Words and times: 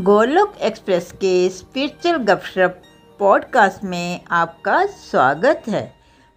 Golok 0.00 0.54
express 0.62 1.12
के 1.12 1.48
spiritual 1.48 2.16
गपशप 2.16 2.82
podcast 3.18 3.84
में 3.84 4.20
आपका 4.30 4.86
स्वागत 4.86 5.62
है। 5.68 5.92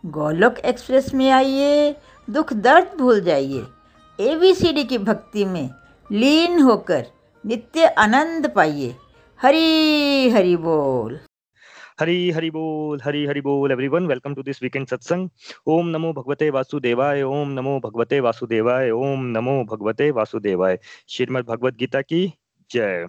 गोलोक 0.06 0.60
एक्सप्रेस 0.60 1.14
में 1.14 1.32
आइए, 1.32 1.96
दुख 2.30 2.54
दर्द 2.54 2.98
भूल 2.98 3.22
जाइए। 3.22 3.64
एबीसीडी 4.20 4.84
की 4.84 4.98
भक्ति 4.98 5.46
में 5.46 5.70
लीन 6.12 6.62
होकर 6.62 7.06
नित्य 7.46 7.86
आनंद 7.86 8.52
पाइए। 8.56 8.96
हरी 9.42 10.30
हरी 10.30 10.56
बोल। 10.58 11.20
हरी, 12.00 12.32
हरि 12.32 12.50
बोल, 12.50 13.02
हरी, 13.06 13.26
हरि 13.26 13.42
बोल 13.42 13.72
everyone 13.72 14.08
welcome 14.08 14.36
to 14.36 14.44
this 14.44 14.64
weekend 14.64 14.88
satsang 14.88 15.30
Om 15.68 15.88
नमो 15.88 16.14
भगवते 16.14 16.50
वासुदेवाय, 16.50 17.22
ओम 17.22 17.50
नमो 17.50 17.80
भगवते 17.80 18.20
वासुदेवाय, 18.20 18.90
ओम 18.90 19.26
नमो 19.26 19.64
भगवते 19.64 20.12
वासुदेवाय। 20.12 20.80
श्रीमद् 21.10 21.46
भगवत 21.46 21.74
गीता 21.74 22.02
की 22.02 22.34
जय। 22.72 23.08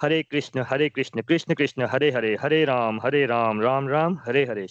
Hare 0.00 0.22
Krishna 0.22 0.64
Hare 0.70 0.88
Krishna 0.88 1.22
Krishna 1.22 1.54
Krishna, 1.54 1.86
Hare 1.90 2.10
Hare 2.10 2.36
Hare 2.40 2.64
Ram 2.64 2.98
Hare 3.04 3.24
Ram 3.26 3.60
Ram 3.60 3.88
Ram, 3.88 4.18
Hare 4.26 4.44
Hare 4.44 4.66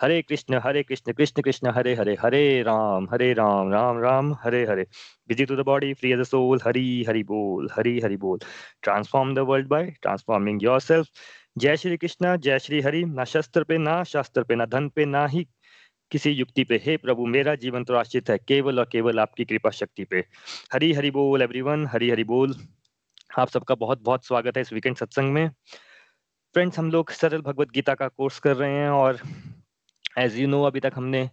Hare 0.00 0.20
Krishna 0.22 0.60
Hare 0.64 0.82
Krishna 0.82 1.12
Krishna 1.12 1.42
Krishna, 1.42 1.70
Hare 1.70 1.94
Hare 1.94 2.16
Hare 2.20 2.62
Ram 2.62 3.08
Hare 3.12 3.32
Ram 3.32 3.72
Ram 3.72 3.98
Ram, 3.98 4.32
Hare 4.44 4.64
Hare. 4.66 4.86
Busy 5.28 5.44
to 5.44 5.56
the 5.56 5.60
body 5.60 5.92
free 5.94 6.12
a 6.12 6.22
soul 6.22 6.60
Hari 6.66 7.04
Hari 7.08 7.22
बोल, 7.22 7.68
हरी 7.76 7.98
हरि 8.00 8.16
बोल। 8.16 8.38
Transform 8.82 9.34
the 9.34 9.38
world 9.38 9.68
by 9.68 9.90
transforming 10.02 10.62
yourself 10.62 11.06
जय 11.58 11.76
श्री 11.76 11.96
कृष्ण, 11.96 12.36
जय 12.36 12.58
श्री 12.58 12.80
हरि। 12.80 13.04
ना 13.04 13.24
शस्त्र 13.24 13.64
पे 13.64 13.78
ना 13.78 14.02
शास्त्र 14.04 14.42
पे, 14.42 14.54
ना 14.54 14.64
धन 14.66 14.88
पे 14.88 15.04
ना 15.04 15.26
ही 15.26 15.46
किसी 16.10 16.30
युक्ति 16.30 16.64
पे। 16.64 16.80
हे 16.84 16.96
प्रभु, 16.96 17.26
मेरा 17.26 17.54
जीवन 17.54 17.84
तो 17.84 17.94
आश्रित 17.94 18.30
है, 18.30 18.38
केवल 18.38 18.78
और 18.78 18.88
केवल 18.92 19.20
आपकी 19.20 19.44
कृपा 19.44 19.70
शक्ति 19.70 20.04
पे। 20.04 20.24
हरी 20.72 20.92
हरि 20.92 21.10
बोल 21.10 21.42
एवरीवन 21.42 21.86
हरी 21.86 22.10
हरि 22.10 22.24
बोल। 22.24 22.54
आप 23.30 23.48
सबका 23.48 23.74
बहुत 23.74 24.00
बहुत 24.02 24.24
स्वागत 24.26 24.56
है 24.56 24.60
इस 24.60 24.72
वीकेंड 24.72 24.96
सत्संग 24.96 25.32
में। 25.32 25.48
फ्रेंड्स 26.54 26.78
हम 26.78 26.90
लोग 26.90 27.10
सरल 27.10 27.40
भगवत 27.40 27.70
गीता 27.70 27.94
का 27.94 28.08
कोर्स 28.08 28.38
कर 28.38 28.56
रहे 28.56 28.70
हैं 28.70 28.88
और 28.90 29.18
एज 30.18 30.38
यू 30.38 30.48
नो 30.48 30.62
अभी 30.62 30.80
तक 30.80 30.92
हमने 30.94 31.28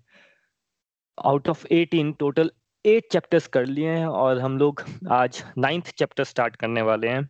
out 1.18 1.50
of 1.50 1.66
18 1.68 2.14
total 2.20 2.52
eight 2.86 3.12
chapters 3.12 3.48
कर 3.48 3.66
लिए 3.66 3.90
हैं 3.90 4.06
और 4.06 4.40
हम 4.40 4.58
लोग 4.58 4.84
आज 5.12 5.44
नाइन्थ 5.58 5.92
चैप्टर 5.98 6.24
स्टार्ट 6.24 6.56
करने 6.56 6.82
वाले 6.82 7.08
हैं। 7.08 7.28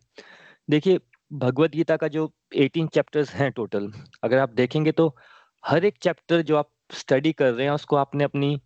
देखिए, 0.70 1.00
भगवत 1.30 1.70
गीता 1.70 1.96
का 1.96 2.08
जो 2.08 2.30
18 2.56 2.88
चैप्टर्स 2.88 3.34
हैं 3.34 3.50
टोटल 3.52 3.92
अगर 4.24 4.38
आप 4.38 4.50
देखेंगे 4.52 4.92
तो 4.92 5.14
हर 5.64 5.84
एक 5.84 5.98
चैप्टर 6.02 6.42
जो 6.42 6.56
आप 6.56 6.70
स्टडी 6.92 7.32
कर 7.32 7.52
रहे 7.52 7.66
हैं, 7.66 7.72
उसको 7.72 7.96
आपने 7.96 8.24
अपनी 8.24 8.60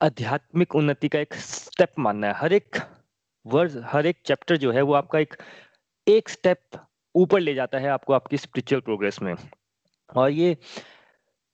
आध्यात्मिक 0.00 0.74
उन्नति 0.74 1.08
का 1.08 1.18
एक 1.18 1.34
स्टेप 1.34 1.92
मानना 1.98 2.26
है। 2.26 2.34
हर 2.34 2.52
एक 2.52 2.76
वर्ड 3.46 3.72
हर 3.84 4.06
एक 4.06 4.18
चैप्टर 4.24 4.56
जो 4.56 4.72
है 4.72 4.82
वो 4.82 4.94
आपका 4.94 5.18
एक 5.18 5.34
एक 6.08 6.28
स्टेप 6.28 6.60
ऊपर 7.14 7.40
ले 7.40 7.54
जाता 7.54 7.78
है 7.78 7.88
आपको 7.88 8.12
आपकी 8.12 8.36
स्पिरिचुअल 8.36 8.80
प्रोग्रेस 8.80 9.22
में। 9.22 9.34
और 10.16 10.30
ये 10.30 10.56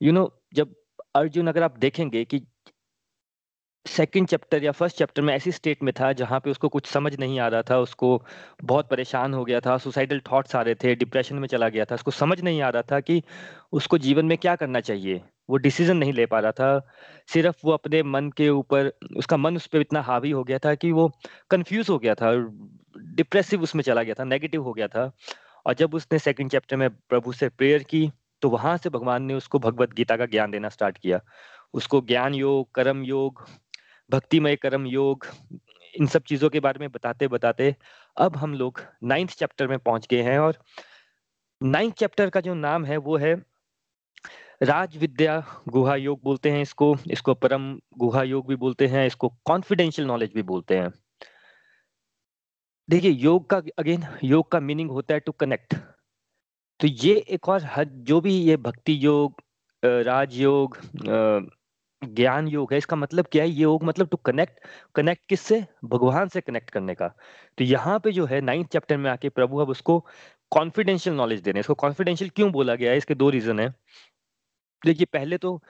यू 0.03 0.13
you 0.13 0.15
नो 0.15 0.25
know, 0.25 0.33
जब 0.55 0.75
अर्जुन 1.15 1.47
अगर 1.47 1.63
आप 1.63 1.79
देखेंगे 1.79 2.25
कि 2.25 2.47
सेकंड 3.87 4.29
चैप्टर 4.29 4.65
या 4.65 4.73
फ़र्स्ट 4.73 4.97
चैप्टर 4.97 5.23
में 5.23 5.33
ऐसी 5.35 5.53
स्टेट 5.53 5.83
में 5.83 5.93
था 6.01 6.13
जहाँ 6.13 6.39
पे 6.41 6.51
उसको 6.51 6.69
कुछ 6.69 6.87
समझ 6.87 7.15
नहीं 7.19 7.39
आ 7.41 7.47
रहा 7.49 7.63
था, 7.63 7.79
उसको 7.79 8.23
बहुत 8.65 8.89
परेशान 8.89 9.35
हो 9.35 9.45
गया 9.45 9.61
था 9.61 9.77
सुसाइडल 9.79 10.21
थॉट्स 10.33 10.57
आ 10.57 10.63
रहे 10.63 10.75
थे 10.75 10.95
डिप्रेशन 10.95 11.37
में 11.37 11.47
चला 11.49 11.69
गया 11.69 11.85
था। 11.85 11.95
उसको 11.95 12.11
समझ 12.11 12.41
नहीं 12.41 12.61
आ 12.63 12.69
रहा 12.69 12.83
था 12.83 13.01
कि 13.01 13.23
उसको 13.73 13.99
जीवन 13.99 14.27
में 14.27 14.37
क्या 14.39 14.55
करना 14.57 14.81
चाहिए। 14.81 15.21
वो 15.51 15.57
डिसीज़न 15.57 15.97
नहीं 15.97 16.13
ले 16.13 16.27
पा 16.27 16.41
रहा 16.41 16.53
था। 16.53 16.89
सिर्फ़ 17.33 17.57
वो 17.65 17.73
अपने 17.73 18.03
मन 18.03 18.31
के 18.37 18.49
ऊपर, 18.49 18.93
उसका 19.17 19.37
मन 19.37 19.57
उस 19.57 19.67
पर 19.67 19.81
इतना 19.81 20.01
हावी 20.03 20.31
हो 20.31 20.45
गया 20.45 20.59
था 20.59 20.75
कि 20.75 20.93
वो 20.93 21.11
कंफ्यूज 21.51 21.91
हो 21.91 21.99
गया 21.99 22.15
था 22.15 22.33
डिप्रेसिव 23.17 23.63
उसमें 23.63 23.83
चला 23.83 24.03
गया 24.03 24.15
था 24.15 24.25
नेगेटिव 24.25 24.63
हो 24.63 24.73
गया 24.73 24.89
था। 24.89 25.11
और 25.67 25.75
जब 25.75 25.95
उसने 25.95 26.19
सेकंड 26.19 26.51
चैप्टर 26.51 26.77
में 26.77 26.89
प्रभु 26.91 27.33
से 27.33 27.49
प्रेयर 27.49 27.83
की 27.83 28.11
तो 28.43 28.49
वहाँ 28.49 28.77
से 28.77 28.91
भगवान 28.91 29.23
ने 29.23 29.35
उसको 29.35 29.59
भगवत 29.59 29.93
गीता 29.93 30.17
का 30.17 30.27
ज्ञान 30.27 30.51
देना 30.51 30.69
स्टार्ट 30.69 30.99
किया। 30.99 31.21
उसको 31.75 32.01
ज्ञान 32.01 32.35
योग, 32.35 32.71
कर्म 32.75 33.03
योग 33.05 33.45
भक्तिमय 34.11 34.57
कर्म 34.57 34.87
योग, 34.87 35.27
इन 35.95 36.07
सब 36.07 36.23
चीज़ों 36.23 36.49
के 36.51 36.61
बारे 36.61 36.81
में 36.81 36.91
बताते 36.91 37.29
बताते 37.29 37.75
अब 38.17 38.37
हम 38.37 38.55
लोग 38.55 38.81
नाइन्थ 39.05 39.31
चैप्टर 39.39 39.69
में 39.69 39.79
पहुँच 39.79 40.07
गए 40.11 40.23
हैं 40.23 40.39
और 40.39 40.59
नाइन्थ 41.61 41.95
चैप्टर 41.95 42.31
का 42.31 42.41
जो 42.41 42.55
नाम 42.57 42.85
है, 42.85 42.97
वो 42.97 43.17
है 43.17 43.35
राज 44.63 44.97
विद्या 44.97 45.43
गुहा 45.69 45.95
योग 45.97 46.21
बोलते 46.25 46.51
हैं 46.51 46.63
इसको 46.63 46.95
इसको 47.11 47.35
परम 47.37 47.63
गुहा 47.99 48.23
योग 48.23 48.49
भी 48.49 48.57
बोलते 48.57 48.87
हैं, 48.87 49.07
इसको 49.07 49.29
कॉन्फिडेंशियल 49.47 50.09
नॉलेज 50.09 50.33
भी 50.35 50.43
बोलते 50.45 50.79
हैं। 50.79 50.91
देखिए, 52.89 53.11
योग 53.11 53.49
का 53.51 53.57
अगेन 53.79 54.05
योग 54.25 54.51
का 54.53 54.61
मीनिंग 54.61 54.91
होता 54.91 55.15
है 55.15 55.21
टू 55.21 55.33
कनेक्ट 55.35 55.75
तो 56.81 56.87
ये 56.87 57.15
एक 57.29 57.49
और 57.49 57.63
हद, 57.67 57.89
जो 57.99 58.21
भी 58.21 58.35
ये 58.35 58.57
भक्ति 58.59 58.99
योग 59.05 59.43
राजयोग 59.83 60.77
ज्ञान 62.03 62.49
योग 62.49 62.73
है। 62.73 62.79
इसका 62.79 62.97
मतलब 62.97 63.27
क्या 63.33 63.43
है? 63.43 63.49
ये 63.51 63.63
योग 63.63 63.85
मतलब 63.85 64.09
टू 64.09 64.17
कनेक्ट 64.17 64.61
कनेक्ट 64.95 65.23
किससे? 65.29 65.65
भगवान 65.85 66.29
से 66.29 66.41
कनेक्ट 66.41 66.71
करने 66.71 66.95
का। 66.95 67.09
तो 67.59 67.65
यहाँ 67.65 67.99
पे 68.05 68.13
जो 68.13 68.27
है 68.27 68.41
नाइन्थ 68.41 68.69
चैप्टर 68.73 68.97
में 68.97 69.11
आके 69.11 69.29
प्रभु 69.31 69.59
अब 69.59 69.69
उसको 69.71 69.99
कॉन्फिडेंशियल 70.53 71.17
नॉलेज 71.17 71.41
दे 71.41 71.51
रहे 71.51 71.59
हैं। 71.59 71.61
इसको 71.61 71.75
कॉन्फिडेंशियल 71.77 72.31
क्यों 72.37 72.51
बोला 72.53 72.75
गया 72.75 72.91
है? 72.91 72.99
इसके 72.99 73.15
दो 73.15 73.31
रीजन 73.31 73.61
है। 73.61 73.69
देखिए, 74.83 75.07
पहले 75.13 75.39
तो 75.39 75.61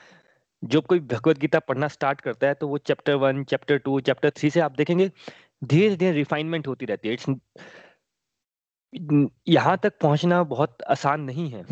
जब 0.62 0.86
कोई 0.86 1.00
भगवत 1.00 1.38
गीता 1.38 1.58
पढ़ना 1.58 1.88
स्टार्ट 1.88 2.20
करता 2.20 2.46
है 2.46 2.54
तो 2.54 2.68
वो 2.68 2.78
chapter 2.80 3.14
one 3.16 3.44
chapter 3.44 3.78
two 3.78 4.00
chapter 4.00 4.30
three 4.30 4.50
से 4.50 4.60
आप 4.60 4.72
देखेंगे 4.72 5.10
धीरे 5.62 5.96
धीरे 5.96 6.12
रिफाइनमेंट 6.12 6.66
होती 6.66 6.86
रहती 6.86 7.08
है। 7.08 7.14
इट्स 7.14 7.26
यहाँ 9.48 9.76
तक 9.82 9.98
पहुँचना 10.00 10.42
बहुत 10.44 10.82
आसान 10.90 11.20
नहीं 11.20 11.48
है। 11.50 11.64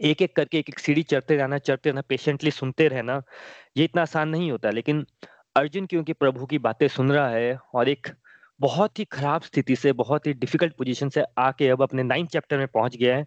एक 0.00 0.22
एक 0.22 0.34
करके 0.36 0.58
एक 0.58 0.68
एक 0.68 0.78
सीढ़ी 0.78 1.02
चढ़ते 1.04 1.36
रहना 1.36 1.58
चढ़ते 1.58 1.90
रहना 1.90 2.02
पेशेंटली 2.08 2.50
सुनते 2.50 2.88
रहना, 2.88 3.22
ये 3.76 3.84
इतना 3.84 4.02
आसान 4.02 4.28
नहीं 4.28 4.50
होता। 4.50 4.70
लेकिन 4.70 5.04
अर्जुन 5.56 5.86
क्योंकि 5.86 6.12
प्रभु 6.12 6.46
की 6.46 6.58
बातें 6.58 6.86
सुन 6.88 7.12
रहा 7.12 7.28
है 7.28 7.58
और 7.74 7.88
एक 7.88 8.08
बहुत 8.60 8.98
ही 8.98 9.04
खराब 9.04 9.42
स्थिति 9.42 9.76
से, 9.76 9.92
बहुत 9.92 10.26
ही 10.26 10.32
डिफ़िकल्ट 10.34 10.74
पोजीशन 10.76 11.08
से 11.08 11.24
आके 11.38 11.68
अब 11.68 11.82
अपने 11.82 12.02
नाइन्थ 12.02 12.30
चैप्टर 12.30 12.58
में 12.58 12.66
पहुँच 12.68 12.96
गया 12.96 13.16
है, 13.16 13.26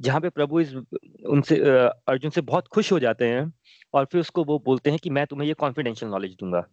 जहाँ 0.00 0.20
पे 0.20 0.28
प्रभु 0.30 0.60
इस, 0.60 0.74
उनसे 0.74 1.56
अर्जुन 1.58 2.30
से 2.30 2.40
बहुत 2.42 2.68
खुश 2.68 2.92
हो 2.92 2.98
जाते 2.98 3.28
हैं 3.28 3.52
और 3.94 4.04
फिर 4.04 4.20
उसको 4.20 4.44
वो 4.44 4.58
बोलते 4.66 4.90
हैं 4.90 4.98
कि 5.02 5.10
मैं 5.10 5.26
तुम्हें 5.26 5.48
ये 5.48 5.54
कॉन्फिडेंशियल 5.54 6.10
नॉलेज 6.10 6.36
दूँगा। 6.40 6.64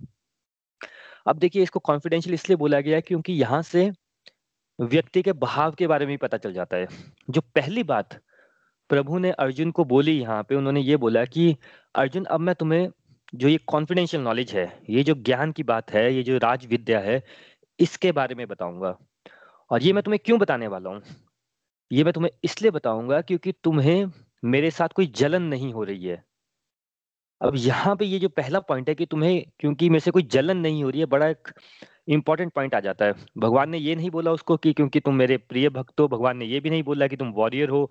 अब 1.27 1.38
देखिए, 1.38 1.63
इसको 1.63 1.79
कॉन्फिडेंशियल 1.79 2.33
इसलिए 2.33 2.55
बोला 2.57 2.79
गया 2.81 2.95
है 2.95 3.01
क्योंकि 3.01 3.33
यहाँ 3.33 3.61
से 3.61 3.89
व्यक्ति 4.79 5.21
के 5.21 5.33
भाव 5.33 5.71
के 5.71 5.88
बारे 5.88 6.05
में 6.05 6.13
भी 6.13 6.17
पता 6.17 6.38
चल 6.38 6.53
जाता 6.53 6.77
है। 6.77 6.88
जो 7.29 7.41
पहली 7.55 7.83
बात 7.85 8.19
प्रभु 8.89 9.17
ने 9.17 9.31
अर्जुन 9.31 9.71
को 9.71 9.85
बोली 9.85 10.19
यहाँ 10.19 10.44
पे, 10.44 10.55
उन्होंने 10.55 10.81
ये 10.81 10.97
बोला 10.97 11.25
कि, 11.25 11.55
अर्जुन, 11.95 12.25
अब 12.25 12.39
मैं 12.39 12.55
तुम्हें 12.55 12.89
जो 13.35 13.47
ये 13.47 13.57
कॉन्फिडेंशियल 13.57 14.23
नॉलेज 14.23 14.51
है, 14.51 14.81
ये 14.89 15.03
जो 15.03 15.13
ज्ञान 15.16 15.51
की 15.51 15.63
बात 15.63 15.91
है, 15.91 16.13
ये 16.16 16.23
जो 16.23 16.38
राज 16.38 16.66
विद्या 16.66 16.99
है, 16.99 17.23
इसके 17.79 18.11
बारे 18.11 18.35
में 18.35 18.47
बताऊँगा। 18.47 18.97
और 19.71 19.83
ये 19.83 19.94
मैं 19.94 20.03
तुम्हें 20.03 20.19
क्यों 20.25 20.39
बताने 20.39 20.67
वाला 20.67 20.89
हूँ? 20.89 21.01
ये 21.91 22.03
मैं 22.03 22.13
तुम्हें 22.13 22.31
इसलिए 22.44 22.71
बताऊँगा 22.71 23.21
क्योंकि 23.21 23.51
तुम्हें 23.51 24.11
मेरे 24.44 24.71
साथ 24.71 24.89
कोई 24.89 25.07
जलन 25.07 25.41
नहीं 25.41 25.73
हो 25.73 25.83
रही 25.83 26.05
है। 26.05 26.23
अब 27.41 27.53
यहाँ 27.55 27.95
पे 27.95 28.05
ये 28.05 28.19
जो 28.19 28.29
पहला 28.29 28.59
पॉइंट 28.59 28.89
है 28.89 28.95
कि 28.95 29.05
तुम्हें, 29.05 29.45
क्योंकि 29.59 29.89
मेरे 29.89 30.00
से 30.00 30.11
कोई 30.11 30.23
जलन 30.23 30.57
नहीं 30.57 30.83
हो 30.83 30.89
रही 30.89 31.00
है, 31.00 31.05
बड़ा 31.05 31.27
एक 31.27 31.47
इंपॉर्टेंट 32.08 32.52
पॉइंट 32.53 32.75
आ 32.75 32.80
जाता 32.80 33.06
है। 33.06 33.14
भगवान 33.38 33.69
ने 33.69 33.78
ये 33.78 33.96
नहीं 33.96 34.09
बोला 34.12 34.31
उसको 34.31 34.58
कि 34.58 34.74
क्योंकि 34.74 35.00
तुम 35.00 35.16
मेरे 35.16 35.38
प्रिय 35.40 35.69
भक्त 35.69 36.00
हो, 36.00 36.08
भगवान 36.08 36.38
ने 36.38 36.46
ये 36.46 36.59
भी 36.59 36.69
नहीं 36.69 36.84
बोला 36.84 37.08
कि 37.08 37.18
तुम 37.18 37.31
वॉरियर 37.31 37.69
हो 37.69 37.90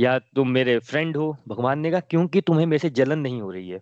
या 0.00 0.18
तुम 0.36 0.50
मेरे 0.50 0.78
फ्रेंड 0.80 1.16
हो। 1.16 1.36
भगवान 1.48 1.78
ने 1.78 1.90
कहा, 1.90 2.00
क्योंकि 2.00 2.40
तुम्हें 2.40 2.66
मेरे 2.66 2.78
से 2.78 2.90
जलन 2.90 3.18
नहीं 3.18 3.40
हो 3.42 3.50
रही 3.50 3.68
है। 3.68 3.80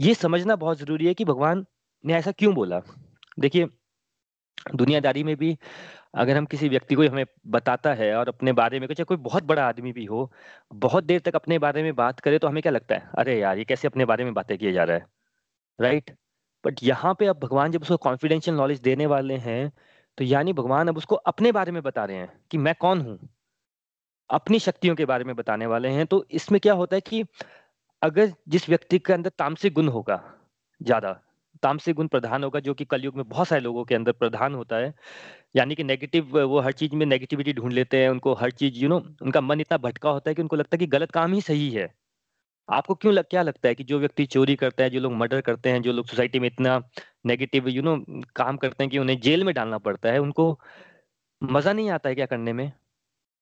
ये 0.00 0.14
समझना 0.14 0.56
बहुत 0.56 0.78
ज़रूरी 0.78 1.06
है 1.06 1.14
कि 1.14 1.24
भगवान 1.24 1.64
ने 2.04 2.14
ऐसा 2.14 2.32
क्यों 2.32 2.54
बोला। 2.54 2.80
देखिए, 3.40 3.66
दुनियादारी 4.74 5.22
में 5.24 5.36
भी 5.36 5.56
अगर 6.14 6.36
हम 6.36 6.46
किसी 6.46 6.68
व्यक्ति 6.68 6.94
को 6.94 7.02
हमें 7.02 7.24
बताता 7.46 7.92
है 7.94 8.14
और 8.16 8.28
अपने 8.28 8.52
बारे 8.52 8.80
में, 8.80 8.86
चाहे 8.86 9.04
कोई 9.04 9.16
बहुत 9.16 9.44
बड़ा 9.44 9.66
आदमी 9.68 9.92
भी 9.92 10.04
हो, 10.04 10.30
बहुत 10.74 11.04
देर 11.04 11.20
तक 11.20 11.36
अपने 11.36 11.58
बारे 11.58 11.82
में 11.82 11.94
बात 11.96 12.20
करे 12.20 12.38
तो 12.38 12.48
हमें 12.48 12.62
क्या 12.62 12.72
लगता 12.72 12.94
है, 12.94 13.10
अरे 13.18 13.38
यार, 13.40 13.58
ये 13.58 13.64
कैसे 13.64 13.88
अपने 13.88 14.04
बारे 14.04 14.24
में 14.24 14.32
बातें 14.34 14.56
किए 14.58 14.72
जा 14.72 14.84
रहा 14.84 14.96
है? 14.96 15.06
राइट 15.78 16.10
बट 16.66 16.82
यहाँ 16.82 17.14
पे 17.14 17.26
अब 17.26 17.38
भगवान 17.38 17.72
जब 17.72 17.82
उसको 17.82 17.96
कॉन्फिडेंशियल 17.98 18.56
नॉलेज 18.56 18.80
देने 18.80 19.06
वाले 19.06 19.36
हैं 19.38 19.72
तो 20.18 20.24
यानी 20.24 20.52
भगवान 20.52 20.88
अब 20.88 20.96
उसको 20.96 21.16
अपने 21.26 21.52
बारे 21.52 21.72
में 21.72 21.82
बता 21.82 22.04
रहे 22.04 22.16
हैं 22.16 22.32
कि 22.50 22.58
मैं 22.58 22.74
कौन 22.80 23.00
हूँ। 23.00 23.18
अपनी 24.30 24.58
शक्तियों 24.58 24.94
के 24.96 25.04
बारे 25.04 25.24
में 25.24 25.34
बताने 25.36 25.66
वाले 25.66 25.88
हैं। 25.88 26.06
तो 26.06 26.24
इसमें 26.30 26.60
क्या 26.60 26.74
होता 26.74 26.96
है 26.96 27.00
कि 27.00 27.24
अगर 28.02 28.32
जिस 28.48 28.68
व्यक्ति 28.68 28.98
के 28.98 29.12
अंदर 29.12 29.30
तामसिक 29.38 29.74
गुण 29.74 29.88
होगा 29.88 30.22
ज़्यादा, 30.80 31.12
तामसिक 31.62 31.96
गुण 31.96 32.06
प्रधान 32.08 32.44
होगा, 32.44 32.60
जो 32.60 32.74
कि 32.74 32.84
कलयुग 32.84 33.16
में 33.16 33.28
बहुत 33.28 33.48
सारे 33.48 33.60
लोगों 33.62 33.84
के 33.84 33.94
अंदर 33.94 34.12
प्रधान 34.14 34.54
होता 34.54 34.76
है, 34.76 34.92
यानी 35.56 35.74
कि 35.74 35.84
नेगेटिव 35.84 36.38
वो 36.46 36.60
हर 36.60 36.72
चीज़ 36.72 36.94
में 36.94 37.06
नेगेटिविटी 37.06 37.52
ढूंढ 37.52 37.72
लेते 37.72 38.02
हैं, 38.02 38.08
उनको 38.10 38.34
हर 38.34 38.50
चीज़ 38.52 38.78
यू 38.78 38.88
नो 38.88 38.98
उनका 39.22 39.40
मन 39.42 39.60
इतना 39.60 39.78
भटका 39.78 40.10
होता 40.10 40.30
है 40.30 40.34
कि 40.34 40.42
उनको 40.42 40.56
लगता 40.56 40.76
है 40.76 40.78
कि 40.78 40.86
गलत 40.88 41.10
काम 41.12 41.32
ही 41.34 41.40
सही 41.42 41.70
है। 41.70 41.92
आपको 42.68 42.94
क्यों 42.94 43.12
लग, 43.14 43.24
क्या 43.24 43.42
लगता 43.42 43.68
है 43.68 43.74
कि 43.74 43.84
जो 43.84 43.98
व्यक्ति 43.98 44.24
चोरी 44.26 44.54
करता 44.56 44.84
है 44.84 44.90
जो 44.90 45.00
लोग 45.00 45.12
मर्डर 45.14 45.40
करते 45.40 45.70
हैं 45.70 45.82
जो 45.82 45.92
लोग 45.92 46.06
सोसाइटी 46.06 46.38
में 46.40 46.46
इतना 46.48 46.78
नेगेटिव 47.26 47.68
यू 47.68 47.82
नो 47.82 47.96
काम 48.36 48.56
करते 48.56 48.84
हैं 48.84 48.90
कि 48.90 48.98
उन्हें 48.98 49.18
जेल 49.20 49.44
में 49.44 49.54
डालना 49.54 49.78
पड़ता 49.80 50.08
है 50.08 50.18
उनको 50.20 50.58
मज़ा 51.42 51.72
नहीं 51.72 51.90
आता 51.90 52.08
है 52.08 52.14
क्या 52.14 52.26
करने 52.26 52.52
में? 52.52 52.72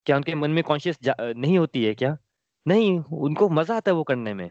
क्या 0.07 0.17
उनके 0.17 0.35
मन 0.37 0.51
में 0.53 0.63
कॉन्शियस 0.65 0.99
नहीं 1.11 1.59
होती 1.59 1.85
है 1.85 1.95
क्या? 1.95 2.17
नहीं 2.67 2.99
उनको 3.01 3.49
मज़ा 3.51 3.77
आता 3.77 3.91
है 3.91 3.97
वो 3.97 4.05
करने 4.05 4.35
में। 4.35 4.49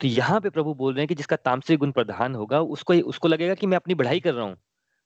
तो 0.00 0.08
यहाँ 0.08 0.40
पे 0.40 0.50
प्रभु 0.50 0.74
बोल 0.76 0.94
रहे 0.94 1.02
हैं 1.02 1.08
कि 1.08 1.16
जिसका 1.16 1.36
तामसिक 1.38 1.78
गुण 1.80 1.92
प्रधान 1.92 2.34
होगा 2.34 2.60
उसको 2.62 2.94
उसको 3.06 3.28
लगेगा 3.28 3.54
कि 3.56 3.66
मैं 3.66 3.76
अपनी 3.76 3.94
बढ़ाई 3.96 4.20
कर 4.20 4.34
रहा 4.34 4.46
हूँ 4.46 4.56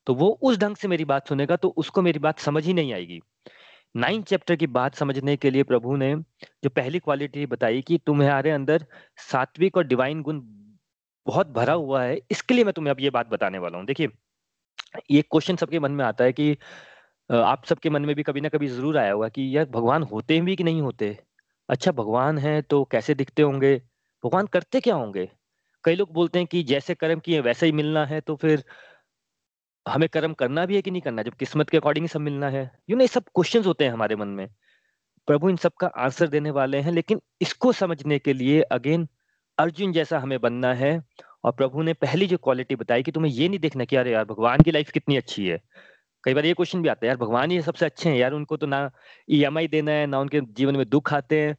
तो 0.06 0.14
वो 0.16 0.28
उस 0.42 0.58
ढंग 0.58 0.76
से 0.76 0.88
मेरी 0.88 1.04
बात 1.06 1.28
सुनेगा 1.28 1.56
तो 1.58 1.68
उसको 1.78 2.02
मेरी 2.02 2.18
बात 2.20 2.40
समझ 2.40 2.64
ही 2.66 2.74
नहीं 2.74 2.92
आएगी। 2.94 3.20
नाइन 3.94 4.22
चैप्टर 4.22 4.56
की 4.56 4.66
बात 4.68 4.94
समझने 4.94 5.36
के 5.36 5.50
लिए 5.50 5.62
प्रभु 5.62 5.96
ने 5.96 6.14
जो 6.64 6.70
पहली 6.70 6.98
क्वालिटी 6.98 7.44
बताई 7.46 7.80
कि 7.82 7.98
तुम्हारे 8.06 8.50
अंदर 8.50 8.84
सात्विक 9.22 9.76
और 9.76 9.84
डिवाइन 9.86 10.22
गुण 10.22 10.40
बहुत 11.26 11.48
भरा 11.50 11.72
हुआ 11.74 12.02
है, 12.02 12.16
इसके 12.30 12.54
लिए 12.54 12.64
मैं 12.64 12.72
तुम्हें 12.74 12.90
अब 12.94 13.00
ये 13.00 13.10
बात 13.10 13.28
बताने 13.28 13.58
वाला 13.58 13.78
हूँ। 13.78 13.86
देखिए, 13.86 14.08
ये 15.10 15.22
क्वेश्चन 15.24 15.56
सबके 15.56 15.78
मन 15.80 15.92
में 15.92 16.04
आता 16.04 16.24
है 16.24 16.32
कि 16.32 16.56
आप 17.30 17.64
सबके 17.66 17.90
मन 17.90 18.02
में 18.06 18.14
भी 18.16 18.22
कभी 18.22 18.40
ना 18.40 18.48
कभी 18.50 18.68
ज़रूर 18.68 18.98
आया 18.98 19.12
होगा 19.12 19.28
कि 19.30 19.56
यार 19.56 19.66
भगवान 19.70 20.02
होते 20.04 20.40
भी 20.42 20.56
कि 20.56 20.64
नहीं 20.64 20.82
होते? 20.82 21.16
अच्छा 21.68 21.92
भगवान 21.92 22.38
है 22.38 22.60
तो 22.64 22.84
कैसे 22.92 23.14
दिखते 23.16 23.42
होंगे? 23.42 23.76
भगवान 24.24 24.46
करते 24.48 24.80
क्या 24.80 24.94
होंगे? 24.96 25.28
कई 25.84 25.94
लोग 25.96 26.12
बोलते 26.14 26.38
हैं 26.38 26.48
कि 26.48 26.62
जैसे 26.64 26.94
कर्म 26.96 27.20
किए 27.20 27.40
वैसे 27.42 27.66
ही 27.66 27.72
मिलना 27.74 28.04
है 28.06 28.20
तो 28.22 28.36
फिर 28.36 28.64
हमें 29.88 30.08
कर्म 30.08 30.32
करना 30.32 30.66
भी 30.66 30.76
है 30.76 30.82
कि 30.82 30.90
नहीं 30.90 31.02
करना, 31.02 31.22
जब 31.22 31.34
किस्मत 31.34 31.70
के 31.70 31.76
अकॉर्डिंग 31.76 32.08
सब 32.08 32.20
मिलना 32.20 32.48
है। 32.48 32.70
यू 32.90 32.96
नो 32.96 33.02
ये 33.02 33.08
सब 33.08 33.22
क्वेश्चंस 33.22 33.66
होते 33.66 33.84
हैं 33.84 33.92
हमारे 33.92 34.16
मन 34.16 34.28
में। 34.28 34.48
प्रभु 35.26 35.50
इन 35.50 35.56
सब 35.56 35.72
का 35.80 35.86
आंसर 35.86 36.28
देने 36.28 36.50
वाले 36.50 36.78
हैं, 36.78 36.92
लेकिन 36.92 37.20
इसको 37.40 37.72
समझने 37.72 38.18
के 38.18 38.32
लिए 38.32 38.62
अगेन 38.62 39.08
अर्जुन 39.58 39.92
जैसा 39.92 40.18
हमें 40.18 40.40
बनना 40.40 40.74
है, 40.74 41.02
और 41.44 41.52
प्रभु 41.52 41.82
ने 41.82 41.92
पहली 41.92 42.26
जो 42.26 42.36
क्वालिटी 42.36 42.76
बताई 42.76 43.02
कि 43.02 43.12
तुम्हें 43.12 43.32
ये 43.32 43.48
नहीं 43.48 43.58
देखना 43.58 43.84
कि 43.84 43.96
अरे 43.96 44.12
यार, 44.12 44.24
भगवान 44.24 44.60
की 44.60 44.70
लाइफ 44.70 44.90
कितनी 44.90 45.16
अच्छी 45.16 45.46
है। 45.46 45.60
कई 46.24 46.34
बार 46.34 46.46
ये 46.46 46.54
क्वेश्चन 46.54 46.82
भी 46.82 46.88
आता 46.88 47.06
है, 47.06 47.08
यार, 47.08 47.16
भगवान 47.16 47.50
ही 47.50 47.62
सबसे 47.62 47.86
अच्छे 47.86 48.10
हैं, 48.10 48.16
यार, 48.16 48.32
उनको 48.32 48.56
तो 48.56 48.66
ना 48.66 48.90
ई 49.30 49.44
e 49.44 49.70
देना 49.70 49.92
है, 49.92 50.06
ना 50.06 50.20
उनके 50.20 50.40
जीवन 50.40 50.76
में 50.76 50.88
दुख 50.88 51.14
आते 51.14 51.40
हैं। 51.40 51.56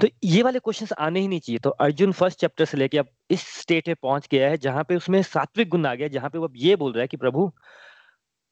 तो 0.00 0.08
ये 0.24 0.42
वाले 0.42 0.58
क्वेश्चंस 0.58 0.92
आने 0.92 1.20
ही 1.20 1.28
नहीं 1.28 1.40
चाहिए। 1.40 1.58
तो 1.58 1.70
अर्जुन 1.70 2.12
फ़र्स्ट 2.12 2.40
चैप्टर 2.40 2.64
से 2.64 2.76
लेके 2.78 2.98
अब 2.98 3.06
इस 3.30 3.42
स्टेट 3.60 3.86
पे 3.86 3.94
पहुँच 3.94 4.28
गया 4.30 4.48
है, 4.50 4.56
जहाँ 4.56 4.84
पे 4.84 4.96
उसमें 4.96 5.22
सात्विक 5.22 5.68
गुण 5.68 5.86
आ 5.86 5.94
गया, 5.94 6.08
जहाँ 6.08 6.30
पे 6.30 6.38
वो 6.38 6.44
अब 6.44 6.52
ये 6.56 6.76
बोल 6.76 6.92
रहा 6.92 7.00
है 7.00 7.08
कि 7.08 7.16
प्रभु, 7.16 7.52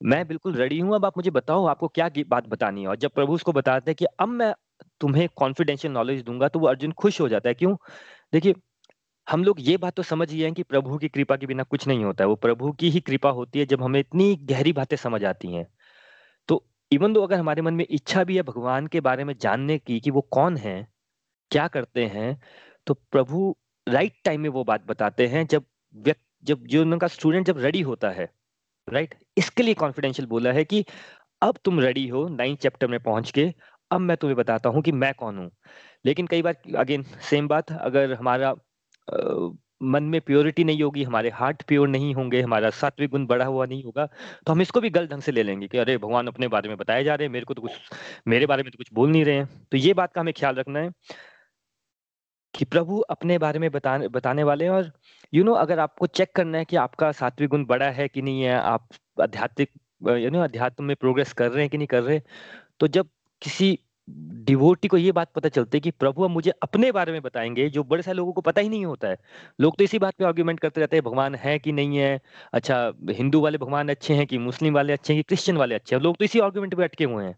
मैं 0.03 0.27
बिल्कुल 0.29 0.55
रेडी 0.55 0.79
हूँ, 0.81 0.95
अब 0.95 1.05
आप 1.05 1.17
मुझे 1.17 1.31
बताओ, 1.31 1.67
आपको 1.67 1.89
क्या 1.89 2.11
बात 2.29 2.47
बतानी 2.49 2.83
है? 2.83 2.89
और 2.89 2.97
जब 2.97 3.11
प्रभु 3.11 3.33
उसको 3.33 3.53
बताते 3.53 3.91
हैं 3.91 3.97
कि 3.97 4.05
अब 4.05 4.29
मैं 4.29 4.55
तुम्हें 5.01 5.29
कॉन्फिडेंशियल 5.37 5.95
नॉलेज 5.95 6.23
दूँगा 6.23 6.49
तो 6.49 6.59
वो 6.59 6.67
अर्जुन 6.67 6.93
खुश 6.93 7.21
हो 7.21 7.29
जाता 7.29 7.49
है। 7.49 7.55
क्यों? 7.55 7.77
देखिए, 8.33 8.55
हम 9.31 9.45
लोग 9.45 9.57
ये 9.61 9.77
बात 9.77 9.95
तो 9.95 10.03
समझ 10.03 10.31
ही 10.33 10.41
हैं 10.41 10.53
कि 10.55 10.63
प्रभु 10.63 10.99
की 10.99 11.09
कृपा 11.09 11.37
के 11.37 11.47
बिना 11.47 11.63
कुछ 11.63 11.87
नहीं 11.87 12.05
होता 12.05 12.25
है। 12.25 12.29
वो 12.29 12.37
प्रभु 12.37 12.73
की 12.73 12.91
ही 12.91 13.01
कृपा 13.01 13.31
होती 13.31 13.59
है, 13.59 13.67
जब 13.67 13.83
हमें 13.83 14.01
इतनी 14.01 14.37
गहरी 14.37 14.73
बातें 14.73 14.97
समझ 14.97 15.25
आती 15.25 15.53
हैं। 15.55 15.67
तो 16.49 16.65
इवन 16.93 17.13
दो 17.13 17.23
अगर 17.23 17.39
हमारे 17.39 17.63
मन 17.63 17.75
में 17.75 17.87
इच्छा 17.91 18.25
भी 18.25 18.37
है 18.37 18.43
भगवान 18.43 18.87
के 18.87 19.01
बारे 19.01 19.25
में 19.25 19.35
जानने 19.39 19.79
की 19.79 20.01
कि 20.01 20.11
वो 20.11 20.21
कौन 20.21 20.57
है 20.57 21.00
क्या 21.51 21.69
करते 21.69 22.05
हैं 22.07 22.41
तो 22.87 22.95
प्रभु 22.95 23.57
राइट 23.89 24.13
टाइम 24.25 24.41
में 24.41 24.49
वो 24.49 24.65
बात 24.65 24.87
बताते 24.87 25.27
हैं 25.27 25.47
जब 25.47 25.65
व्यक्ति 25.95 26.25
जब 26.45 26.67
जो 26.67 26.83
उनका 26.83 27.07
स्टूडेंट 27.07 27.47
जब 27.47 27.59
रेडी 27.59 27.81
होता 27.81 28.11
है 28.11 28.29
राइट 28.89 29.15
इसके 29.39 29.63
लिए 29.63 29.75
कॉन्फिडेंशियल 29.75 30.29
बोला 30.29 30.53
है 30.53 30.65
कि 30.65 30.85
अब 31.43 31.59
तुम 31.65 31.81
रेडी 31.81 32.09
हो 32.09 32.29
नाइन 32.29 32.57
चैप्टर 32.57 32.87
में 32.87 33.01
पहुँच 33.01 33.31
के 33.31 33.53
अब 33.91 34.01
मैं 34.01 34.17
तुम्हें 34.17 34.37
बताता 34.37 34.69
हूँ 34.69 34.83
कि 34.83 34.93
मैं 34.93 35.13
कौन 35.15 35.39
हूँ। 35.39 35.51
लेकिन 36.07 36.27
कई 36.27 36.43
बार 36.43 36.57
अगेन 36.77 37.03
सेम 37.03 37.49
बात 37.49 37.73
अगर 37.73 38.13
हमारा 38.15 38.51
आ, 38.51 39.49
मन 39.83 40.03
में 40.03 40.21
प्योरिटी 40.21 40.65
नहीं 40.65 40.83
होगी 40.83 41.03
हमारे 41.03 41.31
हार्ट 41.31 41.63
प्योर 41.63 41.89
नहीं 41.89 42.15
होंगे 42.15 42.41
हमारा 42.43 42.71
सात्विक 42.71 43.11
गुण 43.11 43.27
बढ़ा 43.27 43.45
हुआ 43.45 43.67
नहीं 43.67 43.83
होगा 43.85 44.07
तो 44.47 44.53
हम 44.53 44.61
इसको 44.63 44.81
भी 44.81 44.91
गलत 44.91 45.11
ढंग 45.11 45.23
से 45.23 45.33
ले 45.33 45.43
लेंगे 45.43 45.69
कि 45.69 45.79
अरे 45.79 45.97
भगवान 45.99 46.27
अपने 46.27 46.49
बारे 46.49 46.69
में 46.69 46.77
बताए 46.79 47.05
जा 47.05 47.15
रहे 47.15 47.27
हैं 47.27 47.33
मेरे 47.33 47.45
को 47.45 47.55
तो 47.55 47.63
कुछ 47.63 47.73
मेरे 48.29 48.47
बारे 48.47 48.63
में 48.63 48.73
तो 48.73 48.77
कुछ 48.77 48.93
बोल 48.93 49.11
नहीं 49.11 49.25
रहे 49.25 49.35
हैं। 49.35 49.47
तो 49.73 49.77
ये 49.77 49.95
बात 49.95 50.13
का 50.13 50.21
हमें 50.21 50.35
ख्याल 50.37 50.55
रखना 50.55 50.81
है। 50.81 50.91
कि 52.55 52.65
प्रभु 52.65 52.99
अपने 53.11 53.39
बारे 53.39 53.59
में 53.59 53.71
बताने 53.71 54.09
बताने 54.09 54.43
वाले 54.45 54.65
हैं 54.65 54.71
और 54.71 54.91
यू 55.33 55.45
नो 55.45 55.53
अगर 55.55 55.79
आपको 55.79 56.07
चेक 56.09 56.33
करना 56.37 56.59
है 56.59 56.65
कि 56.65 56.77
आपका 56.77 57.11
सात्विक 57.13 57.51
गुण 57.51 57.65
बड़ा 57.67 57.91
है 57.91 58.09
कि 58.09 58.23
नहीं 58.23 58.43
है, 58.43 58.55
आप 58.55 58.89
आध्यात्मिक 59.21 59.71
यू 60.19 60.31
नो 60.31 60.41
अध्यात्म 60.41 60.85
में 60.85 60.97
प्रोग्रेस 60.97 61.33
कर 61.33 61.51
रहे 61.51 61.63
हैं 61.63 61.71
कि 61.71 61.79
नहीं 61.79 61.87
कर 61.89 62.03
रहे 62.03 62.21
तो 62.81 62.89
जब 62.89 63.09
किसी 63.43 63.79
डिवोटी 64.45 64.89
को 64.89 64.97
ये 64.97 65.13
बात 65.13 65.33
पता 65.35 65.49
चलती 65.49 65.79
है 65.79 65.81
कि 65.81 65.91
प्रभु 65.93 66.23
अब 66.25 66.31
मुझे 66.31 66.51
अपने 66.63 66.91
बारे 66.93 67.13
में 67.13 67.21
बताएँगे, 67.23 67.69
जो 67.71 67.85
बड़े 67.85 68.03
सारे 68.03 68.17
लोगों 68.17 68.33
को 68.33 68.41
पता 68.41 68.61
ही 68.61 68.69
नहीं 68.69 68.85
होता 68.87 69.09
है। 69.09 69.17
लोग 69.61 69.77
तो 69.79 69.85
इसी 69.85 69.99
बात 69.99 70.15
पे 70.19 70.25
आर्ग्यूमेंट 70.25 70.61
करते 70.61 70.81
रहते 70.81 70.97
हैं, 70.97 71.05
भगवान 71.05 71.35
है 71.37 71.59
कि 71.59 71.73
नहीं 71.73 71.99
है 71.99 72.21
अच्छा 72.55 72.93
हिंदू 73.11 73.41
वाले 73.41 73.59
भगवान 73.59 73.89
अच्छे 73.89 74.15
हैं 74.15 74.27
कि 74.27 74.39
मुस्लिम 74.41 74.75
वाले 74.75 74.93
अच्छे 74.93 75.13
हैं 75.13 75.23
कि 75.23 75.29
क्रिश्चियन 75.29 75.59
वाले 75.59 75.75
अच्छे 75.75 75.97
हैं, 75.97 76.03
लोग 76.03 76.17
तो 76.19 76.25
इसी 76.25 76.41
आर्ग्यूमेंट 76.41 76.75
पे 76.75 76.85
अटके 76.85 77.05
हुए 77.05 77.25
हैं। 77.25 77.37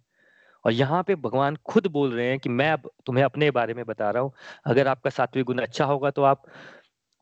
और 0.64 0.72
यहाँ 0.72 1.02
पे 1.02 1.14
भगवान 1.16 1.56
खुद 1.64 1.86
बोल 1.86 2.12
रहे 2.12 2.26
हैं 2.26 2.38
कि 2.38 2.48
मैं 2.48 2.70
अब 2.70 2.90
तुम्हें 3.06 3.24
अपने 3.24 3.50
बारे 3.50 3.74
में 3.74 3.84
बता 3.86 4.10
रहा 4.10 4.22
हूँ। 4.22 4.32
अगर 4.66 4.88
आपका 4.88 5.10
सात्विक 5.10 5.46
गुण 5.46 5.58
अच्छा 5.58 5.84
होगा 5.84 6.10
तो 6.10 6.22
आप 6.22 6.42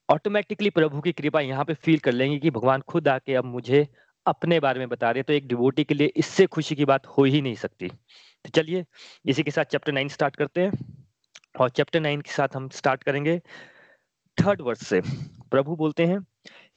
ऑटोमेटिकली 0.09 0.71
प्रभु 0.71 1.01
की 1.01 1.13
कृपा 1.13 1.41
यहाँ 1.41 1.65
पे 1.65 1.75
फील 1.75 1.99
कर 1.99 2.13
लेंगे 2.13 2.39
कि 2.39 2.51
भगवान 2.51 2.81
खुद 2.81 3.09
आके 3.09 3.35
अब 3.35 3.45
मुझे 3.45 3.87
अपने 4.27 4.59
बारे 4.61 4.79
में 4.79 4.89
बता 4.89 5.11
रहे 5.11 5.23
तो 5.23 5.33
एक 5.33 5.47
डिवोटी 5.49 5.85
के 5.85 5.95
लिए 5.95 6.13
इससे 6.17 6.47
खुशी 6.47 6.75
की 6.75 6.85
बात 6.85 7.07
हो 7.09 7.25
ही 7.25 7.41
नहीं 7.43 7.55
सकती। 7.55 7.89
तो 7.89 8.51
चलिए, 8.51 8.85
इसी 9.25 9.43
के 9.43 9.51
साथ 9.51 9.65
चैप्टर 9.65 9.93
नाइन 9.93 10.09
स्टार्ट 10.09 10.37
करते 10.37 10.61
हैं 10.61 10.73
और 11.61 11.71
चैप्टर 11.71 12.01
नाइन 12.01 12.21
के 12.21 12.33
साथ 12.33 12.57
हम 12.57 12.69
स्टार्ट 12.69 13.03
करेंगे 13.03 13.39
थर्ड 14.39 14.61
वर्ष 14.61 14.81
से। 14.81 15.01
प्रभु 15.51 15.77
बोलते 15.77 16.07
हैं, 16.07 16.19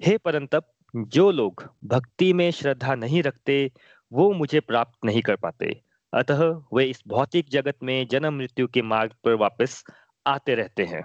हे 0.02 0.18
परंतप, 0.18 0.68
जो 0.94 1.30
लोग 1.32 1.64
भक्ति 1.86 2.32
में 2.34 2.50
श्रद्धा 2.52 2.96
नहीं 2.96 3.24
रखते, 3.24 3.72
वो 4.12 4.32
मुझे 4.34 4.60
प्राप्त 4.60 5.06
नहीं 5.06 5.22
कर 5.22 5.36
पाते। 5.36 5.82
अतः 6.14 6.62
वे 6.74 6.86
इस 6.86 7.04
भौतिक 7.08 7.50
जगत 7.50 7.78
में 7.84 8.08
जन्म 8.08 8.34
मृत्यु 8.34 8.68
के 8.68 8.82
मार्ग 8.82 9.12
पर 9.24 9.34
वापस 9.34 9.84
आते 10.28 10.56
रहते 10.56 10.86
हैं। 10.86 11.04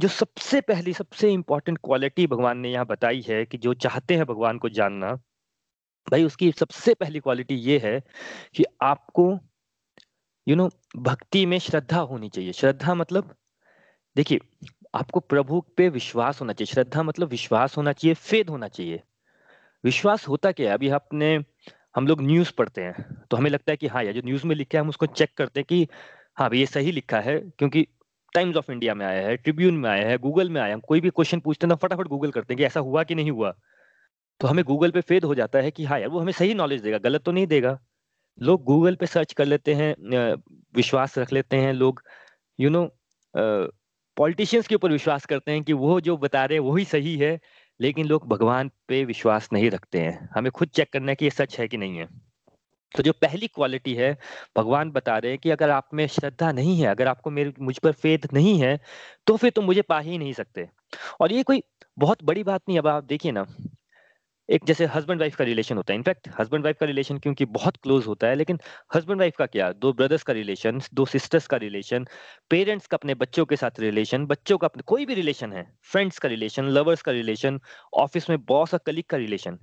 जो 0.00 0.08
सबसे 0.08 0.60
पहली 0.60 0.92
सबसे 0.92 1.32
इंपॉर्टेंट 1.32 1.78
क्वालिटी 1.78 2.26
भगवान 2.26 2.58
ने 2.58 2.70
यहाँ 2.70 2.86
बताई 2.86 3.20
है 3.28 3.44
कि 3.44 3.58
जो 3.58 3.74
चाहते 3.74 4.16
हैं 4.16 4.26
भगवान 4.26 4.58
को 4.58 4.68
जानना 4.68 5.14
भाई 6.10 6.24
उसकी 6.24 6.52
सबसे 6.52 6.94
पहली 6.94 7.20
क्वालिटी 7.20 7.54
ये 7.54 7.78
है 7.78 8.02
कि 8.54 8.64
आपको 8.82 9.30
यू 10.48 10.54
you 10.54 10.56
नो 10.56 10.68
know, 10.68 10.80
भक्ति 10.96 11.46
में 11.46 11.58
श्रद्धा 11.58 12.00
होनी 12.00 12.28
चाहिए। 12.28 12.52
श्रद्धा 12.52 12.94
मतलब 12.94 13.34
देखिए 14.16 14.38
आपको 14.94 15.20
प्रभु 15.20 15.60
पे 15.60 15.88
विश्वास 15.88 16.40
होना 16.40 16.52
चाहिए। 16.52 16.74
श्रद्धा 16.74 17.02
मतलब 17.02 17.28
विश्वास 17.28 17.76
होना 17.76 17.92
चाहिए 17.92 18.14
फेद 18.14 18.50
होना 18.50 18.68
चाहिए। 18.68 19.02
विश्वास 19.84 20.28
होता 20.28 20.52
क्या 20.52 20.68
है? 20.68 20.74
अभी 20.74 20.88
आपने 20.88 21.38
हम 21.98 22.06
लोग 22.06 22.20
न्यूज़ 22.22 22.52
पढ़ते 22.58 22.82
हैं। 22.82 23.04
तो 23.30 23.36
हमें 23.36 23.50
लगता 23.50 23.72
है 23.72 23.76
कि 23.76 23.86
हाँ 23.88 24.02
यार, 24.04 24.14
जो 24.14 24.20
न्यूज़ 24.24 24.46
में 24.46 24.54
लिखा 24.56 24.78
है, 24.78 24.82
हम 24.82 24.88
उसको 24.88 25.06
चेक 25.08 25.30
करते 25.36 25.60
हैं 25.60 25.66
कि 25.68 25.86
हाँ 26.38 26.48
ये 26.54 26.66
सही 26.66 26.92
लिखा 26.92 27.20
है, 27.20 27.38
क्योंकि 27.58 27.86
टाइम्स 28.32 28.56
ऑफ़ 28.56 28.70
इंडिया 28.72 28.94
में 28.94 29.04
आया 29.06 29.26
है 29.28 29.36
ट्रिब्यून 29.36 29.74
में 29.76 29.88
आया 29.90 30.08
है 30.08 30.18
गूगल 30.18 30.50
में 30.50 30.60
आया 30.60 30.74
है। 30.74 30.80
कोई 30.88 31.00
भी 31.00 31.10
क्वेश्चन 31.10 31.40
पूछते 31.40 31.66
हैं 31.66 31.76
तो 31.76 31.86
फटाफट 31.86 32.08
गूगल 32.08 32.30
करते 32.30 32.54
हैं 32.54 32.58
कि 32.58 32.64
ऐसा 32.64 32.80
हुआ 32.80 33.02
कि 33.04 33.14
नहीं 33.14 33.30
हुआ। 33.30 33.54
तो 34.40 34.48
हमें 34.48 34.64
गूगल 34.64 34.90
पे 34.90 35.00
फेद 35.02 35.24
हो 35.24 35.34
जाता 35.34 35.58
है 35.58 35.70
कि 35.70 35.84
हाँ 35.84 35.98
यार, 36.00 36.08
वो 36.08 36.20
हमें 36.20 36.32
सही 36.32 36.54
नॉलेज 36.54 36.82
देगा, 36.82 36.98
गलत 37.00 37.22
तो 37.24 37.32
नहीं 37.32 37.46
देगा। 37.46 37.78
लोग 38.38 38.62
गूगल 38.64 38.94
पे 38.96 39.06
सर्च 39.06 39.32
कर 39.32 39.46
लेते 39.46 39.74
हैं 39.74 39.94
विश्वास 40.76 41.18
रख 41.18 41.32
लेते 41.32 41.56
हैं 41.56 41.72
लोग। 41.74 42.02
यू 42.58 42.70
नो 42.70 42.88
पॉलिटिशियंस 44.16 44.68
के 44.68 44.74
ऊपर 44.74 44.92
विश्वास 44.92 45.26
करते 45.26 45.52
हैं 45.52 45.62
कि 45.64 45.72
वो 45.74 46.00
जो 46.00 46.16
बता 46.18 46.44
रहे 46.44 46.58
हैं 46.58 46.64
वही 46.64 46.84
सही 46.86 47.16
है। 47.16 47.38
लेकिन 47.80 48.06
लोग 48.06 48.26
भगवान 48.28 48.70
पे 48.88 49.04
विश्वास 49.04 49.48
नहीं 49.52 49.70
रखते 49.70 50.00
हैं। 50.00 50.28
हमें 50.34 50.50
खुद 50.52 50.68
चेक 50.68 50.92
करना 50.92 51.12
है 51.12 51.16
कि 51.16 51.24
ये 51.24 51.30
सच 51.30 51.58
है 51.60 51.68
कि 51.68 51.76
नहीं 51.76 51.98
है। 51.98 52.08
तो 52.94 53.02
जो 53.02 53.12
पहली 53.12 53.46
क्वालिटी 53.46 53.94
है, 53.94 54.16
भगवान 54.56 54.90
बता 54.90 55.16
रहे 55.18 55.32
हैं 55.32 55.38
कि 55.40 55.50
अगर 55.50 55.70
आप 55.70 55.88
में 55.94 56.06
श्रद्धा 56.06 56.52
नहीं 56.52 56.78
है, 56.80 56.86
अगर 56.86 57.08
आपको 57.08 57.30
मेरे, 57.30 57.52
मुझ 57.60 57.78
पर 57.78 57.92
फेद 57.92 58.28
नहीं 58.34 58.58
है 58.60 58.78
तो 59.26 59.36
फिर 59.36 59.50
तुम 59.50 59.64
मुझे 59.64 59.82
पा 59.82 59.98
ही 60.00 60.18
नहीं 60.18 60.32
सकते। 60.32 60.68
और 61.20 61.32
ये 61.32 61.42
कोई 61.42 61.62
बहुत 61.98 62.24
बड़ी 62.24 62.44
बात 62.44 62.62
नहीं 62.68 62.78
अब 62.78 62.86
आप 62.86 63.04
देखिए 63.04 63.32
ना 63.32 63.46
एक 64.48 64.64
जैसे 64.64 64.86
हस्बैंड 64.86 65.20
वाइफ 65.20 65.34
का 65.36 65.44
रिलेशन 65.44 65.76
होता 65.76 65.92
है। 65.92 65.96
इनफैक्ट 65.96 66.28
हस्बैंड 66.38 66.64
वाइफ 66.64 66.76
का 66.80 66.86
रिलेशन 66.86 67.18
क्योंकि 67.18 67.44
बहुत 67.46 67.76
क्लोज 67.76 68.06
होता 68.06 68.26
है, 68.26 68.34
लेकिन 68.34 68.58
हस्बैंड 68.94 69.20
वाइफ 69.20 69.36
का 69.36 69.46
क्या? 69.46 69.70
दो 69.72 69.92
ब्रदर्स 69.92 70.22
का 70.22 70.32
रिलेशन 70.32 70.80
दो 70.94 71.04
सिस्टर्स 71.06 71.46
का 71.46 71.56
रिलेशन 71.56 72.06
पेरेंट्स 72.50 72.86
का 72.86 72.96
अपने 72.96 73.14
बच्चों 73.16 73.44
के 73.46 73.56
साथ 73.56 73.80
रिलेशन 73.80 74.26
बच्चों 74.26 74.58
का 74.58 74.66
अपने 74.66 74.82
कोई 74.86 75.06
भी 75.06 75.14
रिलेशन 75.14 75.52
है 75.52 75.66
फ्रेंड्स 75.82 76.18
का 76.18 76.28
रिलेशन 76.28 76.68
लवर्स 76.70 77.02
का 77.02 77.12
रिलेशन 77.12 77.60
ऑफ़िस 77.96 78.30
में 78.30 78.38
बॉस 78.46 78.74
और 78.74 78.80
कलीग 78.86 79.04
का 79.10 79.16
रिलेशन 79.16 79.58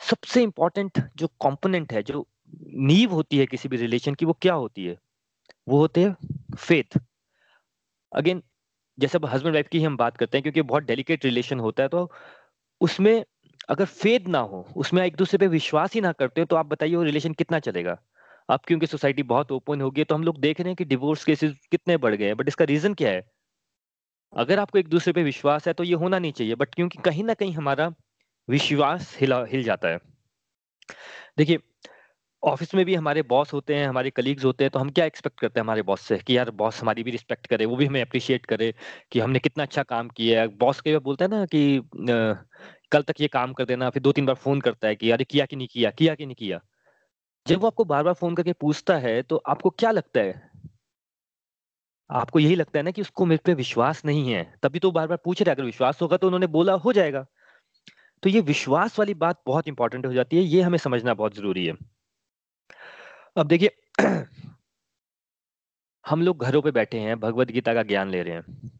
सबसे 0.00 0.42
इंपॉर्टेंट 0.42 0.98
जो 1.16 1.28
कॉम्पोनेंट 1.40 1.92
है, 1.92 2.02
जो 2.02 2.26
नींव 2.66 3.12
होती 3.12 3.38
है 3.38 3.46
किसी 3.46 3.68
भी 3.68 3.76
रिलेशन 3.76 4.14
की, 4.14 4.26
वो 4.26 4.32
क्या 4.42 4.54
होती 4.54 4.84
है? 4.84 4.96
वो 5.68 5.78
होते 5.78 6.02
हैं 6.02 6.16
फेथ 6.58 6.98
अगेन 8.12 8.42
जैसे 8.98 9.18
हस्बैंड 9.26 9.54
वाइफ 9.54 9.68
की 9.68 9.82
हम 9.82 9.96
बात 9.96 10.16
करते 10.16 10.38
हैं, 10.38 10.42
क्योंकि 10.42 10.62
बहुत 10.62 10.82
डेलिकेट 10.84 11.24
रिलेशन 11.24 11.60
होता 11.60 11.82
है 11.82 11.88
तो 11.88 12.10
उसमें 12.80 13.24
अगर 13.68 13.84
फेद 13.84 14.28
ना 14.28 14.38
हो, 14.40 14.66
उसमें 14.76 15.02
एक 15.04 15.16
दूसरे 15.16 15.38
पे 15.38 15.46
विश्वास 15.46 15.94
ही 15.94 16.00
ना 16.00 16.12
करते 16.12 16.40
हो 16.40 16.46
तो 16.46 16.56
आप 16.56 16.66
बताइए 16.66 16.94
वो 16.96 17.02
रिलेशन 17.02 17.32
कितना 17.32 17.58
चलेगा? 17.58 17.98
अब 18.48 18.60
क्योंकि 18.66 18.86
सोसाइटी 18.86 19.22
बहुत 19.24 19.52
ओपन 19.52 19.80
हो 19.80 19.90
गई 19.90 20.04
तो 20.04 20.14
हम 20.14 20.22
लोग 20.24 20.38
देख 20.40 20.60
रहे 20.60 20.68
हैं 20.68 20.76
कि 20.76 20.84
डिवोर्स 20.84 21.24
केसेस 21.24 21.52
कितने 21.70 21.96
बढ़ 21.96 22.14
गए 22.14 22.26
हैं 22.26 22.36
बट 22.36 22.48
इसका 22.48 22.64
रीजन 22.64 22.94
क्या 22.94 23.10
है? 23.10 23.22
अगर 24.32 24.58
आपको 24.58 24.78
एक 24.78 24.88
दूसरे 24.88 25.12
पे 25.12 25.22
विश्वास 25.22 25.66
है 25.68 25.72
तो 25.72 25.84
ये 25.84 25.94
होना 25.94 26.18
नहीं 26.18 26.32
चाहिए 26.32 26.54
बट 26.54 26.74
क्योंकि 26.74 26.98
कहीं 27.04 27.24
ना 27.24 27.34
कहीं 27.34 27.52
हमारा 27.54 27.92
विश्वास 28.48 29.16
हिला, 29.20 29.44
हिल 29.44 29.62
जाता 29.64 29.88
है। 29.88 29.98
देखिए 31.38 31.58
ऑफ़िस 32.42 32.74
में 32.74 32.84
भी 32.86 32.94
हमारे 32.94 33.22
बॉस 33.22 33.52
होते 33.52 33.74
हैं, 33.74 33.86
हमारे 33.88 34.10
कलीग्स 34.10 34.44
होते 34.44 34.64
हैं 34.64 34.70
तो 34.70 34.78
हम 34.78 34.90
क्या 34.90 35.04
एक्सपेक्ट 35.04 35.40
करते 35.40 35.60
हैं 35.60 35.64
हमारे 35.64 35.82
बॉस 35.82 36.00
से 36.02 36.18
कि 36.18 36.36
यार 36.36 36.50
बॉस 36.52 36.80
हमारी 36.82 37.02
भी 37.02 37.10
रिस्पेक्ट 37.10 37.46
करे, 37.46 37.64
वो 37.66 37.76
भी 37.76 37.86
हमें 37.86 38.00
अप्रिशिएट 38.02 38.46
करे 38.46 38.72
कि 39.12 39.20
हमने 39.20 39.38
कितना 39.38 39.64
अच्छा 39.64 39.82
काम 39.84 40.08
किया 40.08 40.40
है। 40.40 40.48
बॉस 40.58 40.80
कई 40.80 40.92
बार 40.92 41.00
बोलता 41.02 41.24
है 41.24 41.30
ना 41.30 41.44
कि 41.46 41.80
कल 42.92 43.02
तक 43.02 43.14
ये 43.20 43.28
काम 43.28 43.52
कर 43.52 43.64
देना, 43.64 43.90
फिर 43.90 44.02
दो 44.02 44.12
तीन 44.12 44.26
बार 44.26 44.36
फ़ोन 44.36 44.60
करता 44.60 44.88
है 44.88 44.96
कि, 44.96 45.10
अरे, 45.10 45.24
किया 45.24 45.46
कि 45.46 45.56
नहीं 45.56 45.68
किया 45.68 45.90
किया 45.90 46.14
कि 46.14 46.26
नहीं 46.26 46.36
किया? 46.36 46.60
जब 47.48 47.60
वो 47.60 47.66
आपको 47.66 47.84
बार 47.84 48.04
बार 48.04 48.14
फ़ोन 48.14 48.34
करके 48.34 48.52
पूछता 48.52 48.98
है 48.98 49.22
तो 49.22 49.36
आपको 49.36 49.70
क्या 49.70 49.90
लगता 49.90 50.20
है? 50.20 50.50
आपको 52.10 52.38
यही 52.38 52.54
लगता 52.54 52.78
है 52.78 52.82
ना 52.82 52.90
कि 52.90 53.00
उसको 53.00 53.26
मेरे 53.26 53.40
पे 53.44 53.54
विश्वास 53.54 54.04
नहीं 54.04 54.32
है। 54.32 54.58
तभी 54.62 54.78
तो 54.78 54.90
बार 54.90 55.08
बार 55.08 55.18
पूछ 55.24 55.42
रहे 55.42 55.54
अगर 55.54 55.64
विश्वास 55.64 56.02
होगा 56.02 56.16
तो 56.16 56.26
उन्होंने 56.26 56.46
बोला, 56.46 56.72
हो 56.72 56.92
जाएगा। 56.92 57.26
तो 58.22 58.28
ये 58.28 58.40
विश्वास 58.40 58.98
वाली 58.98 59.14
बात 59.14 59.42
बहुत 59.46 59.68
इंपॉर्टेंट 59.68 60.06
हो 60.06 60.12
जाती 60.12 60.36
है, 60.36 60.42
ये 60.42 60.62
हमें 60.62 60.78
समझना 60.78 61.14
बहुत 61.14 61.34
ज़रूरी 61.34 61.66
है। 61.66 61.74
अब 63.36 63.46
देखिए, 63.46 63.76
हम 66.06 66.22
लोग 66.22 66.38
घरों 66.38 66.62
पे 66.62 66.70
बैठे 66.70 66.98
हैं 66.98 67.20
भगवत 67.20 67.48
गीता 67.48 67.74
का 67.74 67.82
ज्ञान 67.82 68.10
ले 68.10 68.22
रहे 68.22 68.34
हैं। 68.34 68.70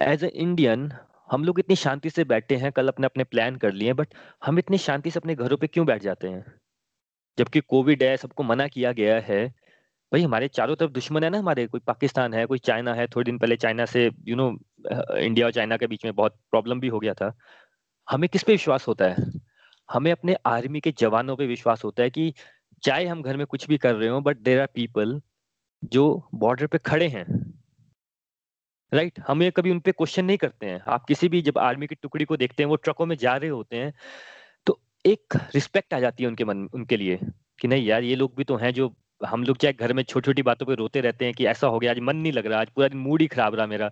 एज 0.00 0.24
ए 0.24 0.28
इंडियन 0.28 0.92
हम 1.34 1.44
लोग 1.44 1.58
इतनी 1.58 1.76
शांति 1.76 2.10
से 2.10 2.24
बैठे 2.24 2.56
हैं, 2.56 2.72
कल 2.72 2.88
अपने 2.88 3.06
अपने 3.06 3.24
प्लान 3.24 3.56
कर 3.56 3.72
लिए 3.72 3.92
बट 3.92 4.08
हम 4.44 4.58
इतनी 4.58 4.78
शांति 4.78 5.10
से 5.10 5.18
अपने 5.18 5.34
घरों 5.34 5.56
पे 5.56 5.66
क्यों 5.66 5.86
बैठ 5.86 6.02
जाते 6.02 6.28
हैं? 6.28 6.54
जबकि 7.38 7.60
कोविड 7.60 8.02
है, 8.02 8.16
सबको 8.16 8.42
मना 8.42 8.68
किया 8.68 8.92
गया 8.92 9.20
है। 9.20 9.48
भाई, 10.12 10.22
हमारे 10.22 10.48
चारों 10.48 10.76
तरफ़ 10.76 10.90
दुश्मन 10.90 11.24
है 11.24 11.30
ना 11.30 11.38
हमारे, 11.38 11.66
कोई 11.66 11.80
पाकिस्तान 11.80 12.34
है, 12.34 12.46
कोई 12.46 12.58
चाइना 12.58 12.94
है, 12.94 13.06
थोड़े 13.06 13.24
दिन 13.24 13.38
पहले 13.38 13.56
चाइना 13.56 13.84
से 13.84 14.10
यू 14.28 14.36
नो 14.36 14.58
इंडिया 15.16 15.46
और 15.46 15.52
चाइना 15.52 15.76
के 15.76 15.86
बीच 15.86 16.04
में 16.04 16.14
बहुत 16.14 16.36
प्रॉब्लम 16.50 16.80
भी 16.80 16.88
हो 16.88 16.98
गया 16.98 17.14
था। 17.14 17.38
हमें 18.10 18.28
किस 18.28 18.42
पे 18.42 18.52
विश्वास 18.52 18.88
होता 18.88 19.04
है? 19.04 19.16
हमें 19.90 20.12
अपने 20.12 20.36
आर्मी 20.46 20.80
के 20.80 20.92
जवानों 20.98 21.36
पे 21.36 21.46
विश्वास 21.46 21.84
होता 21.84 22.02
है 22.02 22.10
कि 22.10 22.34
चाहे 22.82 23.06
हम 23.06 23.22
घर 23.22 23.36
में 23.36 23.46
कुछ 23.46 23.68
भी 23.68 23.78
कर 23.78 23.94
रहे 23.94 24.08
हो 24.08 24.20
बट 24.20 24.38
देर 24.38 24.60
आर 24.60 24.68
पीपल 24.74 25.22
जो 25.84 26.28
बॉर्डर 26.34 26.66
पे 26.66 26.78
खड़े 26.78 27.08
हैं। 27.08 27.43
Right 28.94 29.18
right? 29.20 29.42
ये 29.42 29.50
कभी 29.50 29.70
उन 29.70 29.78
पे 29.80 29.92
क्वेश्चन 29.92 30.24
नहीं 30.24 30.36
करते 30.38 30.66
हैं। 30.66 30.80
आप 30.86 31.04
किसी 31.04 31.28
भी 31.28 31.40
जब 31.42 31.58
आर्मी 31.58 31.86
की 31.86 31.94
टुकड़ी 31.94 32.24
को 32.24 32.36
देखते 32.36 32.62
हैं, 32.62 32.68
वो 32.70 32.76
ट्रकों 32.76 33.06
में 33.06 33.16
जा 33.16 33.36
रहे 33.36 33.50
होते 33.50 33.76
हैं 33.76 33.92
तो 34.66 34.78
एक 35.04 35.36
रिस्पेक्ट 35.54 35.94
आ 35.94 36.00
जाती 36.00 36.22
है 36.22 36.28
उनके 36.28 36.44
मन, 36.44 36.68
उनके 36.74 36.96
लिए 36.96 37.18
कि 37.60 37.68
नहीं 37.68 37.86
यार, 37.86 38.02
ये 38.02 38.14
लोग 38.16 38.34
भी 38.36 38.44
तो 38.44 38.56
हैं 38.56 38.72
जो 38.74 38.94
हम 39.26 39.44
लोग 39.44 39.56
चाहे 39.56 39.72
घर 39.72 39.92
में 39.92 40.02
छोटी 40.02 40.24
छोटी 40.24 40.42
बातों 40.42 40.66
पे 40.66 40.74
रोते 40.74 41.00
रहते 41.00 41.24
हैं 41.24 41.34
कि 41.34 41.46
ऐसा 41.46 41.66
हो 41.66 41.78
गया, 41.78 41.90
आज 41.90 41.98
मन 42.00 42.16
नहीं 42.16 42.32
लग 42.32 42.46
रहा, 42.46 42.60
आज 42.60 42.68
पूरा 42.68 42.88
दिन 42.88 42.98
मूड 42.98 43.20
ही 43.20 43.26
खराब 43.26 43.54
रहा 43.54 43.66
मेरा। 43.66 43.90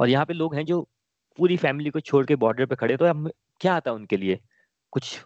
और 0.00 0.08
यहाँ 0.08 0.24
पे 0.26 0.34
लोग 0.34 0.54
हैं 0.54 0.64
जो 0.64 0.80
पूरी 1.38 1.56
फैमिली 1.56 1.90
को 1.90 2.00
छोड़ 2.00 2.24
के 2.26 2.36
बॉर्डर 2.36 2.66
पे 2.66 2.76
खड़े 2.76 2.96
तो 2.96 3.04
अब 3.04 3.30
क्या 3.60 3.74
आता 3.74 3.90
है 3.90 3.94
उनके 3.96 4.16
लिए? 4.16 4.38
कुछ 4.92 5.20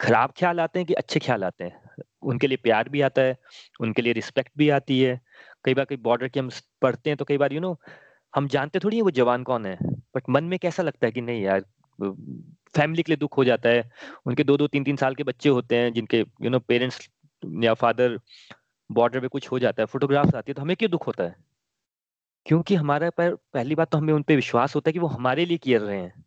खराब 0.00 0.32
ख्याल 0.38 0.60
आते 0.60 0.78
हैं 0.78 0.86
कि 0.86 0.94
अच्छे 0.94 1.20
ख्याल 1.20 1.44
आते 1.44 1.64
हैं? 1.64 1.80
उनके 2.22 2.46
लिए 2.46 2.56
प्यार 2.56 2.88
भी 2.88 3.00
आता 3.00 3.22
है, 3.22 3.36
उनके 3.80 4.02
लिए 4.02 4.12
रिस्पेक्ट 4.12 4.50
भी 4.58 4.68
आती 4.70 5.00
है। 5.00 5.20
कई 5.64 5.74
बार 5.74 5.84
कई 5.84 5.96
बॉर्डर 5.96 6.28
के 6.28 6.40
हम 6.40 6.50
पढ़ते 6.82 7.10
हैं 7.10 7.16
तो 7.16 7.24
कई 7.24 7.38
बार 7.38 7.52
यू 7.52 7.60
नो 7.60 7.76
हम 8.36 8.48
जानते 8.48 8.78
थोड़ी 8.78 8.96
है 8.96 9.02
वो 9.02 9.10
जवान 9.10 9.42
कौन 9.42 9.66
है 9.66 9.76
बट 10.16 10.22
मन 10.30 10.44
में 10.44 10.58
कैसा 10.58 10.82
लगता 10.82 11.06
है 11.06 11.12
कि 11.12 11.20
नहीं 11.20 11.42
यार 11.42 11.64
फैमिली 12.76 13.02
के 13.02 13.12
लिए 13.12 13.16
दुख 13.16 13.36
हो 13.36 13.44
जाता 13.44 13.68
है। 13.68 13.90
उनके 14.26 14.44
दो 14.44 14.56
दो, 14.56 14.66
तीन 14.66 14.84
तीन 14.84 14.96
साल 14.96 15.14
के 15.14 15.24
बच्चे 15.24 15.48
होते 15.48 15.76
हैं 15.76 15.92
जिनके 15.92 16.18
यू 16.18 16.50
नो 16.50 16.58
पेरेंट्स 16.58 17.08
या 17.62 17.74
फादर 17.74 18.18
बॉर्डर 18.90 19.20
पे 19.20 19.28
कुछ 19.28 19.50
हो 19.52 19.58
जाता 19.58 19.82
है 19.82 19.86
फोटोग्राफ्स 19.86 20.34
आती 20.34 20.50
है 20.50 20.54
तो 20.54 20.62
हमें 20.62 20.76
क्यों 20.76 20.90
दुख 20.90 21.06
होता 21.06 21.24
है? 21.24 21.36
क्योंकि 22.46 22.74
हमारा 22.74 23.10
पर 23.10 23.34
पहली 23.34 23.74
बात 23.74 23.90
तो 23.90 23.98
हमें 23.98 24.12
उन 24.14 24.22
पर 24.22 24.36
विश्वास 24.36 24.74
होता 24.74 24.88
है 24.88 24.92
कि 24.92 24.98
वो 24.98 25.06
हमारे 25.06 25.44
लिए 25.46 25.58
कर 25.58 25.80
रहे 25.80 25.98
हैं। 25.98 26.24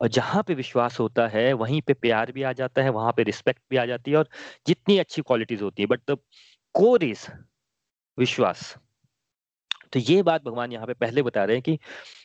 और 0.00 0.08
जहाँ 0.08 0.42
पे 0.42 0.54
विश्वास 0.54 1.00
होता 1.00 1.26
है, 1.28 1.52
वहीं 1.52 1.80
पे 1.82 1.94
प्यार 1.94 2.32
भी 2.32 2.42
आ 2.42 2.52
जाता 2.52 2.82
है, 2.82 2.90
वहाँ 2.90 3.12
पे 3.12 3.22
रिस्पेक्ट 3.22 3.62
भी 3.70 3.76
आ 3.76 3.86
जाती 3.86 4.10
है 4.10 4.16
और 4.16 4.28
जितनी 4.66 4.98
अच्छी 4.98 5.22
क्वालिटीज 5.22 5.62
होती 5.62 5.82
है 5.82 5.86
बट 5.86 6.00
द 6.10 6.18
कोर 6.74 7.04
इज़ 7.04 7.26
विश्वास। 8.18 8.76
तो 9.92 10.00
ये 10.00 10.22
बात 10.22 10.44
भगवान 10.44 10.72
यहाँ 10.72 10.86
पे 10.86 10.94
पहले 10.94 11.22
बता 11.22 11.44
रहे 11.44 11.56
हैं 11.56 11.62
कि 11.62 11.78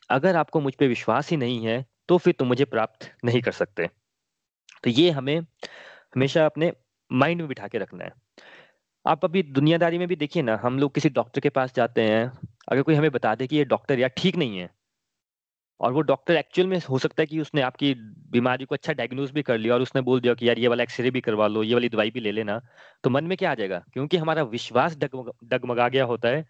अगर 0.09 0.35
आपको 0.35 0.59
मुझ 0.61 0.73
पर 0.75 0.87
विश्वास 0.87 1.29
ही 1.31 1.37
नहीं 1.37 1.65
है 1.65 1.85
तो 2.09 2.17
फिर 2.17 2.33
तुम 2.39 2.47
मुझे 2.47 2.65
प्राप्त 2.65 3.09
नहीं 3.25 3.41
कर 3.41 3.51
सकते। 3.53 3.87
तो 4.83 4.89
ये 4.89 5.09
हमें 5.11 5.37
हमेशा 5.39 6.45
अपने 6.45 6.71
माइंड 7.11 7.41
में 7.41 7.47
बिठा 7.47 7.67
के 7.67 7.77
रखना 7.77 8.03
है। 8.03 8.11
आप 9.05 9.25
अभी 9.25 9.43
दुनियादारी 9.43 9.97
में 9.97 10.07
भी 10.07 10.15
देखिए 10.15 10.43
ना, 10.43 10.59
हम 10.63 10.79
लोग 10.79 10.93
किसी 10.93 11.09
डॉक्टर 11.09 11.41
के 11.41 11.49
पास 11.49 11.73
जाते 11.75 12.01
हैं, 12.01 12.31
अगर 12.67 12.81
कोई 12.81 12.95
हमें 12.95 13.11
बता 13.11 13.33
दे 13.35 13.47
कि 13.47 13.55
ये 13.55 13.65
डॉक्टर 13.65 13.99
यार 13.99 14.09
ठीक 14.17 14.35
नहीं 14.35 14.57
है 14.57 14.69
और 15.83 15.93
वो 15.93 16.01
डॉक्टर 16.01 16.35
एक्चुअल 16.35 16.67
में 16.67 16.77
हो 16.89 16.97
सकता 16.99 17.21
है 17.21 17.25
कि 17.27 17.39
उसने 17.39 17.61
आपकी 17.61 17.93
बीमारी 18.33 18.65
को 18.65 18.75
अच्छा 18.75 18.93
डायग्नोज 18.93 19.31
भी 19.31 19.41
कर 19.43 19.57
लिया 19.57 19.73
और 19.73 19.81
उसने 19.81 20.01
बोल 20.01 20.21
दिया 20.21 20.33
कि 20.33 20.47
यार 20.49 20.59
ये 20.59 20.67
वाला 20.67 20.83
एक्सरे 20.83 21.11
भी 21.11 21.21
करवा 21.21 21.47
लो, 21.47 21.63
ये 21.63 21.73
वाली 21.73 21.89
दवाई 21.89 22.11
भी 22.11 22.19
ले 22.19 22.31
लेना। 22.31 22.59
तो 23.03 23.09
मन 23.09 23.23
में 23.23 23.37
क्या 23.37 23.51
आ 23.51 23.55
जाएगा? 23.55 23.83
क्योंकि 23.93 24.17
हमारा 24.17 24.43
विश्वास 24.43 24.97
डगमगा 24.97 25.87
गया 25.89 26.05
होता 26.05 26.29
है 26.29 26.41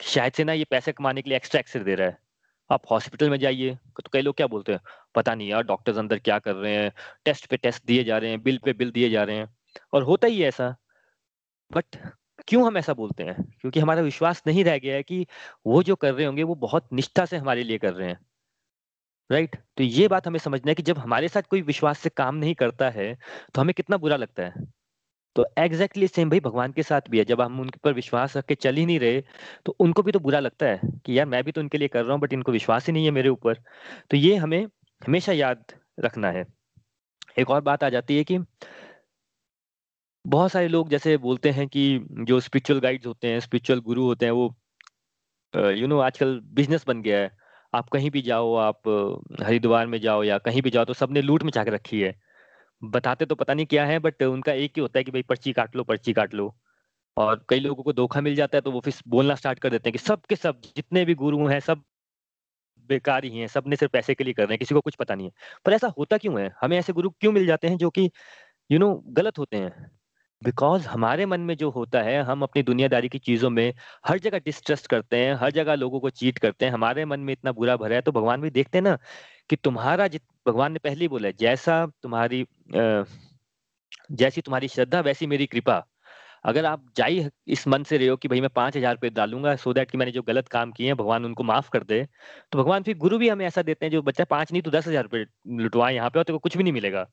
कि 0.00 0.06
शायद 0.06 0.32
से 0.32 0.44
ना 0.44 0.52
ये 0.52 0.64
पैसे 0.70 0.92
कमाने 0.92 1.22
के 1.22 1.30
लिए 1.30 1.36
एक्स्ट्रा 1.36 1.60
एक्सरे 1.60 1.84
दे 1.84 1.94
रहा 1.94 2.08
है। 2.08 2.18
आप 2.70 2.82
हॉस्पिटल 2.90 3.30
में 3.30 3.38
जाइए 3.38 3.74
तो 3.96 4.10
कई 4.12 4.20
लोग 4.22 4.36
क्या 4.36 4.46
बोलते 4.46 4.72
हैं? 4.72 4.80
पता 5.14 5.34
नहीं 5.34 5.48
यार 5.48 5.62
डॉक्टर्स 5.64 5.96
अंदर 5.98 6.18
क्या 6.18 6.38
कर 6.38 6.54
रहे 6.54 6.74
हैं 6.74 6.92
टेस्ट 7.24 7.46
पे 7.46 7.56
टेस्ट 7.56 7.86
दिए 7.86 8.04
जा 8.04 8.18
रहे 8.18 8.30
हैं 8.30 8.42
बिल 8.42 8.58
पे 8.64 8.72
बिल 8.72 8.90
दिए 8.90 9.10
जा 9.10 9.22
रहे 9.24 9.36
हैं। 9.36 9.54
और 9.92 10.02
होता 10.02 10.28
ही 10.28 10.40
है 10.40 10.48
ऐसा। 10.48 10.74
बट 11.72 11.96
क्यों 12.48 12.66
हम 12.66 12.78
ऐसा 12.78 12.94
बोलते 12.94 13.24
हैं? 13.24 13.44
क्योंकि 13.60 13.80
हमारा 13.80 14.02
विश्वास 14.02 14.42
नहीं 14.46 14.64
रह 14.64 14.78
गया 14.78 14.94
है 14.94 15.02
कि 15.02 15.26
वो 15.66 15.82
जो 15.82 15.96
कर 15.96 16.14
रहे 16.14 16.26
होंगे 16.26 16.42
वो 16.42 16.54
बहुत 16.56 16.88
निष्ठा 16.92 17.24
से 17.26 17.36
हमारे 17.36 17.62
लिए 17.64 17.78
कर 17.78 17.94
रहे 17.94 18.08
हैं। 18.08 18.18
Right 19.30 19.50
right? 19.50 19.66
तो 19.76 19.84
ये 19.84 20.08
बात 20.08 20.26
हमें 20.26 20.38
समझना 20.38 20.70
है 20.70 20.74
कि 20.74 20.82
जब 20.82 20.98
हमारे 20.98 21.28
साथ 21.28 21.42
कोई 21.42 21.62
विश्वास 21.62 21.98
से 21.98 22.10
काम 22.10 22.34
नहीं 22.34 22.54
करता 22.54 22.88
है 22.90 23.14
तो 23.54 23.60
हमें 23.60 23.74
कितना 23.74 23.96
बुरा 23.96 24.16
लगता 24.16 24.42
है। 24.42 24.64
तो 25.36 25.44
एग्जैक्टली 25.58 26.02
exactly 26.02 26.14
सेम 26.14 26.30
भाई 26.30 26.40
भगवान 26.40 26.72
के 26.72 26.82
साथ 26.82 27.08
भी 27.10 27.18
है। 27.18 27.24
जब 27.24 27.40
हम 27.40 27.60
उनके 27.60 27.78
पर 27.84 27.92
विश्वास 27.92 28.36
रख 28.36 28.44
के 28.44 28.54
चल 28.54 28.76
ही 28.76 28.86
नहीं 28.86 28.98
रहे 29.00 29.22
तो 29.66 29.76
उनको 29.80 30.02
भी 30.02 30.12
तो 30.12 30.20
बुरा 30.20 30.40
लगता 30.40 30.66
है 30.66 30.80
कि 31.06 31.18
यार 31.18 31.26
मैं 31.26 31.42
भी 31.44 31.52
तो 31.52 31.60
उनके 31.60 31.78
लिए 31.78 31.88
कर 31.88 32.04
रहा 32.04 32.12
हूँ 32.12 32.20
बट 32.20 32.32
इनको 32.32 32.52
विश्वास 32.52 32.86
ही 32.86 32.92
नहीं 32.92 33.04
है 33.04 33.10
मेरे 33.10 33.28
ऊपर। 33.28 33.62
तो 34.10 34.16
ये 34.16 34.34
हमें 34.36 34.64
हमेशा 35.02 35.32
याद 35.32 35.64
रखना 36.00 36.30
है। 36.30 36.44
एक 37.38 37.50
और 37.50 37.60
बात 37.60 37.84
आ 37.84 37.88
जाती 37.88 38.16
है 38.16 38.24
कि 38.24 38.38
बहुत 40.24 40.52
सारे 40.52 40.68
लोग 40.68 40.88
जैसे 40.90 41.16
बोलते 41.16 41.50
हैं 41.50 41.66
कि 41.68 41.82
जो 42.20 42.40
स्पिरिचुअल 42.40 42.80
गाइड्स 42.80 43.06
होते 43.06 43.28
हैं 43.28 43.40
स्पिरिचुअल 43.40 43.80
गुरु 43.80 44.04
होते 44.04 44.26
हैं, 44.26 44.32
वो 44.32 44.56
यू 45.54 45.86
नो 45.86 45.98
आजकल 45.98 46.40
बिज़नेस 46.54 46.84
बन 46.86 47.02
गया 47.02 47.18
है। 47.18 47.30
आप 47.72 47.88
कहीं 47.88 48.10
भी 48.10 48.20
जाओ, 48.22 48.54
आप 48.56 48.88
हरिद्वार 49.42 49.86
में 49.86 49.98
जाओ 50.00 50.22
या 50.24 50.38
कहीं 50.40 50.62
भी 50.62 50.70
जाओ 50.70 50.84
तो 50.84 50.94
सबने 50.94 51.22
लूट 51.22 51.42
मचा 51.44 51.64
के 51.64 51.70
रखी 51.70 52.00
है। 52.00 52.14
बताते 52.82 53.26
तो 53.26 53.34
पता 53.34 53.54
नहीं 53.54 53.66
क्या 53.66 53.84
है 53.86 53.98
बट 54.00 54.22
उनका 54.24 54.52
एक 54.54 54.72
ही 54.76 54.82
होता 54.82 54.98
है 54.98 55.04
कि 55.04 55.12
भाई 55.12 55.22
पर्ची 55.24 55.52
काट 55.52 55.76
लो, 55.76 55.84
पर्ची 55.84 56.12
काट 56.12 56.34
लो। 56.34 56.54
और 57.16 57.44
कई 57.50 57.60
लोगों 57.60 57.82
को 57.84 57.92
धोखा 57.94 58.20
मिल 58.20 58.34
जाता 58.36 58.58
है 58.58 58.62
तो 58.62 58.72
वो 58.72 58.80
फिर 58.80 58.94
बोलना 59.08 59.34
स्टार्ट 59.36 59.58
कर 59.58 59.70
देते 59.70 59.88
हैं 59.88 59.92
कि 59.92 59.98
सब 60.00 60.22
के 60.28 60.36
सब, 60.36 60.60
जितने 60.76 61.04
भी 61.04 61.14
गुरु 61.16 61.46
हैं, 61.48 61.60
सब 61.62 61.82
बेकार 62.90 63.24
ही 63.24 63.38
हैं 63.38 63.46
सबने 63.48 63.76
सिर्फ़ 63.76 63.92
पैसे 63.92 64.14
के 64.14 64.24
लिए 64.24 64.34
कर 64.34 64.42
रहे 64.42 64.52
हैं, 64.52 64.58
किसी 64.58 64.74
को 64.74 64.80
कुछ 64.80 64.94
पता 64.96 65.14
नहीं 65.14 65.26
है। 65.26 65.32
पर 65.66 65.72
ऐसा 65.72 65.88
होता 65.98 66.16
क्यों 66.18 66.40
है? 66.40 66.50
हमें 66.62 66.78
ऐसे 66.78 66.92
गुरु 66.92 67.10
क्यों 67.12 67.32
मिल 67.32 67.46
जाते 67.46 67.68
हैं 67.68 67.76
जो 67.78 67.90
कि 67.90 68.10
यू 68.70 68.78
नो 68.78 68.94
गलत 69.10 69.38
होते 69.38 69.56
हैं? 69.56 69.90
बिकॉज़ 70.42 70.86
हमारे 70.88 71.24
मन 71.26 71.40
में 71.40 71.54
जो 71.56 71.68
होता 71.70 72.00
है, 72.02 72.20
हम 72.22 72.42
अपनी 72.42 72.62
दुनियादारी 72.62 73.08
की 73.08 73.18
चीज़ों 73.20 73.48
में 73.50 73.72
हर 74.06 74.18
जगह 74.18 74.38
डिस्ट्रस्ट 74.38 74.86
करते 74.86 75.16
हैं, 75.16 75.34
हर 75.34 75.50
जगह 75.52 75.74
लोगों 75.74 76.00
को 76.00 76.10
चीट 76.12 76.38
करते 76.38 76.64
हैं, 76.66 76.72
हमारे 76.72 77.04
मन 77.04 77.20
में 77.20 77.32
इतना 77.32 77.52
बुरा 77.52 77.76
भरा 77.76 77.94
है 77.94 78.02
तो 78.02 78.12
भगवान 78.12 78.40
भी 78.40 78.50
देखते 78.50 78.78
हैं 78.78 78.82
ना 78.82 78.96
कि 79.50 79.56
तुम्हारा 79.58 80.06
जित, 80.08 80.22
भगवान 80.48 80.72
ने 80.72 80.78
पहले 80.78 81.00
ही 81.00 81.08
बोला 81.08 81.30
जैसा 81.40 81.84
तुम्हारी 82.02 82.46
जैसी 84.12 84.40
तुम्हारी 84.40 84.68
श्रद्धा, 84.68 85.00
वैसी 85.00 85.26
मेरी 85.26 85.46
कृपा। 85.46 85.82
अगर 86.44 86.64
आप 86.66 86.84
जाई 86.96 87.26
इस 87.48 87.66
मन 87.68 87.82
से 87.84 87.96
रहे 87.98 88.08
हो 88.08 88.16
कि 88.16 88.28
भाई 88.28 88.40
मैं 88.40 88.50
पाँच 88.50 88.76
हज़ार 88.76 88.94
रुपये 88.94 89.10
डालूँगा 89.10 89.54
सो 89.56 89.72
दैट 89.74 89.90
कि 89.90 89.98
मैंने 89.98 90.12
जो 90.12 90.22
गलत 90.22 90.48
काम 90.48 90.72
किए 90.72 90.86
हैं, 90.86 90.96
भगवान 90.96 91.24
उनको 91.24 91.42
माफ़ 91.44 91.70
कर 91.72 91.82
दे 91.84 92.06
तो 92.52 92.58
भगवान 92.58 92.82
फिर 92.82 92.96
गुरु 92.98 93.18
भी 93.18 93.28
हमें 93.28 93.46
ऐसा 93.46 93.62
देते 93.62 93.86
हैं, 93.86 93.90
जो 93.92 94.02
बच्चा 94.02 94.24
पाँच 94.26 94.52
नहीं 94.52 94.62
तो 94.62 94.70
दस 94.70 94.86
हज़ार 94.88 95.02
रुपये 95.04 95.24
लुटवाए 95.58 95.94
यहाँ 95.94 96.10
पे 96.10 96.18
और 96.18 96.24
तो 96.24 96.38
कुछ 96.38 96.56
भी 96.56 96.62
नहीं 96.62 96.72
मिलेगा। 96.72 97.06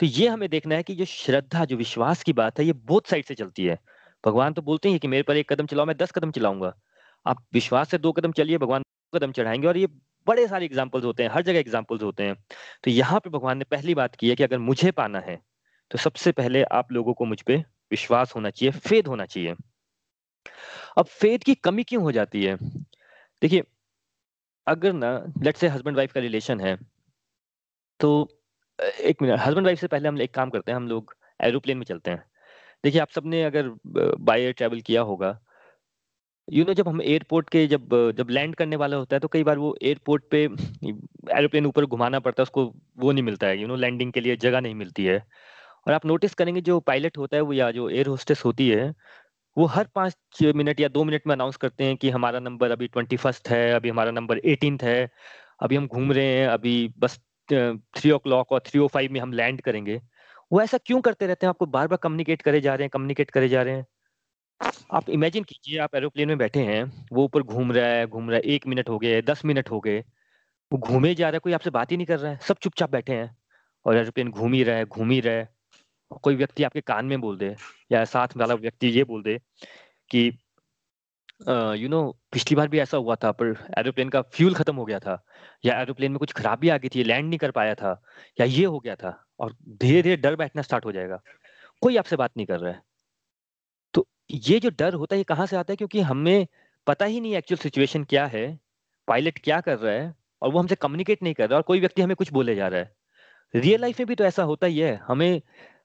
तो 0.00 0.06
ये 0.06 0.28
हमें 0.28 0.48
देखना 0.48 0.74
है 0.74 0.82
कि 0.82 0.94
जो 0.94 1.04
श्रद्धा, 1.04 1.64
जो 1.64 1.76
विश्वास 1.76 2.22
की 2.22 2.32
बात 2.32 2.58
है, 2.58 2.64
ये 2.66 2.72
बोथ 2.72 3.10
साइड 3.10 3.24
से 3.24 3.34
चलती 3.34 3.64
है। 3.64 3.78
भगवान 4.24 4.52
तो 4.52 4.62
बोलते 4.62 4.90
हैं 4.90 4.98
कि 5.00 5.08
मेरे 5.08 5.22
पर 5.22 5.36
एक 5.36 5.52
कदम 5.52 5.66
चलाओ, 5.66 5.86
मैं 5.86 5.96
दस 5.96 6.10
कदम 6.12 6.30
चलाऊँगा। 6.30 6.72
आप 7.26 7.44
विश्वास 7.52 7.90
से 7.90 7.98
दो 7.98 8.12
कदम 8.12 8.32
चलिए, 8.32 8.58
भगवान 8.58 8.82
दो 8.82 9.18
कदम 9.18 9.32
चढ़ाएँगे 9.32 9.68
और 9.68 9.76
ये 9.76 9.86
बड़े 10.26 10.46
सारे 10.48 10.64
एग्जाम्पल्स 10.66 11.04
होते 11.04 11.22
हैं, 11.22 11.30
हर 11.30 11.42
जगह 11.42 11.58
एग्जाम्पल्स 11.58 12.02
होते 12.02 12.22
हैं। 12.22 12.34
तो 12.84 12.90
यहाँ 12.90 13.20
पे 13.20 13.30
भगवान 13.30 13.58
ने 13.58 13.64
पहली 13.64 13.94
बात 13.94 14.14
की 14.16 14.28
है 14.28 14.36
कि 14.36 14.42
अगर 14.42 14.58
मुझे 14.60 14.90
पाना 14.92 15.20
है 15.20 15.40
तो 15.90 15.98
सबसे 15.98 16.32
पहले 16.32 16.62
आप 16.72 16.92
लोगों 16.92 17.12
को 17.14 17.24
मुझ 17.24 17.40
पर 17.42 17.56
विश्वास 17.90 18.34
होना 18.36 18.50
चाहिए 18.50 18.72
फेद 18.80 19.06
होना 19.06 19.24
चाहिए। 19.26 19.54
अब 20.98 21.06
फेद 21.06 21.44
की 21.44 21.54
कमी 21.56 21.82
क्यों 21.84 22.02
हो 22.02 22.12
जाती 22.12 22.44
है? 22.44 22.56
देखिए, 23.42 23.62
अगर 24.66 24.92
ना 24.92 25.12
लेट 25.42 25.56
से 25.56 25.68
हस्बैंड 25.68 25.96
वाइफ 25.96 26.12
का 26.12 26.20
रिलेशन 26.20 26.60
है 26.60 26.76
तो 28.00 28.28
एक 28.78 29.22
मिनट 29.22 29.38
हस्बैंड 29.40 29.66
वाइफ 29.66 29.80
से 29.80 29.86
पहले 29.86 30.08
हम 30.08 30.20
एक 30.22 30.34
काम 30.34 30.50
करते 30.50 30.72
हैं, 30.72 30.76
हम 30.76 30.88
लोग 30.88 31.14
एरोप्लेन 31.40 31.78
में 31.78 31.84
चलते 31.84 32.10
हैं। 32.10 32.24
देखिए, 32.84 33.00
आप 33.00 33.10
सबने 33.10 33.42
अगर 33.44 33.70
बाय 33.88 34.42
एयर 34.42 34.52
ट्रैवल 34.52 34.80
किया 34.82 35.02
होगा 35.02 35.38
यू 36.48 36.64
नो 36.64 36.72
जब 36.74 36.88
हम 36.88 37.00
एयरपोर्ट 37.02 37.48
के 37.50 37.66
जब 37.66 37.88
जब 38.16 38.30
लैंड 38.30 38.54
करने 38.54 38.76
वाला 38.76 38.96
होता 38.96 39.16
है 39.16 39.20
तो 39.20 39.28
कई 39.28 39.44
बार 39.44 39.58
वो 39.58 39.74
एयरपोर्ट 39.82 40.24
पे 40.30 40.42
एरोप्लेन 41.32 41.66
ऊपर 41.66 41.84
घुमाना 41.86 42.18
पड़ता 42.20 42.42
है, 42.42 42.44
उसको 42.44 42.64
वो 42.98 43.12
नहीं 43.12 43.22
मिलता 43.24 43.46
है 43.46 43.58
यू 43.60 43.66
नो 43.68 43.76
लैंडिंग 43.76 44.12
के 44.12 44.20
लिए 44.20 44.36
जगह 44.36 44.60
नहीं 44.60 44.74
मिलती 44.74 45.04
है। 45.04 45.18
और 45.86 45.92
आप 45.92 46.06
नोटिस 46.06 46.34
करेंगे, 46.34 46.60
जो 46.60 46.78
पायलट 46.80 47.18
होता 47.18 47.36
है, 47.36 47.42
वो 47.42 47.52
या 47.52 47.70
जो 47.70 47.88
एयर 47.90 48.06
होस्टेस 48.06 48.44
होती 48.44 48.68
है, 48.68 48.92
वो 49.56 49.66
हर 49.66 49.88
पाँच 49.94 50.42
मिनट 50.56 50.80
या 50.80 50.88
दो 50.88 51.04
मिनट 51.04 51.26
में 51.26 51.34
अनाउंस 51.34 51.56
करते 51.56 51.84
हैं 51.84 51.96
कि 51.96 52.10
हमारा 52.10 52.38
नंबर 52.40 52.70
अभी 52.70 52.86
ट्वेंटी 52.88 53.16
फ़र्स्ट 53.16 53.48
है, 53.48 53.72
अभी 53.72 53.88
हमारा 53.88 54.10
नंबर 54.10 54.38
एटीन 54.46 54.78
है, 54.82 55.10
अभी 55.62 55.76
हम 55.76 55.86
घूम 55.86 56.12
रहे 56.12 56.26
हैं, 56.28 56.46
अभी 56.48 56.92
बस 56.98 57.20
थ्री 57.52 58.10
ओ 58.10 58.18
क्लॉक 58.18 58.52
और 58.52 58.60
थ्री 58.66 58.80
ओ 58.80 58.86
फाइव 58.88 59.12
में 59.12 59.20
हम 59.20 59.32
लैंड 59.32 59.60
करेंगे। 59.60 60.00
वो 60.52 60.60
ऐसा 60.62 60.78
क्यों 60.78 61.00
करते 61.00 61.26
रहते 61.26 61.46
हैं? 61.46 61.48
आपको 61.48 61.66
बार 61.66 61.88
बार 61.88 61.98
कम्युनिकेट 62.02 62.42
करे 62.42 62.60
जा 62.60 62.74
रहे 62.74 62.84
हैं 62.84 62.90
कम्युनिकेट 62.90 63.30
करे 63.30 63.48
जा 63.48 63.62
रहे 63.62 63.74
हैं। 63.74 63.86
आप 64.92 65.08
इमेजिन 65.10 65.44
कीजिए, 65.44 65.78
आप 65.78 65.94
एरोप्लेन 65.94 66.28
में 66.28 66.38
बैठे 66.38 66.60
हैं, 66.60 67.06
वो 67.12 67.24
ऊपर 67.24 67.42
घूम 67.42 67.72
रहा 67.72 67.86
है, 67.86 68.06
घूम 68.06 68.30
रहा 68.30 68.36
है, 68.36 68.42
एक 68.42 68.66
मिनट 68.66 68.88
हो 68.88 68.98
गए, 68.98 69.22
दस 69.22 69.44
मिनट 69.44 69.70
हो 69.70 69.80
गए, 69.80 70.04
वो 70.72 70.78
घूमे 70.78 71.14
जा 71.14 71.28
रहा 71.28 71.36
है, 71.36 71.38
कोई 71.38 71.52
आपसे 71.52 71.70
बात 71.70 71.92
ही 71.92 71.96
नहीं 71.96 72.06
कर 72.06 72.18
रहा 72.18 72.32
है, 72.32 72.38
सब 72.38 72.56
चुपचाप 72.62 72.90
बैठे 72.90 73.12
हैं 73.12 73.36
और 73.86 73.96
एरोप्लेन 73.96 74.30
घूम 74.30 74.52
ही 74.52 74.62
रहा 74.62 74.76
है, 74.76 74.84
घूम 74.84 75.10
ही 75.10 75.20
रहा 75.20 75.34
है। 75.34 75.48
कोई 76.22 76.36
व्यक्ति 76.36 76.64
आपके 76.64 76.80
कान 76.80 77.06
में 77.06 77.20
बोल 77.20 77.38
दे 77.38 77.56
या 77.92 78.04
साथ 78.04 78.36
वाला 78.36 78.54
व्यक्ति 78.54 78.86
ये 78.86 79.04
बोल 79.04 79.22
दे 79.22 79.38
कि 80.10 80.30
यू 81.40 81.88
नो 81.88 82.00
पिछली 82.32 82.56
बार 82.56 82.68
भी 82.68 82.78
ऐसा 82.78 82.96
हुआ 82.96 83.14
था, 83.14 83.30
पर 83.32 83.46
एरोप्लेन 83.78 84.08
का 84.08 84.20
फ्यूल 84.22 84.54
खत्म 84.54 84.76
हो 84.76 84.84
गया 84.84 84.98
था, 84.98 85.22
या 85.64 85.80
एरोप्लेन 85.80 86.12
में 86.12 86.18
कुछ 86.18 86.32
खराबी 86.32 86.68
आ 86.68 86.76
गई 86.78 86.88
थी 86.88 87.04
लैंड 87.04 87.28
नहीं 87.28 87.38
कर 87.38 87.50
पाया 87.50 87.74
था, 87.74 88.00
या 88.40 88.46
ये 88.46 88.64
हो 88.64 88.78
गया 88.80 88.94
था, 88.96 89.12
और 89.40 89.52
धीरे 89.62 90.02
धीरे 90.02 90.16
डर 90.16 90.36
बैठना 90.36 90.62
स्टार्ट 90.62 90.84
हो 90.84 90.92
जाएगा। 90.92 91.20
कोई 91.82 91.96
आपसे 91.96 92.16
बात 92.16 92.30
नहीं 92.36 92.46
कर 92.46 92.60
रहा 92.60 92.72
है। 92.72 92.82
तो 93.94 94.06
ये 94.30 94.58
जो 94.60 94.70
डर 94.70 94.94
होता 94.94 95.14
है, 95.14 95.20
ये 95.20 95.24
कहाँ 95.24 95.46
से 95.46 95.56
आता 95.56 95.72
है? 95.72 95.76
क्योंकि 95.76 96.00
हमें 96.02 96.46
पता 96.86 97.04
ही 97.04 97.20
नहीं 97.20 97.34
एक्चुअल 97.36 97.58
सिचुएशन 97.58 98.04
क्या 98.04 98.26
है 98.26 98.46
पायलट 99.08 99.38
क्या 99.38 99.60
कर 99.60 99.78
रहा 99.78 99.92
है, 99.94 100.14
और 100.42 100.52
वो 100.52 100.58
हमसे 100.58 100.74
कम्युनिकेट 100.74 101.22
नहीं 101.22 101.34
कर 101.34 101.48
रहा, 101.50 101.56
और 101.56 101.62
कोई 101.62 101.80
व्यक्ति 101.80 102.02
हमें 102.02 102.16
कुछ 102.16 102.32
बोले 102.32 102.54
जा 102.54 102.68
रहा 102.68 102.80
है। 102.80 102.92
रियल 103.54 103.80
लाइफ 103.80 104.00
में 104.00 104.06
भी 104.08 104.14
तो 104.14 104.24
ऐसा 104.24 104.42
होता 104.42 104.66
ही 104.66 104.78
है, 104.78 104.94
हमें, 105.06 105.40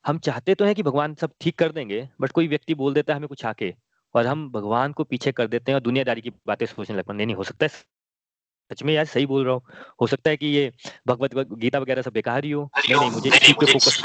हम 0.08 0.20
चाहते 0.20 0.56
तो 0.56 0.66
हैं 0.66 0.76
कि 0.76 0.84
भगवान 0.84 1.16
सब 1.16 1.32
ठीक 1.42 1.58
कर 1.60 1.72
देंगे 1.72 2.08
बट 2.22 2.32
कोई 2.32 2.48
व्यक्ति 2.48 2.74
बोल 2.76 2.94
देता 2.94 3.14
है 3.14 3.18
हमें 3.18 3.28
कुछ 3.28 3.46
आके। 3.46 3.74
और 4.16 4.28
हम 4.28 4.50
भगवान 4.52 4.94
को 4.94 5.04
पीछे 5.04 5.32
कर 5.32 5.48
देते 5.48 5.72
हैं 5.72 5.76
और 5.76 5.82
दुनियादारी 5.82 6.22
की 6.22 6.30
बातें 6.48 6.66
सोचने 6.66 6.98
लगते 6.98 7.14
हैं। 7.14 7.18
नहीं 7.18 7.28
नहीं 7.28 7.36
हो 7.36 7.44
सकता 7.44 7.66
है। 7.66 7.70
सच 8.72 8.84
में 8.84 8.94
यार 8.94 9.06
सही 9.06 9.26
बोल 9.26 9.46
रहा 9.46 9.54
हूँ। 9.54 9.62
हो 10.02 10.08
सकता 10.08 10.30
है 10.30 10.38
कि 10.38 10.48
ये 10.48 10.72
भगवत 11.08 11.36
गीता 11.36 11.80
वगैरह 11.80 12.02
सब 12.02 12.14
बेकार 12.14 12.46
ही 12.46 12.52
हो। 12.52 12.70
नहीं 12.90 13.00
नहीं 13.00 13.12
मुझे 13.12 13.30
इस 13.30 13.40
चीज़ 13.40 13.56
पे 13.60 13.66
फोकस 13.66 14.04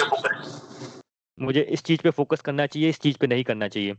मुझे 1.39 1.63
इस 1.63 1.83
चीज़ 1.83 2.03
पे 2.03 2.11
फोकस 2.11 2.41
करना 2.41 2.67
चाहिए 2.67 2.89
इस 2.89 3.01
चीज़ 3.01 3.19
पे 3.19 3.27
नहीं 3.27 3.45
करना 3.45 3.69
चाहिए। 3.69 3.95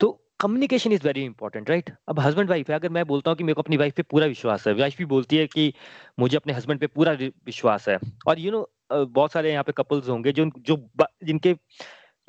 तो 0.00 0.10
communication 0.40 0.92
is 0.92 1.02
very 1.04 1.24
important 1.24 1.70
right 1.70 1.90
अब 2.08 2.20
हस्बैंड 2.20 2.50
वाइफ 2.50 2.70
है 2.70 2.76
अगर 2.76 2.88
मैं 2.88 3.04
बोलता 3.06 3.30
हूँ 3.30 3.36
कि 3.38 3.44
मेरे 3.44 3.54
को 3.54 3.62
अपनी 3.62 3.76
वाइफ 3.76 3.94
पे 3.94 4.02
पूरा 4.02 4.26
विश्वास 4.26 4.66
है 4.68 4.74
वाइफ 4.74 4.98
भी 4.98 5.04
बोलती 5.04 5.36
है 5.36 5.46
कि 5.46 5.72
मुझे 6.18 6.36
अपने 6.36 6.52
हस्बैंड 6.52 6.80
पे 6.80 6.86
पूरा 6.86 7.12
विश्वास 7.46 7.88
है। 7.88 7.98
और 8.26 8.38
यू 8.38 8.50
you 8.50 8.52
नो 8.52 8.58
know, 8.58 9.06
बहुत 9.08 9.32
सारे 9.32 9.52
यहाँ 9.52 9.64
पे 9.64 9.72
कपल्स 9.72 10.08
होंगे 10.08 10.32
जो 10.32 10.50
जो 10.58 10.76
जिनके 11.24 11.54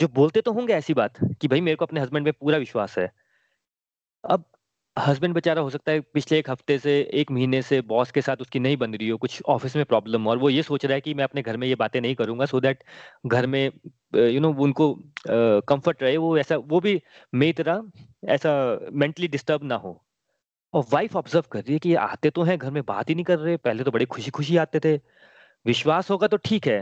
जो 0.01 0.07
बोलते 0.15 0.41
तो 0.41 0.51
होंगे 0.53 0.73
ऐसी 0.73 0.93
बात 0.93 1.19
कि 1.41 1.47
भाई 1.47 1.61
मेरे 1.61 1.75
को 1.75 1.85
अपने 1.85 1.99
हस्बैंड 1.99 2.25
पे 2.25 2.31
पूरा 2.33 2.57
विश्वास 2.57 2.97
है। 2.97 3.11
अब 4.23 4.43
हस्बैंड 4.97 5.33
बेचारा 5.33 5.61
हो 5.61 5.69
सकता 5.69 5.91
है 5.91 5.99
पिछले 6.13 6.37
एक 6.39 6.49
हफ़्ते 6.49 6.77
से, 6.79 6.99
एक 7.01 7.31
महीने 7.31 7.61
से 7.61 7.79
बॉस 7.83 8.11
के 8.11 8.21
साथ 8.21 8.41
उसकी 8.41 8.59
नहीं 8.59 8.77
बन 8.77 8.93
रही 8.93 9.09
हो, 9.09 9.17
कुछ 9.17 9.41
ऑफ़िस 9.47 9.75
में 9.75 9.83
प्रॉब्लम 9.85 10.27
और 10.27 10.37
वो 10.37 10.49
ये 10.49 10.63
सोच 10.63 10.85
रहा 10.85 10.93
है 10.95 11.01
कि 11.01 11.13
मैं 11.13 11.23
अपने 11.23 11.41
घर 11.41 11.57
में 11.57 11.67
ये 11.67 11.75
बातें 11.75 11.99
नहीं 12.01 12.15
करूँगा 12.15 12.45
सो 12.45 12.59
दैट 12.59 12.83
घर 13.27 13.47
में 13.47 13.71
यू 14.15 14.39
नो 14.39 14.53
उनको 14.59 14.93
कंफर्ट 15.27 16.03
रहे, 16.03 16.17
वो 16.17 16.37
ऐसा, 16.37 16.57
वो 16.57 16.79
भी 16.79 17.01
मेरी 17.33 17.53
तरह 17.53 17.83
ऐसा 18.29 18.79
मेंटली 18.93 19.27
डिस्टर्ब 19.27 19.63
ना 19.63 19.75
हो। 19.75 20.01
और 20.73 20.85
वाइफ 20.91 21.15
ऑब्ज़र्व 21.15 21.45
कर 21.51 21.59
रही 21.59 21.73
है 21.73 21.79
कि 21.79 21.93
आते 21.95 22.29
तो 22.29 22.43
हैं, 22.43 22.57
घर 22.57 22.71
में 22.71 22.83
बात 22.85 23.09
ही 23.09 23.15
नहीं 23.15 23.25
कर 23.25 23.39
रहे, 23.39 23.57
पहले 23.59 23.83
तो 23.83 23.91
बड़े 23.91 24.05
खुशी 24.07 24.31
खुशी 24.31 24.57
आते 24.57 24.79
थे। 24.79 24.95
विश्वास 25.65 26.09
होगा 26.11 26.27
तो 26.27 26.37
ठीक 26.37 26.67
है 26.67 26.81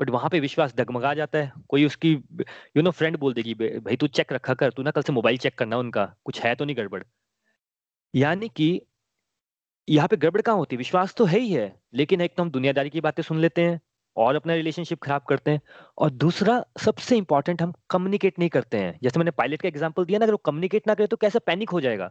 बट 0.00 0.10
वहाँ 0.10 0.28
पे 0.30 0.40
विश्वास 0.40 0.74
डगमगा 0.76 1.12
जाता 1.14 1.38
है। 1.38 1.52
कोई 1.68 1.84
उसकी 1.84 2.12
यू 2.12 2.82
नो 2.82 2.90
फ्रेंड 2.90 3.16
बोल 3.18 3.34
देगी 3.34 3.54
भाई 3.54 3.96
तू 3.96 4.06
चेक 4.08 4.32
रखा 4.32 4.54
कर, 4.54 4.70
तू 4.70 4.82
ना 4.82 4.90
कल 4.90 5.02
से 5.02 5.12
मोबाइल 5.12 5.38
चेक 5.38 5.58
करना 5.58 5.78
उनका, 5.78 6.04
कुछ 6.24 6.40
है 6.40 6.54
तो 6.54 6.64
नहीं 6.64 6.76
गड़बड़। 6.76 7.02
यानी 8.14 8.48
कि 8.48 8.80
यहाँ 9.88 10.08
पे 10.08 10.16
गड़बड़ 10.16 10.40
कहाँ 10.40 10.56
होती 10.56 10.76
है? 10.76 10.78
विश्वास 10.78 11.14
तो 11.14 11.24
है 11.24 11.38
ही 11.38 11.52
है, 11.52 11.74
लेकिन 11.94 12.20
एक 12.20 12.34
तो 12.36 12.42
हम 12.42 12.50
दुनियादारी 12.50 12.90
की 12.90 13.00
बातें 13.00 13.22
सुन 13.22 13.38
लेते 13.38 13.62
हैं 13.62 13.80
और 14.16 14.36
अपना 14.36 14.54
रिलेशनशिप 14.54 15.02
खराब 15.02 15.22
करते 15.28 15.50
हैं। 15.50 15.60
और 15.98 16.10
दूसरा, 16.10 16.64
सबसे 16.78 17.16
इंपॉर्टेंट 17.16 17.62
हम 17.62 17.72
कम्युनिकेट 17.90 18.38
नहीं 18.38 18.48
करते 18.48 18.78
हैं। 18.78 18.98
जैसे 19.02 19.18
मैंने 19.18 19.30
पायलट 19.30 19.62
का 19.62 19.68
एग्जांपल 19.68 20.04
दिया 20.04 20.18
ना, 20.18 20.24
अगर 20.24 20.32
वो 20.32 20.38
कम्युनिकेट 20.44 20.86
ना 20.88 20.94
करे 20.94 21.06
तो 21.06 21.16
कैसे 21.16 21.38
पैनिक 21.38 21.70
हो 21.70 21.80
जाएगा? 21.80 22.10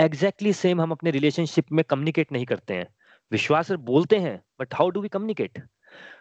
एग्जैक्टली 0.00 0.48
exactly 0.48 0.62
सेम 0.62 0.80
हम 0.80 0.90
अपने 0.90 1.10
रिलेशनशिप 1.10 1.72
में 1.72 1.84
कम्युनिकेट 1.84 2.32
नहीं 2.32 2.46
करते 2.46 2.74
हैं। 2.74 2.86
विश्वास 3.32 3.70
बोलते 3.72 4.18
हैं 4.18 4.40
but 4.60 4.74
how 4.74 4.90
do 4.90 5.00
we 5.00 5.08
communicate 5.08 5.62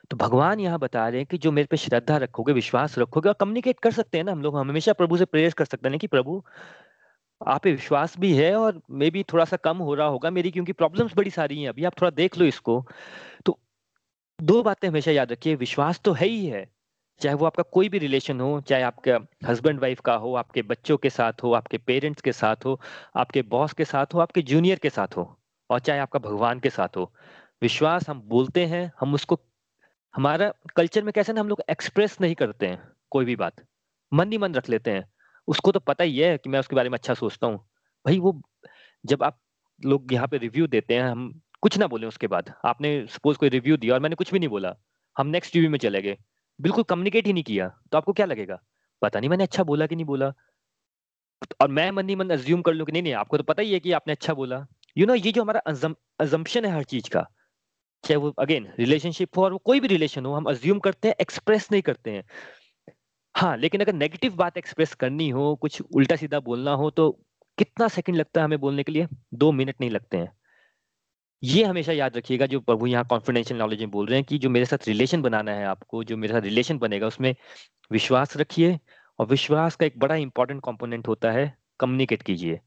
तो 0.09 0.17
भगवान 0.17 0.59
यहाँ 0.59 0.79
बता 0.79 1.07
रहे 1.07 1.19
हैं 1.19 1.27
कि 1.31 1.37
जो 1.37 1.51
मेरे 1.51 1.67
पे 1.71 1.77
श्रद्धा 1.77 2.17
रखोगे, 2.17 2.53
विश्वास 2.53 2.97
रखोगे 2.99 3.29
और 3.29 3.35
कम्युनिकेट 3.39 3.79
कर 3.79 3.91
सकते 3.91 4.17
हैं 4.17 4.25
ना 4.25 4.31
हम 4.31 4.41
लोग 4.41 4.57
हमेशा 4.57 4.93
प्रभु 4.93 5.17
से 5.17 5.25
प्रेयर 5.25 5.53
कर 5.57 5.65
सकते 5.65 5.89
हैं 5.89 5.99
कि 5.99 6.07
प्रभु, 6.07 6.41
आप 7.41 7.63
पे 7.63 7.71
विश्वास 7.71 8.17
भी 8.19 8.33
है 8.33 8.55
और 8.55 8.81
मे 8.91 9.09
भी 9.09 9.23
थोड़ा 9.23 9.45
सा 9.45 9.57
कम 9.57 9.77
हो 9.77 9.93
रहा 9.95 10.07
होगा 10.07 10.29
मेरी 10.29 10.51
क्योंकि 10.51 10.73
प्रॉब्लम्स 10.73 11.13
बड़ी 11.17 11.29
सारी 11.29 11.61
हैं 11.61 11.69
अभी, 11.69 11.83
आप 11.83 12.01
थोड़ा 12.01 12.09
देख 12.11 12.37
लो 12.37 12.45
इसको। 12.45 12.83
तो 13.45 13.59
दो 14.39 14.61
बातें 14.63 14.87
हमेशा 14.87 15.11
याद 15.11 15.31
रखिए, 15.31 15.55
विश्वास 15.55 15.99
तो 15.99 16.13
है 16.13 16.27
ही 16.27 16.45
है, 16.45 16.65
चाहे 17.21 17.35
वो 17.35 17.45
आपका 17.45 17.63
कोई 17.63 17.89
भी 17.89 17.97
रिलेशन 17.97 18.39
हो, 18.41 18.59
चाहे 18.61 18.83
आपका 18.83 19.19
हस्बैंड 19.47 19.79
वाइफ 19.79 19.99
का 19.99 20.13
हो, 20.15 20.33
आपके 20.35 20.61
बच्चों 20.61 20.97
के 20.97 21.09
साथ 21.09 21.43
हो, 21.43 21.53
आपके 21.53 21.77
पेरेंट्स 21.77 22.21
के 22.21 22.31
साथ 22.31 22.65
हो, 22.65 22.79
आपके 23.15 23.41
बॉस 23.41 23.73
के 23.73 23.85
साथ 23.85 24.13
हो, 24.13 24.19
आपके 24.19 24.41
जूनियर 24.41 24.79
के 24.79 24.89
साथ 24.89 25.17
हो 25.17 25.35
और 25.69 25.79
चाहे 25.79 25.99
आपका 25.99 26.19
भगवान 26.19 26.59
के 26.59 26.69
साथ 26.69 26.97
हो। 26.97 27.11
विश्वास 27.61 28.09
हम 28.09 28.21
बोलते 28.21 28.65
हैं, 28.65 28.91
हम 28.99 29.13
उसको 29.13 29.39
हमारा 30.15 30.51
कल्चर 30.75 31.03
में 31.03 31.11
कैसे 31.13 31.33
ना 31.33 31.41
हम 31.41 31.49
लोग 31.49 31.61
एक्सप्रेस 31.69 32.17
नहीं 32.21 32.35
करते 32.35 32.67
हैं 32.67 32.81
कोई 33.11 33.25
भी 33.25 33.35
बात। 33.35 33.55
मन 34.11 34.31
ही 34.31 34.37
मन 34.37 34.53
रख 34.55 34.69
लेते 34.69 34.91
हैं। 34.91 35.05
उसको 35.47 35.71
तो 35.71 35.79
पता 35.79 36.03
ही 36.03 36.17
है 36.17 36.37
कि 36.37 36.49
मैं 36.49 36.59
उसके 36.59 36.75
बारे 36.75 36.89
में 36.89 36.97
अच्छा 36.97 37.13
सोचता 37.13 37.47
हूँ। 37.47 37.57
भाई 38.05 38.19
वो 38.19 38.41
जब 39.03 39.23
आप 39.23 39.39
लोग 39.81 40.13
यहाँ 40.13 40.27
पे 40.27 40.37
रिव्यू 40.37 40.67
देते 40.67 40.95
हैं 40.95 41.03
हम 41.03 41.31
कुछ 41.61 41.77
ना 41.77 41.87
बोले 41.87 42.07
उसके 42.07 42.27
बाद। 42.27 42.53
आपने 42.65 43.05
सपोज़ 43.09 43.37
कोई 43.37 43.49
रिव्यू 43.49 43.77
दिया 43.77 43.93
और 43.93 43.99
मैंने 43.99 44.15
कुछ 44.15 44.31
भी 44.33 44.39
नहीं 44.39 44.49
बोला 44.49 44.75
हम 45.15 45.27
नेक्स्ट 45.27 45.55
रिव्यू 45.55 45.69
में 45.71 45.79
चले 45.79 46.01
गए। 46.01 46.17
बिल्कुल 46.59 46.83
कम्युनिकेट 46.83 47.27
ही 47.27 47.33
नहीं 47.33 47.43
किया 47.43 47.67
तो 47.91 47.97
आपको 47.97 48.13
क्या 48.13 48.25
लगेगा? 48.25 48.59
पता 49.01 49.19
नहीं 49.19 49.29
मैंने 49.29 49.43
अच्छा 49.43 49.63
बोला 49.63 49.87
कि 49.87 49.95
नहीं 49.95 50.05
बोला। 50.05 50.33
और 51.61 51.67
मैं 51.67 51.89
मन 51.91 52.09
ही 52.09 52.15
मन 52.15 52.29
अज्यूम 52.29 52.61
कर 52.61 52.73
लूँ 52.73 52.85
कि 52.85 52.91
नहीं 52.91 53.03
नहीं 53.03 53.13
आपको 53.13 53.37
तो 53.37 53.43
पता 53.43 53.61
ही 53.61 53.73
है 53.73 53.79
कि 53.79 53.91
आपने 53.91 54.13
अच्छा 54.13 54.33
बोला। 54.33 54.57
यू 54.57 55.03
you 55.03 55.07
नो 55.07 55.13
know, 55.13 55.25
ये 55.25 55.31
जो 55.31 55.41
हमारा 55.41 55.59
अजम्पशन 56.19 56.65
है 56.65 56.71
हर 56.71 56.83
चीज़ 56.83 57.09
का 57.09 57.27
चाहे 58.03 58.15
वो 58.15 58.33
अगेन 58.39 58.67
रिलेशनशिप 58.79 59.37
हो 59.37 59.43
और 59.43 59.51
वो 59.51 59.57
कोई 59.57 59.79
भी 59.79 59.87
रिलेशन 59.87 60.25
हो, 60.25 60.33
हम 60.33 60.45
अज्यूम 60.45 60.79
करते 60.79 61.07
हैं 61.07 61.15
एक्सप्रेस 61.21 61.67
नहीं 61.71 61.81
करते 61.81 62.11
हैं। 62.11 62.23
हाँ 63.35 63.57
लेकिन 63.57 63.81
अगर 63.81 63.93
नेगेटिव 63.93 64.35
बात 64.35 64.57
एक्सप्रेस 64.57 64.93
करनी 64.93 65.29
हो, 65.29 65.55
कुछ 65.55 65.81
उल्टा 65.81 66.15
सीधा 66.15 66.39
बोलना 66.39 66.71
हो 66.73 66.89
तो 66.89 67.11
कितना 67.57 67.87
सेकंड 67.87 68.15
लगता 68.15 68.41
है 68.41 68.45
हमें 68.45 68.59
बोलने 68.59 68.83
के 68.83 68.91
लिए? 68.91 69.07
दो 69.33 69.51
मिनट 69.51 69.75
नहीं 69.81 69.89
लगते 69.89 70.17
हैं। 70.17 70.31
ये 71.43 71.63
हमेशा 71.63 71.91
याद 71.93 72.17
रखिएगा 72.17 72.45
जो 72.45 72.59
प्रभु 72.59 72.87
यहाँ 72.87 73.05
कॉन्फिडेंशियल 73.09 73.59
नॉलेज 73.59 73.79
में 73.79 73.91
बोल 73.91 74.07
रहे 74.07 74.17
हैं 74.17 74.25
कि 74.25 74.37
जो 74.37 74.49
मेरे 74.49 74.65
साथ 74.65 74.87
रिलेशन 74.87 75.21
बनाना 75.21 75.51
है 75.51 75.65
आपको, 75.65 76.03
जो 76.03 76.17
मेरे 76.17 76.33
साथ 76.33 76.41
रिलेशन 76.41 76.77
बनेगा, 76.77 77.07
उसमें 77.07 77.35
विश्वास 77.91 78.37
रखिए 78.37 78.79
और 79.19 79.27
विश्वास 79.27 79.75
का 79.75 79.85
एक 79.85 79.99
बड़ा 79.99 80.15
इंपॉर्टेंट 80.15 80.61
कॉम्पोनेंट 80.61 81.07
होता 81.07 81.31
है 81.31 81.57
कम्युनिकेट 81.79 82.21
कीजिए। 82.21 82.59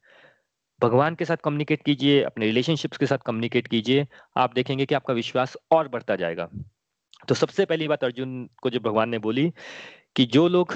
भगवान 0.82 1.14
के 1.14 1.24
साथ 1.24 1.36
कम्युनिकेट 1.36 1.82
कीजिए, 1.82 2.22
अपने 2.22 2.46
रिलेशनशिप्स 2.46 2.98
के 2.98 3.06
साथ 3.06 3.18
कम्युनिकेट 3.18 3.66
कीजिए, 3.66 4.06
आप 4.36 4.54
देखेंगे 4.54 4.86
कि 4.86 4.94
आपका 4.94 5.14
विश्वास 5.14 5.56
और 5.70 5.88
बढ़ता 5.88 6.16
जाएगा। 6.16 6.48
तो 7.28 7.34
सबसे 7.34 7.64
पहली 7.64 7.88
बात 7.88 8.04
अर्जुन 8.04 8.48
को 8.62 8.70
जो 8.70 8.80
भगवान 8.80 9.08
ने 9.08 9.18
बोली 9.18 9.52
कि 10.16 10.24
जो 10.26 10.46
लोग 10.48 10.74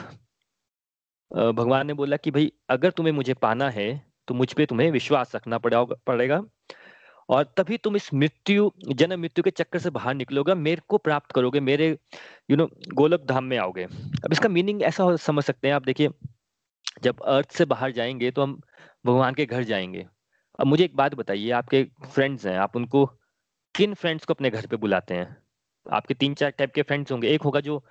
भगवान 1.31 1.87
ने 1.87 1.95
बोला 1.95 2.17
कि 2.17 2.31
भाई, 2.31 2.53
अगर 2.71 2.91
तुम्हें 2.91 3.13
मुझे 3.13 3.35
पाना 3.35 3.71
है 3.71 3.89
तो 4.29 4.35
मुझ 4.35 4.53
पे 4.53 4.67
तुम्हें 4.67 4.91
विश्वास 4.91 5.35
रखना 5.35 5.59
पड़ेगा। 5.59 6.43
और 7.29 7.45
तभी 7.57 7.77
तुम 7.79 7.97
इस 7.97 8.13
मृत्यु, 8.15 8.71
जन्म 8.89 9.21
मृत्यु 9.21 9.43
के 9.45 9.51
चक्कर 9.51 9.79
से 9.79 9.91
बाहर 9.91 10.15
निकलोगे 10.15 10.55
मेरे 10.57 10.83
को 10.89 10.99
प्राप्त 10.99 11.33
करोगे, 11.33 11.61
मेरे 11.61 11.89
यू 12.51 12.57
नो 12.57 12.69
गोलक 12.95 13.25
धाम 13.25 13.45
में 13.45 13.57
आओगे। 13.59 13.85
अब 13.85 14.33
इसका 14.33 14.49
मीनिंग 14.49 14.83
ऐसा 14.83 15.15
समझ 15.19 15.45
सकते 15.45 15.69
हैं 15.69 15.75
आप। 15.75 15.85
देखिए, 15.85 16.09
जब 17.03 17.21
अर्थ 17.23 17.51
से 17.53 17.65
बाहर 17.65 17.93
जाएँगे 17.93 18.31
तो 18.31 18.43
हम 18.43 18.61
भगवान 19.07 19.35
के 19.35 19.47
घर 19.47 19.63
जाएँगे। 19.63 20.07
अब 20.59 20.67
मुझे 20.67 20.85
एक 20.85 20.97
बात 20.97 21.15
बताइए, 21.15 21.51
आपके 21.51 21.83
फ्रेंड्स 22.07 22.47
हैं, 22.47 22.57
आप 22.59 22.77
उनको 22.77 23.07
किन 23.75 23.95
फ्रेंड्स 23.95 24.25
को 24.25 24.35
अपने 24.35 24.51
घर 24.51 24.67
पे 24.67 24.77
बुलाते 24.77 25.15
हैं? 25.15 25.37
आपके 25.87 26.15
तीन 26.15 26.35
चार 26.35 26.51
टाइप 26.51 26.73
के 26.75 26.83
फ्रेंड्स 26.83 27.13
होंगे। 27.13 27.29
एक 27.29 27.43
होगा 27.43 27.61
जो 27.61 27.85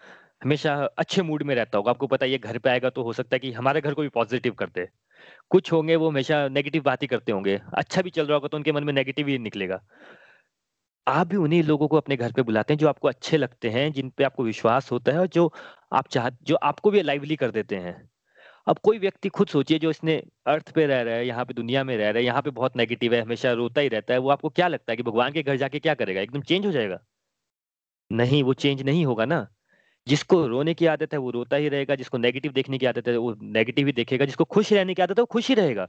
हमेशा 0.44 0.74
अच्छे 0.98 1.22
मूड 1.22 1.44
में 1.44 1.56
रहता 1.56 1.78
होगा। 1.78 1.92
आपको 1.92 2.08
पता 2.08 2.26
है, 2.26 2.32
ये 2.32 2.38
घर 2.38 2.58
पे 2.58 2.70
आएगा 2.70 2.90
तो 2.90 3.04
हो 3.04 3.14
सकता 3.14 3.36
है 3.36 3.40
कि 3.40 3.52
हमारे 3.52 3.82
घर 3.82 3.94
को 3.94 4.02
भी 4.02 4.10
पॉजिटिव 4.10 4.54
करते 4.54 4.88
कुछ 5.50 5.72
होंगे, 5.72 5.96
वो 5.96 6.10
हमेशा 6.10 6.48
नेगेटिव 6.48 6.84
बात 6.84 7.02
ही 7.02 7.08
करते 7.08 7.32
होंगे। 7.32 7.60
अच्छा 7.74 8.02
भी 8.02 8.10
चल 8.10 8.26
रहा 8.26 8.36
होगा 8.36 8.48
तो 8.48 8.58
उनके 8.58 8.72
मन 8.72 8.84
में 8.84 8.94
नेगेटिव 8.94 9.28
ही 9.28 9.38
निकलेगा। 9.38 9.82
आप 11.08 11.28
भी 11.28 11.38
उन्हीं 11.38 11.64
लोगों 11.64 11.88
को 11.88 11.98
अपने 11.98 12.16
घर 12.18 12.32
पे 12.32 12.42
बुलाते 12.42 12.74
हैं 12.74 12.80
जो 12.80 12.88
आपको 12.88 13.08
अच्छे 13.08 13.38
लगते 13.38 13.70
हैं, 13.70 13.92
जिन 13.92 14.10
पे 14.10 14.24
आपको 14.24 14.44
विश्वास 14.44 14.92
होता 14.92 15.12
है 15.12 15.20
और 15.20 15.28
जो 15.28 15.52
आप 15.94 16.08
चाह, 16.08 16.30
जो 16.44 16.56
आपको 16.56 16.92
भी 16.92 17.02
लाइवली 17.02 17.36
कर 17.36 17.52
देते 17.52 17.76
हैं। 17.76 18.10
अब 18.68 18.80
कोई 18.84 19.00
व्यक्ति 19.00 19.30
खुद 19.30 19.48
सोचिए 19.48 19.80
जो 19.80 19.90
इसने 19.90 20.24
अर्थ 20.48 20.72
पे 20.72 20.86
रह 20.86 21.02
रहा 21.02 21.16
है, 21.16 21.28
यहाँ 21.28 21.46
पे 21.46 21.54
दुनिया 21.54 21.84
में 21.84 21.98
रह 21.98 22.10
रहा 22.10 22.20
है, 22.20 22.26
यहाँ 22.26 22.42
पे 22.42 22.50
बहुत 22.50 22.78
नेगेटिव 22.78 23.14
है, 23.14 23.22
हमेशा 23.22 23.52
रोता 23.52 23.82
ही 23.82 23.88
रहता 23.88 24.14
है, 24.14 24.20
वो 24.20 24.30
आपको 24.30 24.50
क्या 24.50 24.68
लगता 24.68 24.92
है 24.92 24.98
कि 24.98 25.04
भगवान 25.04 25.32
के 25.32 25.44
घर 25.44 25.56
जाके 25.56 25.80
क्या 25.80 25.94
करेगा? 25.94 26.22
एकदम 26.22 26.42
चेंज 26.42 26.66
हो 26.66 26.72
जाएगा? 26.72 27.00
नहीं, 28.12 28.44
वो 28.44 28.54
चेंज 28.54 28.82
नहीं 28.82 29.06
होगा 29.06 29.26
ना। 29.26 29.48
जिसको 30.08 30.48
रोने 30.48 30.74
की 30.74 30.86
आदत 30.86 31.14
है, 31.14 31.20
वो 31.20 31.32
रोता 31.32 31.58
ही 31.58 31.70
रहेगा, 31.70 31.96
जिसको 31.96 32.18
नेगेटिव 32.18 32.52
देखने 32.52 32.78
की 32.78 32.86
आदत 32.86 33.08
है, 33.08 33.18
वो 33.18 33.36
नेगेटिव 33.42 33.86
ही 33.86 33.94
देखेगा, 33.94 34.26
जिसको 34.26 34.44
खुश 34.44 34.74
रहने 34.74 34.94
की 34.94 35.02
आदत 35.02 35.12
है, 35.12 35.22
वो 35.22 35.26
खुश 35.26 35.50
ही 35.50 35.56
रहेगा। 35.56 35.88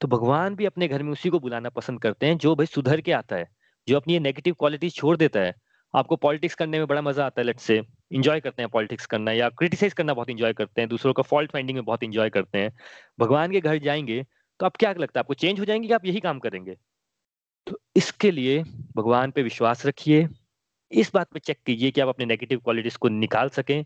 तो 0.00 0.08
भगवान 0.08 0.54
भी 0.54 0.64
अपने 0.64 0.88
घर 0.88 1.02
में 1.02 1.12
उसी 1.12 1.30
को 1.30 1.40
बुलाना 1.40 1.68
पसंद 1.68 2.00
करते 2.00 2.26
हैं, 2.26 2.38
जो 2.38 2.54
भाई 2.54 2.66
सुधर 2.66 3.00
के 3.00 3.12
आता 3.12 3.36
है, 3.36 3.48
जो 3.88 3.96
अपनी 3.96 4.12
ये 4.12 4.20
नेगेटिव 4.20 4.54
क्वालिटीज 4.54 4.94
छोड़ 4.94 5.16
देता 5.16 5.40
है। 5.40 5.54
आपको 5.94 6.16
पॉलिटिक्स 6.16 6.54
करने 6.54 6.78
में 6.78 6.86
बड़ा 6.86 7.02
मज़ा 7.02 7.26
आता 7.26 7.40
है 7.40 7.46
लेट 7.46 7.58
से 7.60 7.80
इंजॉय 8.12 8.40
करते 8.40 8.62
हैं 8.62 8.70
पॉलिटिक्स 8.70 9.06
करना 9.06 9.32
या 9.32 9.48
क्रिटिसाइज 9.50 9.92
करना 9.92 10.14
बहुत 10.14 10.30
इंजॉय 10.30 10.52
करते 10.52 10.80
हैं, 10.80 10.88
दूसरों 10.88 11.12
का 11.12 11.22
फॉल्ट 11.24 11.52
फाइंडिंग 11.52 11.76
में 11.78 11.84
बहुत 11.84 12.02
इंजॉय 12.02 12.30
करते 12.30 12.58
हैं। 12.58 12.72
भगवान 13.20 13.52
के 13.52 13.60
घर 13.60 13.78
जाएँगे 13.80 14.22
तो 14.60 14.66
आप 14.66 14.76
क्या 14.76 14.92
लगता 14.92 15.18
है? 15.18 15.22
आपको 15.22 15.34
चेंज 15.34 15.60
हो 15.60 15.64
जाएँगे 15.64 15.88
कि 15.88 15.94
आप 15.94 16.04
यही 16.06 16.20
काम 16.20 16.38
करेंगे? 16.38 16.76
तो 17.66 17.78
इसके 17.96 18.30
लिए 18.30 18.62
भगवान 18.96 19.30
पे 19.30 19.42
विश्वास 19.42 19.86
रखिए। 19.86 20.28
इस 20.92 21.10
बात 21.14 21.28
पे 21.32 21.40
चेक 21.40 21.58
कीजिए 21.66 21.90
कि 21.90 22.00
आप 22.00 22.08
अपने 22.08 22.26
नेगेटिव 22.26 22.60
क्वालिटीज 22.60 22.96
को 22.96 23.08
निकाल 23.10 23.48
सकें। 23.50 23.84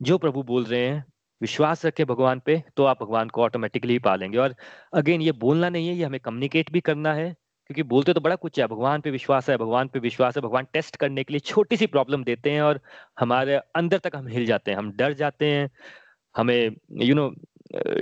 जो 0.00 0.18
प्रभु 0.18 0.42
बोल 0.42 0.64
रहे 0.64 0.86
हैं, 0.86 1.04
विश्वास 1.40 1.84
रखें 1.86 2.06
भगवान 2.06 2.40
पे 2.46 2.62
तो 2.76 2.84
आप 2.84 3.02
भगवान 3.02 3.28
को 3.28 3.42
ऑटोमेटिकली 3.42 3.98
पा 3.98 4.14
लेंगे 4.16 4.38
और 4.38 4.54
अगेन 4.94 5.22
ये 5.22 5.32
बोलना 5.34 5.68
नहीं 5.68 5.88
है, 5.88 5.94
ये 5.94 6.04
हमें 6.04 6.20
कम्युनिकेट 6.20 6.72
भी 6.72 6.80
करना 6.80 7.14
है। 7.14 7.34
क्योंकि 7.70 7.82
बोलते 7.82 8.12
तो 8.14 8.20
बड़ा 8.20 8.36
कुछ 8.36 8.58
है, 8.60 8.66
भगवान 8.66 9.00
पे 9.00 9.10
विश्वास 9.10 9.48
है, 9.50 9.56
भगवान 9.56 9.88
पे 9.88 9.98
विश्वास 9.98 10.36
है, 10.36 10.42
भगवान 10.42 10.66
टेस्ट 10.72 10.96
करने 10.96 11.24
के 11.24 11.32
लिए 11.32 11.40
छोटी 11.40 11.76
सी 11.76 11.86
प्रॉब्लम 11.86 12.22
देते 12.24 12.50
हैं 12.50 12.62
और 12.62 12.80
हमारे 13.18 13.56
अंदर 13.76 13.98
तक 13.98 14.16
हम 14.16 14.28
हिल 14.28 14.46
जाते 14.46 14.70
हैं, 14.70 14.78
हम 14.78 14.90
डर 14.92 15.12
जाते 15.12 15.46
हैं, 15.46 15.68
हमें 16.34 16.76
यू 17.02 17.14
नो 17.14 17.28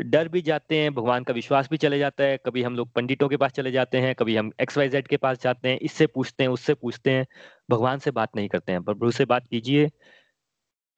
डर 0.04 0.28
भी 0.28 0.42
जाते 0.42 0.78
हैं, 0.78 0.94
भगवान 0.94 1.24
का 1.24 1.34
विश्वास 1.34 1.68
भी 1.70 1.76
चले 1.76 1.98
जाता 1.98 2.24
है, 2.24 2.36
कभी 2.46 2.62
हम 2.62 2.76
लोग 2.76 2.92
पंडितों 2.92 3.28
के 3.28 3.36
पास 3.36 3.52
चले 3.52 3.70
जाते 3.72 3.98
हैं, 3.98 4.14
कभी 4.14 4.36
हम 4.36 4.52
एक्स 4.60 4.78
वाई 4.78 4.88
जेड 4.88 5.08
के 5.08 5.16
पास 5.16 5.42
जाते 5.42 5.68
हैं, 5.68 5.78
इससे 5.78 6.06
पूछते 6.06 6.44
हैं, 6.44 6.50
उससे 6.50 6.74
पूछते 6.74 7.10
हैं, 7.10 7.26
भगवान 7.70 7.98
से 7.98 8.10
बात 8.10 8.36
नहीं 8.36 8.48
करते 8.48 8.72
हैं, 8.72 8.82
प्रभु 8.82 9.10
से 9.10 9.24
बात 9.24 9.46
कीजिए, 9.46 9.90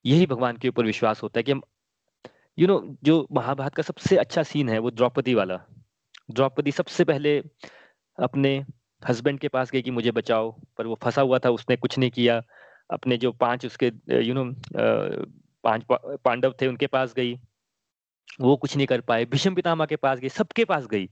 यही 0.05 0.25
भगवान 0.25 0.57
के 0.57 0.69
ऊपर 0.69 0.85
विश्वास 0.85 1.23
होता 1.23 1.39
है 1.39 1.43
कि 1.43 1.51
हम 1.51 1.61
यू 2.57 2.67
नो 2.67 2.79
जो 3.03 3.27
महाभारत 3.31 3.75
का 3.75 3.83
सबसे 3.83 4.17
अच्छा 4.17 4.43
सीन 4.43 4.69
है 4.69 4.79
वो 4.79 4.91
द्रौपदी 4.91 5.33
वाला, 5.33 5.59
द्रौपदी 6.31 6.71
सबसे 6.71 7.03
पहले 7.03 7.41
अपने 8.21 8.65
हस्बैंड 9.01 9.39
के 9.39 9.47
पास 9.47 9.71
गई 9.71 9.81
कि 9.81 9.91
मुझे 9.91 10.11
बचाओ, 10.11 10.51
पर 10.77 10.87
वो 10.87 10.99
फंसा 11.03 11.21
हुआ 11.21 11.39
था, 11.39 11.49
उसने 11.49 11.75
कुछ 11.75 11.97
नहीं 11.97 12.11
किया। 12.11 12.41
अपने 12.91 13.17
जो 13.17 13.31
पाँच 13.31 13.65
उसके 13.65 13.91
यू 14.11 14.33
नो 14.33 14.43
पाँच 15.63 15.83
पांडव 15.91 16.53
थे 16.61 16.67
उनके 16.67 16.87
पास 16.87 17.13
गई। 17.13 17.35
वो 18.41 18.55
कुछ 18.57 18.75
नहीं 18.77 18.87
कर 18.87 19.01
पाए। 19.01 19.25
भीष्म 19.25 19.55
पितामह 19.55 19.85
के 19.85 19.95
पास 19.95 20.19
गई, 20.19 20.29
सबके 20.29 20.65
पास 20.65 20.85
गई। 20.87 21.09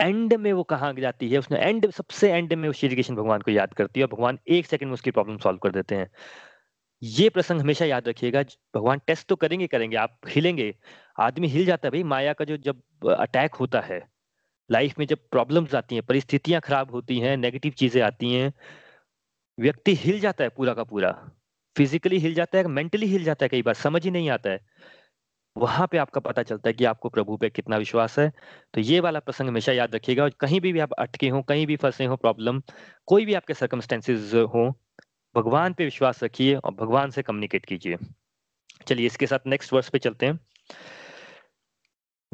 एंड 0.00 0.34
में 0.34 0.52
वो 0.52 0.62
कहा 0.62 0.92
जाती 0.92 1.28
है? 1.30 1.38
उसने 1.38 1.58
एंड 1.58 1.90
सबसे 1.90 2.32
एंड 2.32 2.52
में 2.52 2.70
श्री 2.72 2.96
कृष्ण 2.96 3.14
भगवान 3.16 3.40
को 3.40 3.50
याद 3.50 3.74
करती 3.74 4.00
है 4.00 4.06
और 4.06 4.12
भगवान 4.12 4.38
एक 4.48 4.66
सेकंड 4.66 4.88
में 4.88 4.94
उसकी 4.94 5.10
प्रॉब्लम 5.10 5.38
सॉल्व 5.38 5.58
कर 5.58 5.70
देते 5.70 5.94
हैं। 5.94 6.10
ये 7.02 7.28
प्रसंग 7.28 7.60
हमेशा 7.60 7.84
याद 7.84 8.08
रखिएगा। 8.08 8.42
भगवान 8.74 9.00
टेस्ट 9.06 9.28
तो 9.28 9.36
करेंगे 9.36 9.66
करेंगे। 9.66 9.96
आप 9.96 10.18
हिलेंगे। 10.28 10.74
आदमी 11.20 11.48
हिल 11.48 11.64
जाता 11.66 11.86
है 11.86 11.90
भाई। 11.90 12.02
माया 12.02 12.32
का 12.32 12.44
जो 12.44 12.56
जब 12.56 12.82
अटैक 13.10 13.54
होता 13.54 13.80
है 13.80 14.00
लाइफ 14.70 14.98
में 14.98 15.06
जब 15.06 15.18
प्रॉब्लम्स 15.30 15.74
आती 15.74 15.94
हैं 15.94 16.04
परिस्थितियाँ 16.04 16.60
खराब 16.60 16.90
होती 16.90 17.18
हैं 17.18 17.36
नेगेटिव 17.36 17.72
चीज़ें 17.72 18.02
आती 18.02 18.32
हैं 18.34 18.52
व्यक्ति 19.58 19.94
हिल 19.94 20.20
जाता 20.20 20.44
है 20.44 20.50
पूरा 20.50 20.74
का 20.74 20.84
पूरा। 20.84 21.10
फिजिकली 21.76 22.18
हिल 22.18 22.34
जाता 22.34 22.58
है 22.58 22.66
मेंटली 22.66 23.06
हिल 23.06 23.24
जाता 23.24 23.44
है 23.44 23.48
कई 23.48 23.62
बार 23.62 23.74
समझ 23.74 24.04
ही 24.04 24.10
नहीं 24.10 24.30
आता 24.30 24.50
है। 24.50 24.60
वहाँ 25.56 25.86
पे 25.86 25.98
आपका 25.98 26.20
पता 26.20 26.42
चलता 26.42 26.68
है 26.68 26.72
कि 26.72 26.84
आपको 26.84 27.08
प्रभु 27.08 27.36
पे 27.36 27.50
कितना 27.50 27.76
विश्वास 27.76 28.18
है। 28.18 28.32
तो 28.74 28.80
ये 28.80 29.00
वाला 29.00 29.20
प्रसंग 29.20 29.48
हमेशा 29.48 29.72
याद 29.72 29.94
रखिएगा 29.94 30.22
और 30.22 30.30
कहीं 30.40 30.60
भी, 30.60 30.72
भी 30.72 30.78
आप 30.80 30.92
अटके 30.92 31.28
हो 31.28 31.42
कहीं 31.42 31.66
भी 31.66 31.76
फंसे 31.76 32.04
हो 32.04 32.16
प्रॉब्लम 32.16 32.62
कोई 33.06 33.26
भी 33.26 33.34
आपके 33.34 33.54
सर्कमस्टेंसेज 33.54 34.34
हो 34.34 34.68
भगवान 35.34 35.72
पे 35.72 35.84
विश्वास 35.84 36.22
रखिए 36.24 36.54
और 36.54 36.74
भगवान 36.74 37.10
से 37.10 37.22
कम्युनिकेट 37.22 37.66
कीजिए। 37.66 37.96
चलिए 38.86 39.06
इसके 39.06 39.26
साथ 39.26 39.46
नेक्स्ट 39.46 39.72
वर्ष 39.72 39.88
पे 39.88 39.98
चलते 39.98 40.26
हैं। 40.26 40.38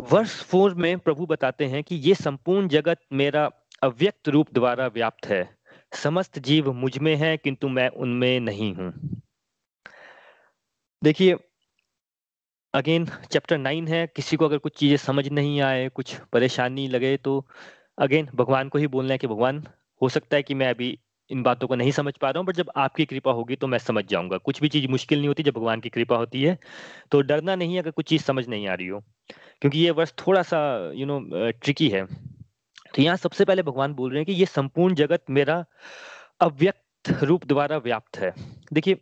वर्ष 0.01 0.43
फोर 0.43 0.75
में 0.75 0.99
प्रभु 0.99 1.27
बताते 1.27 1.67
हैं 1.67 1.83
कि 1.85 1.95
ये 1.95 2.15
संपूर्ण 2.15 2.69
जगत 2.69 3.01
मेरा 3.13 3.51
अव्यक्त 3.83 4.29
रूप 4.29 4.53
द्वारा 4.53 4.87
व्याप्त 4.87 5.27
है। 5.27 5.57
समस्त 5.93 6.39
जीव 6.39 6.73
मुझमें 6.73 7.17
है, 7.17 7.37
किंतु 7.37 7.69
मैं 7.69 7.89
उनमें 7.89 8.41
नहीं 8.41 8.75
हूँ। 8.75 9.21
देखिए, 11.05 11.37
अगेन 12.75 13.07
चैप्टर 13.07 13.59
नाइन 13.59 13.89
है। 13.89 14.07
किसी 14.07 14.37
को 14.37 14.45
अगर 14.45 14.59
कुछ 14.59 14.79
चीज़ें 14.79 14.97
समझ 14.97 15.29
नहीं 15.29 15.61
आए, 15.61 15.89
कुछ 15.89 16.15
परेशानी 16.33 16.89
लगे 16.89 17.17
तो 17.17 17.47
अगेन, 17.99 18.29
भगवान 18.35 18.69
को 18.69 18.79
ही 18.79 18.87
बोलना 18.87 19.13
है 19.13 19.19
कि, 19.19 19.27
भगवान, 19.27 19.67
हो 20.03 20.09
सकता 20.09 20.37
है 20.37 20.43
कि 20.43 20.55
मैं 20.55 20.71
अभी 20.71 20.99
इन 21.31 21.43
बातों 21.43 21.69
को 21.69 21.75
नहीं 21.75 21.91
समझ 21.93 22.13
पा 22.17 22.31
रहा 22.31 22.39
हूँ, 22.39 22.47
बट 22.47 22.57
जब 22.57 22.71
आपकी 22.79 23.05
कृपा 23.07 23.33
होगी 23.33 23.57
तो 23.57 23.67
मैं 23.67 23.79
समझ 23.81 24.05
जाऊँगा। 24.07 24.37
कुछ 24.39 24.61
भी 24.61 24.69
चीज़ 24.69 24.87
मुश्किल 24.89 25.19
नहीं 25.19 25.29
होती, 25.29 25.43
जब 25.43 25.53
भगवान 25.53 25.81
की 25.81 25.89
कृपा 25.91 26.17
होती 26.17 26.43
है 26.43 26.59
तो 27.13 27.21
डरना 27.23 27.55
नहीं 27.57 27.79
अगर 27.79 27.91
कुछ 27.91 28.09
चीज़ 28.09 28.23
समझ 28.23 28.47
नहीं 28.49 28.69
आ 28.69 28.75
रही 28.75 28.87
हो, 28.87 29.01
क्योंकि 29.63 29.79
ये 29.79 29.91
वर्ष 29.93 30.13
थोड़ा 30.19 30.43
सा 30.45 30.61
यू 30.95 31.07
नो 31.07 31.21
ट्रिकी 31.53 31.89
है। 31.89 32.05
तो 32.95 33.03
यहाँ 33.03 33.17
सबसे 33.19 33.45
पहले 33.45 33.63
भगवान 33.63 33.95
बोल 33.95 34.11
रहे 34.11 34.19
हैं 34.19 34.27
कि 34.27 34.33
ये 34.33 34.47
संपूर्ण 34.47 34.95
जगत 34.95 35.25
मेरा 35.31 35.65
अव्यक्त 36.41 37.11
रूप 37.23 37.45
द्वारा 37.47 37.77
व्याप्त 37.79 38.19
है। 38.19 38.33
देखिए, 38.73 38.99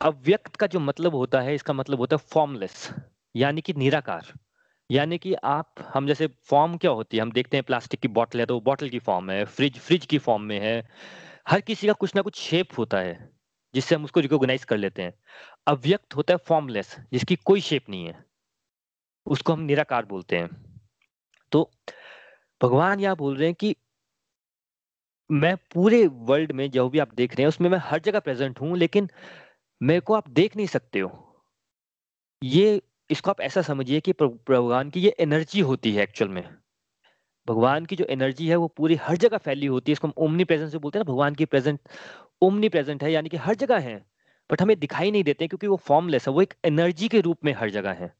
अव्यक्त 0.00 0.56
का 0.56 0.66
जो 0.66 0.80
मतलब 0.80 1.14
होता 1.14 1.40
है, 1.40 1.54
इसका 1.54 1.72
मतलब 1.74 1.98
होता 1.98 2.16
है 2.16 2.26
फॉर्मलेस 2.32 2.90
यानी 3.34 3.60
कि 3.60 3.72
निराकार। 3.74 4.32
यानी 4.90 5.18
कि 5.18 5.34
आप, 5.34 5.74
हम 5.94 6.06
जैसे 6.06 6.26
फॉर्म 6.44 6.76
क्या 6.76 6.90
होती 6.90 7.16
है? 7.16 7.22
हम 7.22 7.32
देखते 7.32 7.56
हैं 7.56 7.64
प्लास्टिक 7.64 8.00
की 8.00 8.08
बॉटल 8.08 8.40
है 8.40 8.46
तो 8.46 8.60
बॉटल 8.60 8.88
की 8.88 8.98
फॉर्म 8.98 9.30
है 9.30 9.44
फ्रिज 9.44 9.78
फ्रिज 9.78 10.06
की 10.06 10.18
फॉर्म 10.18 10.42
में 10.42 10.58
है। 10.60 10.76
हर 11.48 11.60
किसी 11.60 11.86
का 11.86 11.92
कुछ 11.92 12.14
ना 12.16 12.22
कुछ 12.22 12.40
शेप 12.40 12.78
होता 12.78 12.98
है, 12.98 13.30
जिससे 13.74 13.94
हम 13.94 14.04
उसको 14.04 14.20
रिकॉग्नाइज 14.20 14.64
कर 14.64 14.76
लेते 14.76 15.02
हैं। 15.02 15.14
अव्यक्त 15.66 16.16
होता 16.16 16.34
है 16.34 16.38
फॉर्मलेस 16.46 16.96
जिसकी 17.12 17.36
कोई 17.36 17.60
शेप 17.60 17.88
नहीं 17.90 18.06
है। 18.06 18.24
उसको 19.26 19.52
हम 19.52 19.60
निराकार 19.60 20.04
बोलते 20.04 20.38
हैं। 20.38 20.48
तो 21.52 21.70
भगवान 22.60 23.00
यह 23.00 23.14
बोल 23.14 23.36
रहे 23.36 23.48
हैं 23.48 23.54
कि 23.54 23.74
मैं 25.30 25.56
पूरे 25.74 26.06
वर्ल्ड 26.06 26.52
में 26.52 26.70
जो 26.70 26.88
भी 26.88 26.98
आप 26.98 27.14
देख 27.14 27.32
रहे 27.32 27.42
हैं, 27.42 27.48
उसमें 27.48 27.68
मैं 27.70 27.78
हर 27.82 28.00
जगह 28.00 28.20
प्रेजेंट 28.20 28.60
हूँ, 28.60 28.76
लेकिन 28.78 29.08
मेरे 29.80 30.00
को 30.00 30.14
आप 30.14 30.28
देख 30.30 30.56
नहीं 30.56 30.66
सकते 30.66 31.00
हो। 31.00 31.42
ये 32.42 32.80
इसको 33.14 33.30
आप 33.30 33.40
ऐसा 33.40 33.62
समझिए 33.62 34.00
कि 34.00 34.12
भगवान 34.12 34.90
की 34.90 35.00
ये 35.00 35.16
एनर्जी 35.20 35.60
होती 35.60 35.92
है 35.92 36.02
एक्चुअल 36.02 36.30
में। 36.30 36.54
भगवान 37.48 37.86
की 37.86 37.96
जो 37.96 38.04
एनर्जी 38.04 38.48
है 38.48 38.56
वो 38.56 38.68
पूरी 38.68 38.94
हर 38.94 39.16
जगह 39.16 39.36
फैली 39.36 39.66
होती 39.66 39.90
है। 39.90 39.92
इसको 39.92 40.08
हम 40.08 40.14
ओमनी 40.16 40.44
प्रेजेंस 40.44 40.72
से 40.72 40.78
बोलते 40.78 40.98
हैं 40.98 41.04
ना, 41.06 41.12
भगवान 41.12 41.34
की 41.34 41.44
प्रेजेंट 41.44 41.80
ओमनी 42.42 42.68
प्रेजेंट 42.68 43.02
है, 43.02 43.12
यानी 43.12 43.28
कि 43.28 43.36
हर 43.36 43.54
जगह 43.54 43.78
है। 43.78 44.06
बट 44.52 44.62
हमें 44.62 44.78
दिखाई 44.78 45.10
नहीं 45.10 45.24
देते 45.24 45.48
क्योंकि 45.48 45.66
वो 45.66 45.76
फॉर्मलेस 45.76 46.28
है, 46.28 46.34
वो 46.34 46.42
एक 46.42 46.54
एनर्जी 46.64 47.08
के 47.08 47.20
रूप 47.20 47.38
में 47.44 47.52
हर 47.52 47.70
जगह 47.70 47.90
है। 47.90 48.14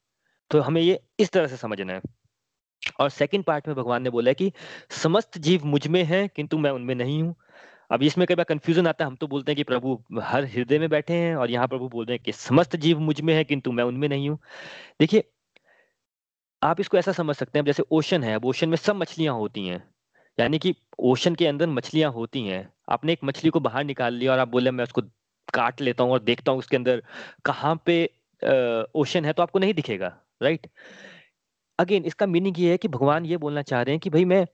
तो 0.50 0.60
हमें 0.60 0.82
ये 0.82 1.02
इस 1.20 1.30
तरह 1.30 1.46
से 1.46 1.56
समझना 1.56 1.92
है। 1.92 2.00
और 3.00 3.10
सेकंड 3.10 3.44
पार्ट 3.44 3.68
में 3.68 3.76
भगवान 3.76 4.02
ने 4.02 4.10
बोला 4.10 4.32
कि, 4.32 4.52
समस्त 4.90 5.38
जीव 5.38 5.64
मुझमें 5.64 6.04
है, 6.04 6.28
किंतु 6.28 6.58
मैं 6.58 6.70
उनमें 6.70 6.94
नहीं 6.94 7.22
हूँ। 7.22 7.34
अब 7.90 8.02
इसमें 8.02 8.26
कई 8.26 8.34
बार 8.34 8.44
कंफ्यूजन 8.44 8.86
आता 8.86 9.04
है, 9.04 9.10
हम 9.10 9.16
तो 9.16 9.26
बोलते 9.26 9.52
हैं 9.52 9.56
कि 9.56 9.62
प्रभु 9.64 9.98
हर 10.22 10.44
हृदय 10.46 10.78
में 10.78 10.88
बैठे 10.90 11.14
हैं 11.14 11.34
और 11.36 11.50
यहाँ 11.50 11.68
प्रभु 11.68 11.88
बोल 11.88 12.04
रहे 12.06 12.16
हैं 12.16 12.22
कि 12.24 12.32
समस्त 12.32 12.76
जीव 12.76 12.98
मुझमें 13.00 13.34
है, 13.34 13.44
किंतु 13.44 13.72
मैं 13.72 13.84
उनमें 13.84 14.08
नहीं 14.08 14.28
हूँ। 14.28 14.38
देखिए, 15.00 15.24
आप 16.62 16.80
इसको 16.80 16.98
ऐसा 16.98 17.12
समझ 17.12 17.36
सकते 17.36 17.58
हैं 17.58 17.66
जैसे 17.66 17.82
ओशन 17.92 18.24
है, 18.24 18.34
अब 18.34 18.44
ओशन 18.46 18.68
में 18.68 18.76
सब 18.76 18.96
मछलियाँ 18.96 19.34
होती 19.34 19.66
हैं। 19.66 19.82
यानी 20.38 20.58
कि 20.58 20.74
ओशन 21.00 21.34
के 21.34 21.46
अंदर 21.46 21.66
मछलियाँ 21.68 22.10
होती 22.12 22.46
हैं। 22.46 22.68
आपने 22.88 23.12
एक 23.12 23.20
मछली 23.24 23.50
को 23.50 23.60
बाहर 23.60 23.84
निकाल 23.84 24.14
लिया 24.14 24.32
और 24.32 24.38
आप 24.38 24.48
बोले, 24.48 24.70
मैं 24.70 24.84
उसको 24.84 25.02
काट 25.54 25.80
लेता 25.80 26.04
हूँ 26.04 26.12
और 26.12 26.22
देखता 26.22 26.52
हूँ 26.52 26.58
उसके 26.58 26.76
अंदर 26.76 27.02
कहाँ 27.44 27.74
पे 27.86 28.04
ओशन 28.94 29.24
है 29.24 29.32
तो 29.32 29.42
आपको 29.42 29.58
नहीं 29.58 29.74
दिखेगा 29.74 30.08
राइट 30.42 30.66
अगेन 31.78 32.04
इसका 32.04 32.26
मीनिंग 32.26 32.58
ये 32.60 32.70
है 32.70 32.76
कि 32.78 32.88
भगवान 32.88 33.26
ये 33.26 33.36
बोलना 33.36 33.62
चाह 33.62 33.82
रहे 33.82 33.94
हैं 33.94 34.00
कि, 34.00 34.10
भाई, 34.10 34.24
मैं 34.24 34.46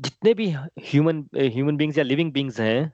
जितने 0.00 0.34
भी 0.34 0.48
ह्यूमन 0.50 1.24
ह्यूमन 1.36 1.76
बींग्स 1.76 1.98
या 1.98 2.04
लिविंग 2.04 2.32
बींग्स 2.32 2.60
हैं, 2.60 2.92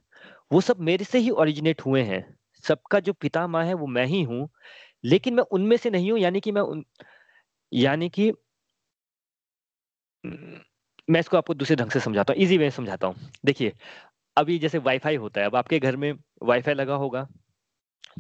वो 0.53 0.61
सब 0.61 0.81
मेरे 0.81 1.05
से 1.05 1.19
ही 1.19 1.31
ओरिजिनेट 1.31 1.81
हुए 1.87 2.03
हैं। 2.03 2.25
सबका 2.65 3.01
जो 3.01 3.13
पिता 3.13 3.47
माँ 3.47 3.65
है, 3.65 3.75
वो 3.75 3.87
मैं 3.87 4.07
ही 4.07 4.23
हूँ। 4.23 4.49
लेकिन 5.05 5.35
मैं 5.35 5.45
उनमें 5.53 5.77
से 5.77 5.91
नहीं 5.91 6.11
हूँ, 6.13 6.19
यानी 6.21 6.41
कि 6.41 6.53
मैं 6.53 6.63
उन, 6.63 6.85
यानी 7.73 8.09
कि 8.11 8.33
मैं 11.09 11.21
इसको 11.21 11.37
आपको 11.37 11.55
दूसरे 11.55 11.77
ढंग 11.77 11.91
से 11.91 12.01
समझाता 12.01 12.33
हूँ 12.33 12.43
इजी 12.43 12.59
वे 12.59 12.71
समझाता 12.71 13.07
हूँ। 13.07 13.31
देखिए 13.45 13.73
अभी 14.37 14.59
जैसे 14.59 14.79
वाईफाई 14.79 15.17
होता 15.17 15.41
है, 15.41 15.47
अब 15.47 15.57
आपके 15.57 15.79
घर 15.79 15.97
में 15.97 16.13
वाईफाई 16.43 16.75
लगा 16.75 16.95
होगा 16.95 17.27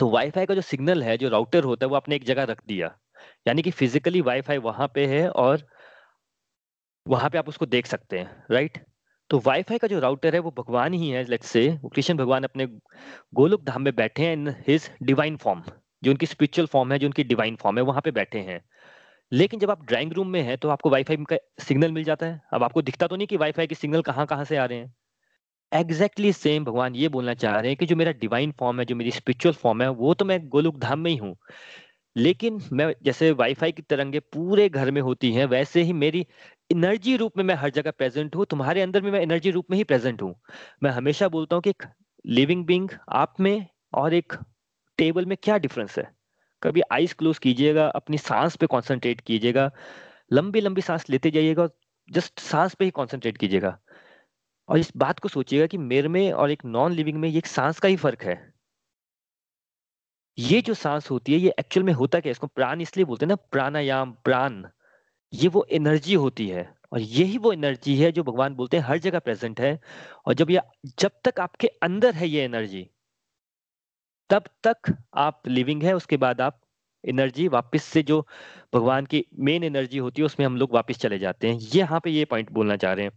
तो 0.00 0.08
वाईफाई 0.10 0.46
का 0.46 0.54
जो 0.54 0.60
सिग्नल 0.60 1.02
है, 1.02 1.16
जो 1.18 1.28
राउटर 1.28 1.64
होता 1.64 1.86
है, 1.86 1.90
वो 1.90 1.96
आपने 1.96 2.16
एक 2.16 2.24
जगह 2.24 2.44
रख 2.44 2.62
दिया। 2.68 2.94
यानी 3.48 3.62
कि 3.62 3.70
फिजिकली 3.70 4.20
वाईफाई 4.20 4.58
वहाँ 4.58 4.90
पे 4.94 5.06
है 5.06 5.28
और 5.30 5.66
वहाँ 7.06 7.30
पे 7.30 7.38
आप 7.38 7.48
उसको 7.48 7.66
देख 7.66 7.86
सकते 7.86 8.18
हैं 8.18 8.44
राइट 8.50 8.78
तो 9.30 9.38
वाईफाई 9.46 9.78
का 9.78 9.88
जो 9.88 9.98
राउटर 10.00 10.34
है, 10.34 10.40
वो 10.40 10.50
भगवान 10.50 10.94
ही 10.94 11.08
है 11.08 11.24
लेट्स 11.24 11.46
से 11.46 11.78
कृष्ण 11.94 12.14
भगवान 12.14 12.44
अपने 12.44 12.66
गोलोक 13.34 13.64
धाम 13.64 13.82
में 13.82 13.94
बैठे 13.96 14.22
हैं 14.22 14.32
इन 14.32 14.48
हिज 14.68 14.90
डिवाइन 15.02 15.36
फॉर्म 15.36 15.62
जो 16.02 16.10
उनकी 16.10 16.26
स्पिरिचुअल 16.26 16.66
फॉर्म 16.66 16.92
है, 16.92 16.98
जो 16.98 17.06
उनकी 17.06 17.24
डिवाइन 17.24 17.56
फॉर्म 17.56 17.78
है, 17.78 17.84
वहाँ 17.84 18.00
पे 18.00 18.10
बैठे 18.10 18.38
हैं। 18.38 18.60
लेकिन 19.32 19.60
जब 19.60 19.70
आप 19.70 19.84
ड्राइंग 19.86 20.12
रूम 20.12 20.28
में 20.28 20.40
हैं 20.42 20.56
तो 20.58 20.68
आपको 20.68 20.90
वाईफाई 20.90 21.16
का 21.16 21.36
सिग्नल 21.60 21.92
मिल 21.92 22.04
जाता 22.04 22.26
है। 22.26 22.40
अब 22.54 22.62
आपको 22.62 22.82
दिखता 22.82 23.06
तो 23.06 23.16
नहीं 23.16 23.26
कि 23.26 23.36
वाईफाई 23.36 23.66
के 23.66 23.74
सिग्नल 23.74 24.02
कहाँ 24.02 24.26
कहाँ 24.26 24.44
से 24.44 24.56
आ 24.56 24.64
रहे 24.64 24.78
हैं। 24.78 24.94
एग्जैक्टली 25.72 26.28
exactly 26.28 26.42
सेम 26.42 26.64
भगवान 26.64 26.94
ये 26.94 27.08
बोलना 27.08 27.34
चाह 27.34 27.54
रहे 27.56 27.68
हैं 27.68 27.76
कि 27.76 27.86
जो 27.86 27.96
मेरा 27.96 28.12
डिवाइन 28.12 28.52
फॉर्म 28.52 28.80
है, 28.80 28.84
जो 28.84 28.96
मेरी 28.96 29.10
स्पिरिचुअल 29.10 29.54
फॉर्म 29.54 29.82
है, 29.82 29.88
वो 29.88 30.14
तो 30.14 30.24
मैं 30.24 30.48
गोलोक 30.48 30.78
धाम 30.78 30.98
में 30.98 31.10
ही 31.10 31.16
हूँ। 31.16 31.34
लेकिन 32.16 32.60
मैं 32.72 32.94
जैसे 33.02 33.32
वाईफाई 33.32 33.72
की 33.72 33.82
तरंगे 33.82 34.20
पूरे 34.20 34.68
घर 34.68 34.90
में 34.90 35.00
होती 35.00 35.32
हैं, 35.32 35.46
वैसे 35.46 35.82
ही 35.82 35.92
मेरी 35.92 36.26
एनर्जी 36.72 37.16
रूप 37.16 37.32
में 37.36 37.44
मैं 37.44 37.54
हर 37.54 37.70
जगह 37.70 37.90
प्रेजेंट 37.90 38.36
हूँ, 38.36 38.46
तुम्हारे 38.46 38.82
अंदर 38.82 39.02
में 39.02 39.10
मैं 39.10 39.20
एनर्जी 39.20 39.50
रूप 39.50 39.66
में 39.70 39.78
ही 39.78 39.84
प्रेजेंट 39.84 40.22
हूँ। 40.22 40.34
मैं 40.82 40.90
हमेशा 40.90 41.28
बोलता 41.28 41.56
हूँ 41.56 41.62
कि 41.62 41.70
एक 41.70 41.82
लिविंग 42.26 42.66
बींग 42.66 42.88
आप 43.08 43.34
में 43.40 43.66
और 43.94 44.14
एक 44.14 44.32
टेबल 44.98 45.26
में 45.26 45.38
क्या 45.42 45.58
डिफरेंस 45.58 45.98
है? 45.98 46.12
कभी 46.62 46.82
आइस 46.92 47.14
क्लोज 47.14 47.38
कीजिएगा, 47.38 47.86
अपनी 47.86 48.18
सांस 48.18 48.56
पे 48.56 48.66
कॉन्सेंट्रेट 48.66 49.20
कीजिएगा, 49.20 49.70
लंबी 50.32 50.60
लंबी 50.60 50.80
सांस 50.80 51.10
लेते 51.10 51.30
जाइएगा 51.30 51.68
जस्ट 52.10 52.40
सांस 52.40 52.74
पे 52.74 52.84
ही 52.84 52.90
कॉन्सेंट्रेट 52.90 53.38
कीजिएगा। 53.38 53.78
और 54.68 54.78
इस 54.78 54.92
बात 54.96 55.18
को 55.18 55.28
सोचिएगा 55.28 55.66
कि 55.66 55.78
मेरे 55.78 56.08
में 56.08 56.32
और 56.32 56.50
एक 56.50 56.64
नॉन 56.64 56.92
लिविंग 56.92 57.18
में 57.18 57.34
एक 57.34 57.46
सांस 57.46 57.80
का 57.80 57.88
ही 57.88 57.96
फ़र्क 57.96 58.22
है। 58.22 58.51
ये 60.38 60.60
जो 60.62 60.74
सांस 60.74 61.10
होती 61.10 61.32
है, 61.32 61.38
ये 61.38 61.52
एक्चुअल 61.58 61.84
में 61.86 61.92
होता 61.92 62.20
क्या 62.20 62.30
इसको 62.30 62.46
प्राण 62.46 62.80
इसलिए 62.80 63.04
बोलते 63.04 63.24
हैं 63.24 63.28
ना, 63.28 63.36
प्राणायाम, 63.50 64.12
प्राण। 64.24 64.62
ये 65.32 65.48
वो 65.48 65.66
एनर्जी 65.72 66.14
होती 66.14 66.48
है 66.48 66.68
और 66.92 67.00
यही 67.00 67.38
वो 67.38 67.52
एनर्जी 67.52 67.96
है 67.96 68.10
जो 68.12 68.22
भगवान 68.22 68.54
बोलते 68.54 68.76
हैं 68.76 68.84
हर 68.84 68.98
जगह 68.98 69.18
प्रेजेंट 69.18 69.60
है 69.60 69.78
और 70.26 70.34
जब 70.34 70.50
ये, 70.50 70.60
जब 70.98 71.10
तक 71.24 71.40
आपके 71.40 71.66
अंदर 71.82 72.14
है 72.14 72.28
ये 72.28 72.44
एनर्जी 72.44 72.88
तब 74.30 74.44
तक 74.64 74.94
आप 75.14 75.48
लिविंग 75.48 75.82
है, 75.82 75.94
उसके 75.94 76.16
बाद 76.16 76.40
आप 76.40 76.60
एनर्जी 77.04 77.46
वापस 77.48 77.84
से 77.84 78.02
जो 78.02 78.20
भगवान 78.74 79.06
की 79.06 79.24
मेन 79.38 79.64
एनर्जी 79.64 79.98
होती 79.98 80.22
है, 80.22 80.26
उसमें 80.26 80.44
हम 80.46 80.56
लोग 80.56 80.74
वापस 80.74 80.98
चले 80.98 81.18
जाते 81.18 81.48
हैं। 81.48 81.58
ये 81.58 81.78
यहाँ 81.78 82.00
पे 82.00 82.10
ये 82.10 82.24
पॉइंट 82.24 82.50
बोलना 82.52 82.76
चाह 82.76 82.92
रहे 82.92 83.04
हैं। 83.04 83.12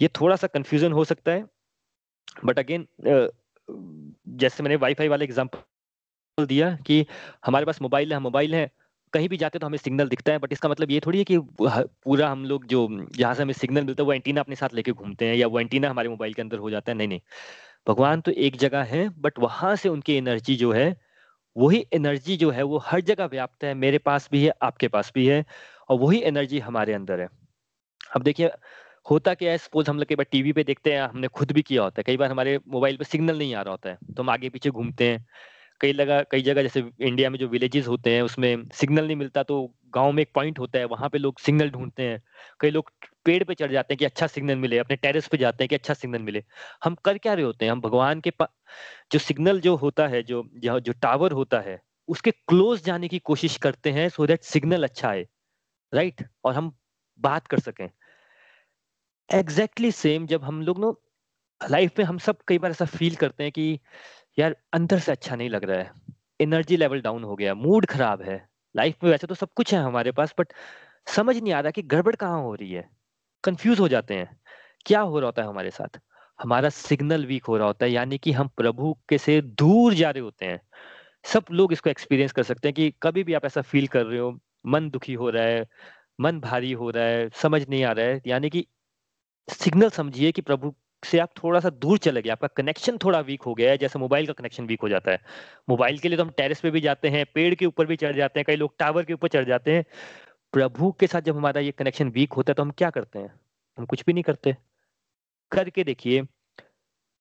ये 0.00 0.08
थोड़ा 0.20 0.36
सा 0.36 0.46
कंफ्यूजन 0.46 0.92
हो 0.92 1.04
सकता 1.04 1.32
है 1.32 1.44
बट 2.44 2.58
अगेन 2.58 2.86
जैसे 4.36 4.62
मैंने 4.62 4.76
वाईफाई 4.76 5.08
वाले 5.08 5.24
एग्जांपल 5.24 5.58
दिया 6.38 6.70
कि 6.86 7.04
हमारे 7.46 7.66
पास 7.66 7.80
मोबाइल 7.82 8.12
है 8.12 8.18
मोबाइल 8.20 8.54
है, 8.54 8.70
कहीं 9.12 9.28
भी 9.28 9.36
जाते 9.36 9.58
तो 9.58 9.66
हमें 9.66 9.76
सिग्नल 9.78 10.08
दिखता 10.08 10.32
है 10.32 10.38
बट 10.38 10.52
इसका 10.52 10.68
मतलब 10.68 10.90
ये 10.90 11.00
थोड़ी 11.00 11.18
है 11.18 11.24
कि 11.24 11.38
पूरा 11.60 12.28
हम 12.28 12.44
लोग 12.44 12.66
जो, 12.66 12.88
जहाँ 13.16 13.34
से 13.34 13.42
हमें 13.42 13.52
सिग्नल 13.54 13.84
मिलता 13.84 14.02
है, 14.02 14.06
वो 14.06 14.12
एंटीना 14.12 14.40
अपने 14.40 14.56
साथ 14.56 14.74
लेके 14.74 14.92
घूमते 14.92 15.26
हैं 15.26 15.34
या 15.36 15.46
वो 15.46 15.60
एंटीना 15.60 15.90
हमारे 15.90 16.08
मोबाइल 16.08 16.34
के 16.34 16.42
अंदर 16.42 16.58
हो 16.58 16.70
जाता 16.70 16.92
है। 16.92 16.96
नहीं 16.98 17.08
नहीं, 17.08 17.20
भगवान 17.86 18.20
तो 18.20 18.32
एक 18.32 18.56
जगह 18.56 18.82
है 18.84 19.08
बट 19.18 19.38
वहाँ 19.38 19.74
से 19.76 19.88
उनकी 19.88 20.14
एनर्जी 20.14 20.56
जो 20.56 20.72
है, 20.72 20.96
वही 21.56 21.84
एनर्जी 21.94 22.36
जो 22.36 22.50
है, 22.50 22.62
वो 22.62 22.78
हर 22.86 23.00
जगह 23.02 23.26
व्याप्त 23.26 23.64
है, 23.64 23.74
मेरे 23.76 23.98
पास 23.98 24.28
भी 24.32 24.44
है, 24.44 24.52
आपके 24.62 24.88
पास 24.88 25.12
भी 25.14 25.26
है, 25.26 25.44
और 25.88 25.98
वही 26.00 26.20
एनर्जी 26.24 26.58
हमारे 26.60 26.92
अंदर 26.92 27.20
है। 27.20 27.28
अब 28.16 28.22
देखिए, 28.22 28.50
होता 29.10 29.34
क्या 29.34 29.50
है 29.50 29.58
सपोज़ 29.58 29.90
हम 29.90 29.98
लोग 29.98 30.06
कई 30.08 30.14
बार 30.14 30.26
टीवी 30.30 30.52
पे 30.52 30.64
देखते 30.64 30.92
हैं, 30.92 31.02
हमने 31.02 31.28
खुद 31.30 31.52
भी 31.52 31.62
किया 31.62 31.82
होता 31.82 32.00
है, 32.00 32.04
कई 32.06 32.16
बार 32.16 32.30
हमारे 32.30 32.58
मोबाइल 32.68 32.96
पे 32.96 33.04
सिग्नल 33.04 33.38
नहीं 33.38 33.54
आ 33.54 33.62
रहा 33.62 33.70
होता 33.70 33.90
है 33.90 33.98
तो 34.16 34.22
हम 34.22 34.30
आगे 34.30 34.48
पीछे 34.48 34.70
घूमते 34.70 35.08
हैं 35.10 35.26
कई 35.80 35.92
लगा, 35.92 36.22
कई 36.22 36.42
जगह 36.42 36.62
जैसे 36.62 36.80
इंडिया 37.00 37.30
में 37.30 37.38
जो 37.38 37.48
विलेजेस 37.48 37.86
होते 37.88 38.14
हैं, 38.14 38.22
उसमें 38.22 38.68
सिग्नल 38.74 39.06
नहीं 39.06 39.16
मिलता 39.16 39.42
तो 39.42 39.74
गाँव 39.94 40.12
में 40.12 40.22
एक 40.22 40.30
पॉइंट 40.34 40.58
होता 40.58 40.78
है, 40.78 40.84
वहाँ 40.84 41.08
पे 41.08 41.18
लोग 41.18 41.38
सिग्नल 41.40 41.70
ढूंढते 41.70 42.02
हैं। 42.02 42.22
कई 42.60 42.70
लोग 42.70 42.90
पेड़ 43.24 43.44
पे 43.44 43.54
चढ़ 43.54 43.72
जाते 43.72 43.94
हैं 43.94 43.98
कि 43.98 44.04
अच्छा 44.04 44.26
सिग्नल 44.26 44.56
मिले, 44.56 44.78
अपने 44.78 44.96
टेरेस 44.96 45.28
पे 45.28 45.36
जाते 45.36 45.64
हैं 45.64 45.68
कि 45.68 45.74
अच्छा 45.74 45.94
सिग्नल 45.94 46.22
मिले। 46.22 46.44
हम 46.84 46.94
कर 46.94 47.18
क्या 47.18 47.34
रहे 47.34 47.44
होते 47.44 47.64
हैं? 47.64 47.72
हम 47.72 47.80
भगवान 47.80 48.20
के 48.20 48.32
जो 49.12 49.18
सिग्नल 49.18 49.60
जो 49.60 49.76
होता 49.76 50.06
है, 50.06 50.22
जो 50.22 50.44
जो 50.80 50.92
टावर 50.92 51.32
होता 51.32 51.60
है, 51.60 51.80
उसके 52.08 52.30
क्लोज 52.30 52.84
जाने 52.84 53.08
की 53.08 53.18
कोशिश 53.18 53.56
करते 53.56 53.90
हैं 53.90 54.08
सो 54.08 54.26
दैट 54.26 54.42
सिग्नल 54.42 54.84
अच्छा 54.84 55.12
है 55.12 55.26
राइट 55.94 56.22
और 56.44 56.54
हम 56.54 56.76
बात 57.20 57.46
कर 57.46 57.58
सकें। 57.58 57.88
एग्जैक्टली 59.28 59.88
exactly 59.88 60.02
सेम 60.02 60.26
जब 60.26 60.44
हम 60.44 60.62
लोग 60.62 60.78
नो 60.78 61.02
लाइफ 61.70 61.98
में 61.98 62.04
हम 62.04 62.18
सब 62.18 62.36
कई 62.48 62.58
बार 62.58 62.70
ऐसा 62.70 62.84
फील 62.84 63.14
करते 63.14 63.42
हैं 63.42 63.52
कि 63.52 63.80
यार, 64.38 64.56
अंदर 64.72 64.98
से 64.98 65.12
अच्छा 65.12 65.36
नहीं 65.36 65.50
लग 65.50 65.64
रहा 65.64 65.78
है। 65.78 65.92
एनर्जी 66.40 66.76
लेवल 66.76 67.00
डाउन 67.00 67.24
हो 67.24 67.36
गया 67.36 67.54
मूड 67.54 67.86
खराब 67.86 68.22
है। 68.22 68.48
लाइफ 68.76 69.04
में 69.04 69.10
वैसे 69.10 69.26
तो 69.26 69.34
सब 69.34 69.48
कुछ 69.56 69.74
है 69.74 69.80
हमारे 69.80 70.12
पास 70.12 70.34
बट 70.38 70.52
समझ 71.06 71.36
नहीं 71.36 71.52
आ 71.52 71.60
रहा 71.60 71.70
कि 71.70 71.82
गड़बड़ 71.82 72.14
कहाँ 72.16 72.42
हो 72.42 72.54
रही 72.54 72.72
है। 72.72 72.88
कंफ्यूज 73.44 73.80
हो 73.80 73.88
जाते 73.88 74.14
हैं। 74.14 74.40
क्या 74.86 75.00
हो 75.00 75.18
रहा 75.20 75.26
होता 75.26 75.42
है 75.42 75.48
हमारे 75.48 75.70
साथ? 75.70 76.00
हमारा 76.42 76.68
सिग्नल 76.68 77.26
वीक 77.26 77.44
हो 77.44 77.56
रहा 77.56 77.66
होता 77.66 77.86
है, 77.86 77.92
यानी 77.92 78.18
कि 78.18 78.32
हम 78.32 78.48
प्रभु 78.48 78.96
के 79.08 79.18
से 79.18 79.40
दूर 79.42 79.94
जा 79.94 80.10
रहे 80.10 80.22
होते 80.22 80.46
हैं। 80.46 80.60
सब 81.24 81.44
लोग 81.50 81.72
इसको 81.72 81.90
एक्सपीरियंस 81.90 82.32
कर 82.32 82.42
सकते 82.42 82.68
हैं 82.68 82.74
कि 82.74 82.94
कभी 83.02 83.24
भी 83.24 83.34
आप 83.34 83.44
ऐसा 83.44 83.62
फील 83.62 83.86
कर 83.86 84.06
रहे 84.06 84.18
हो, 84.18 84.40
मन 84.66 84.90
दुखी 84.90 85.14
हो 85.14 85.30
रहा 85.30 85.44
है, 85.44 85.66
मन 86.20 86.40
भारी 86.40 86.72
हो 86.72 86.90
रहा 86.90 87.04
है, 87.04 87.30
समझ 87.30 87.68
नहीं 87.68 87.84
आ 87.84 87.92
रहा 87.92 88.06
है। 88.06 88.22
यानी 88.26 88.50
कि 88.50 88.66
सिग्नल 89.48 89.90
समझिए 89.90 90.32
कि 90.32 90.42
प्रभु 90.42 90.74
से 91.06 91.18
आप 91.18 91.30
थोड़ा 91.44 91.60
सा 91.60 91.70
दूर 91.70 91.98
चले 91.98 92.22
गए, 92.22 92.30
आपका 92.30 92.48
कनेक्शन 92.48 92.98
थोड़ा 92.98 93.20
वीक 93.20 93.42
हो 93.42 93.54
गया 93.54 93.70
है, 93.70 93.78
जैसे 93.78 93.98
मोबाइल 93.98 94.26
का 94.26 94.32
कनेक्शन 94.32 94.66
वीक 94.66 94.80
हो 94.82 94.88
जाता 94.88 95.10
है। 95.10 95.20
मोबाइल 95.68 95.98
के 95.98 96.08
लिए 96.08 96.18
तो 96.18 96.24
हम 96.24 96.30
टेरेस 96.30 96.60
पे 96.60 96.70
भी 96.70 96.80
जाते 96.80 97.08
हैं, 97.08 97.26
पेड़ 97.34 97.54
के 97.54 97.66
ऊपर 97.66 97.86
भी 97.86 97.96
चढ़ 97.96 98.16
जाते 98.16 98.40
हैं, 98.40 98.44
कई 98.44 98.56
लोग 98.56 98.74
टावर 98.78 99.04
के 99.04 99.12
ऊपर 99.12 99.28
चढ़ 99.28 99.44
जाते 99.44 99.74
हैं। 99.74 99.84
प्रभु 100.52 100.92
के 100.92 101.06
साथ 101.06 101.20
जब 101.20 101.36
हमारा 101.36 101.60
ये 101.60 101.70
कनेक्शन 101.70 102.08
वीक 102.08 102.32
होता 102.32 102.50
है 102.50 102.54
तो 102.54 102.62
हम 102.62 102.70
क्या 102.70 102.90
करते 102.90 103.18
हैं? 103.18 103.40
हम 103.78 103.84
कुछ 103.84 104.04
भी 104.06 104.12
नहीं 104.12 104.24
करते। 104.24 104.56
करके 105.52 105.84
देखिए 105.84 106.22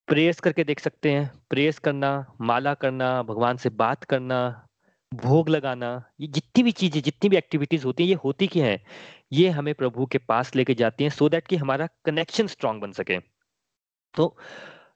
प्रेयर्स 0.08 0.40
करके 0.40 0.64
देख 0.64 0.80
सकते 0.80 1.12
हैं। 1.12 1.32
प्रेयर्स 1.50 1.80
करना, 1.80 2.34
माला 2.42 2.74
करना, 2.74 3.24
भगवान 3.24 3.58
से 3.58 3.70
बात 3.70 4.04
करना, 4.04 4.68
भोग 5.14 5.50
लगाना, 5.50 6.04
ये 6.20 6.28
जितनी 6.28 6.64
भी 6.64 6.72
चीज़ें, 6.72 7.02
जितनी 7.02 7.30
भी 7.30 7.38
एक्टिविटीज़ 7.38 7.86
होती 7.86 8.04
हैं, 8.04 8.10
ये 8.10 8.16
होती 8.16 8.48
क्या 8.48 8.66
है? 8.66 8.84
ये 9.32 9.50
हमें 9.50 9.74
प्रभु 9.74 10.06
के 10.06 10.18
पास 10.18 10.56
लेके 10.56 10.74
जाती 10.74 11.04
हैं 11.04 11.12
सो 11.12 11.26
so 11.26 11.32
दैट 11.32 11.48
कि 11.48 11.56
हमारा 11.56 11.88
कनेक्शन 12.06 12.48
स्ट्रांग 12.48 12.82
बन 12.82 12.92
सके। 12.92 13.35
तो 14.16 14.36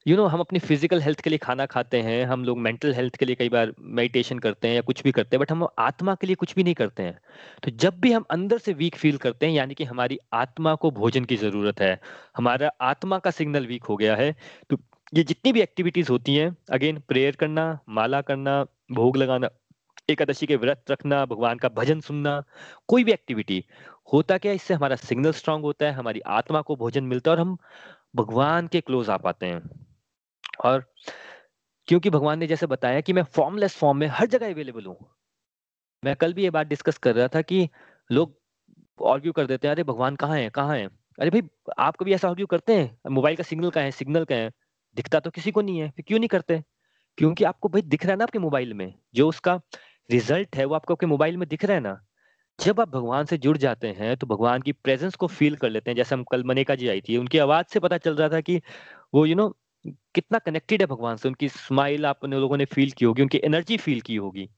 यू 0.07 0.15
you 0.15 0.17
नो 0.17 0.23
know, 0.23 0.33
हम 0.33 0.39
अपनी 0.39 0.59
फ़िज़िकल 0.59 1.01
हेल्थ 1.01 1.21
के 1.21 1.29
लिए 1.29 1.39
खाना 1.39 1.65
खाते 1.65 2.01
हैं 2.01 2.25
हम 2.25 2.43
लोग 2.45 2.57
मेंटल 2.57 2.93
हेल्थ 2.93 3.15
के 3.15 3.25
लिए 3.25 3.35
कई 3.35 3.49
बार 3.49 3.73
मेडिटेशन 3.79 4.39
करते 4.39 4.67
हैं 4.67 4.75
या 4.75 4.81
कुछ 4.81 5.03
भी 5.03 5.11
करते 5.11 5.35
हैं 5.35 5.39
बट 5.41 5.51
हम 5.51 5.67
आत्मा 5.79 6.15
के 6.15 6.27
लिए 6.27 6.35
कुछ 6.35 6.55
भी 6.55 6.63
नहीं 6.63 6.73
करते 6.73 7.03
हैं। 7.03 7.19
तो 7.63 7.71
जब 7.71 7.99
भी 7.99 8.11
हम 8.11 8.25
अंदर 8.31 8.57
से 8.57 8.73
वीक 8.73 8.95
फील 8.95 9.17
करते 9.17 9.45
हैं 9.45 9.53
यानी 9.53 9.73
कि 9.73 9.83
हमारी 9.83 10.19
आत्मा 10.33 10.75
को 10.75 10.91
भोजन 10.91 11.25
की 11.25 11.35
ज़रूरत 11.37 11.81
है 11.81 11.99
हमारा 12.37 12.71
आत्मा 12.81 13.19
का 13.19 13.31
सिग्नल 13.31 13.65
वीक 13.67 13.83
हो 13.83 13.97
गया 13.97 14.15
है 14.15 14.35
तो 14.69 14.77
ये 15.13 15.23
जितनी 15.23 15.53
भी 15.53 15.61
एक्टिविटीज़ 15.61 16.11
होती 16.11 16.35
हैं 16.35 16.55
अगेन 16.71 16.99
प्रेयर 17.07 17.35
करना 17.35 17.79
माला 17.89 18.21
करना 18.21 18.63
भोग 18.91 19.17
लगाना 19.17 19.49
एकादशी 20.09 20.45
के 20.45 20.55
व्रत 20.55 20.91
रखना 20.91 21.25
भगवान 21.25 21.57
का 21.57 21.69
भजन 21.69 21.99
सुनना 21.99 22.43
कोई 22.87 23.03
भी 23.03 23.11
एक्टिविटी 23.11 23.63
होता 24.13 24.37
क्या 24.37 24.51
इससे 24.51 24.73
हमारा 24.73 24.95
सिग्नल 24.95 25.31
स्ट्रांग 25.31 25.63
होता 25.63 25.85
है 25.85 25.91
हमारी 25.91 26.19
आत्मा 26.19 26.61
को 26.61 26.75
भोजन 26.75 27.03
मिलता 27.03 27.31
है 27.31 27.37
और 27.37 27.41
हम 27.41 27.57
भगवान 28.15 28.67
के 28.67 28.81
क्लोज 28.81 29.09
आ 29.09 29.17
पाते 29.17 29.45
हैं। 29.45 29.85
और 30.65 30.93
क्योंकि 31.87 32.09
भगवान 32.09 32.39
ने 32.39 32.47
जैसे 32.47 32.65
बताया 32.65 33.01
कि 33.01 33.13
मैं 33.13 33.23
फॉर्मलेस 33.23 33.75
फॉर्म 33.75 33.97
में 33.97 34.07
हर 34.07 34.25
जगह 34.25 34.51
अवेलेबल 34.51 34.85
हूँ। 34.85 34.97
मैं 36.05 36.15
कल 36.15 36.33
भी 36.33 36.43
ये 36.43 36.49
बात 36.49 36.67
डिस्कस 36.67 36.97
कर 36.97 37.15
रहा 37.15 37.27
था 37.27 37.41
कि 37.41 37.69
लोग 38.11 38.35
ऑर्ग्यू 39.01 39.31
कर 39.31 39.45
देते 39.45 39.67
हैं, 39.67 39.75
अरे 39.75 39.83
भगवान 39.83 40.15
कहाँ 40.15 40.37
है 40.37 40.49
कहाँ 40.49 40.77
है? 40.77 40.89
अरे 41.19 41.29
भाई, 41.29 41.41
आप 41.79 41.97
कभी 41.97 42.13
ऐसा 42.13 42.29
आर्ग्यू 42.29 42.47
करते 42.47 42.75
हैं? 42.75 42.99
मोबाइल 43.09 43.35
का 43.35 43.43
सिग्नल 43.43 43.69
का 43.69 43.81
है 43.81 43.91
सिग्नल 43.91 44.25
का 44.25 44.35
है। 44.35 44.51
दिखता 44.95 45.19
तो 45.19 45.29
किसी 45.29 45.51
को 45.51 45.61
नहीं 45.61 45.79
है, 45.79 45.89
फिर 45.89 46.05
क्यों 46.07 46.19
नहीं 46.19 46.29
करते? 46.29 46.63
क्योंकि 47.17 47.43
आपको 47.43 47.69
भाई 47.69 47.81
दिख 47.81 48.03
रहा 48.03 48.11
है 48.11 48.17
ना 48.17 48.23
आपके 48.23 48.39
मोबाइल 48.39 48.73
में। 48.73 48.93
जो 49.15 49.29
उसका 49.29 49.61
रिज़ल्ट 50.11 50.55
है, 50.55 50.65
वो 50.65 50.75
आपको 50.75 50.93
आपके 50.93 51.05
मोबाइल 51.05 51.37
में 51.37 51.49
दिख 51.49 51.65
रहा 51.65 51.75
है 51.75 51.81
ना। 51.81 52.05
जब 52.59 52.79
आप 52.81 52.89
भगवान 52.89 53.25
से 53.25 53.37
जुड़ 53.37 53.57
जाते 53.57 53.87
हैं 53.97 54.15
तो 54.17 54.27
भगवान 54.27 54.61
की 54.61 54.71
प्रेजेंस 54.73 55.15
को 55.15 55.27
फील 55.27 55.55
कर 55.55 55.69
लेते 55.69 55.91
हैं। 55.91 55.95
जैसे 55.95 56.15
हम 56.15 56.23
कल 56.23 56.43
मनेका 56.43 56.75
जी 56.75 56.87
आई 56.87 57.01
थी 57.01 57.17
उनकी 57.17 57.37
आवाज़ 57.37 57.65
से 57.73 57.79
पता 57.79 57.97
चल 57.97 58.15
रहा 58.15 58.29
था 58.29 58.41
कि 58.41 58.57
वो 59.13 59.25
यू 59.25 59.33
you 59.33 59.37
नो 59.37 59.47
know, 59.47 59.93
कितना 60.15 60.39
कनेक्टेड 60.39 60.81
है 60.81 60.87
भगवान 60.87 61.17
से। 61.17 61.27
उनकी 61.29 61.49
स्माइल 61.49 62.05
आप 62.05 62.25
लोगों 62.25 62.57
ने 62.57 62.65
फील 62.65 62.91
की 62.91 63.05
होगी 63.05 63.21
उनकी 63.21 63.41
एनर्जी 63.43 63.77
फील 63.77 64.01
की 64.01 64.15
होगी। 64.15 64.49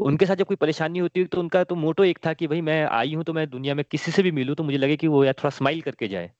उनके 0.00 0.26
साथ 0.26 0.36
जब 0.36 0.46
कोई 0.46 0.56
परेशानी 0.56 0.98
होती 0.98 1.20
है 1.20 1.26
तो 1.26 1.40
उनका 1.40 1.64
तो 1.64 1.74
मोटो 1.76 2.04
एक 2.04 2.18
था 2.26 2.32
कि 2.34 2.46
भाई 2.46 2.60
मैं 2.60 2.82
आई 2.86 3.14
हूँ 3.14 3.24
तो 3.24 3.32
मैं 3.32 3.48
दुनिया 3.50 3.74
में 3.74 3.84
किसी 3.90 4.12
से 4.12 4.22
भी 4.22 4.30
मिलूं 4.32 4.54
तो 4.54 4.64
मुझे 4.64 4.78
लगे 4.78 4.96
कि 4.96 5.08
वो 5.08 5.24
यार 5.24 5.34
थोड़ा 5.38 5.50
स्माइल 5.50 5.80
करके 5.82 6.08
जाए। 6.08 6.30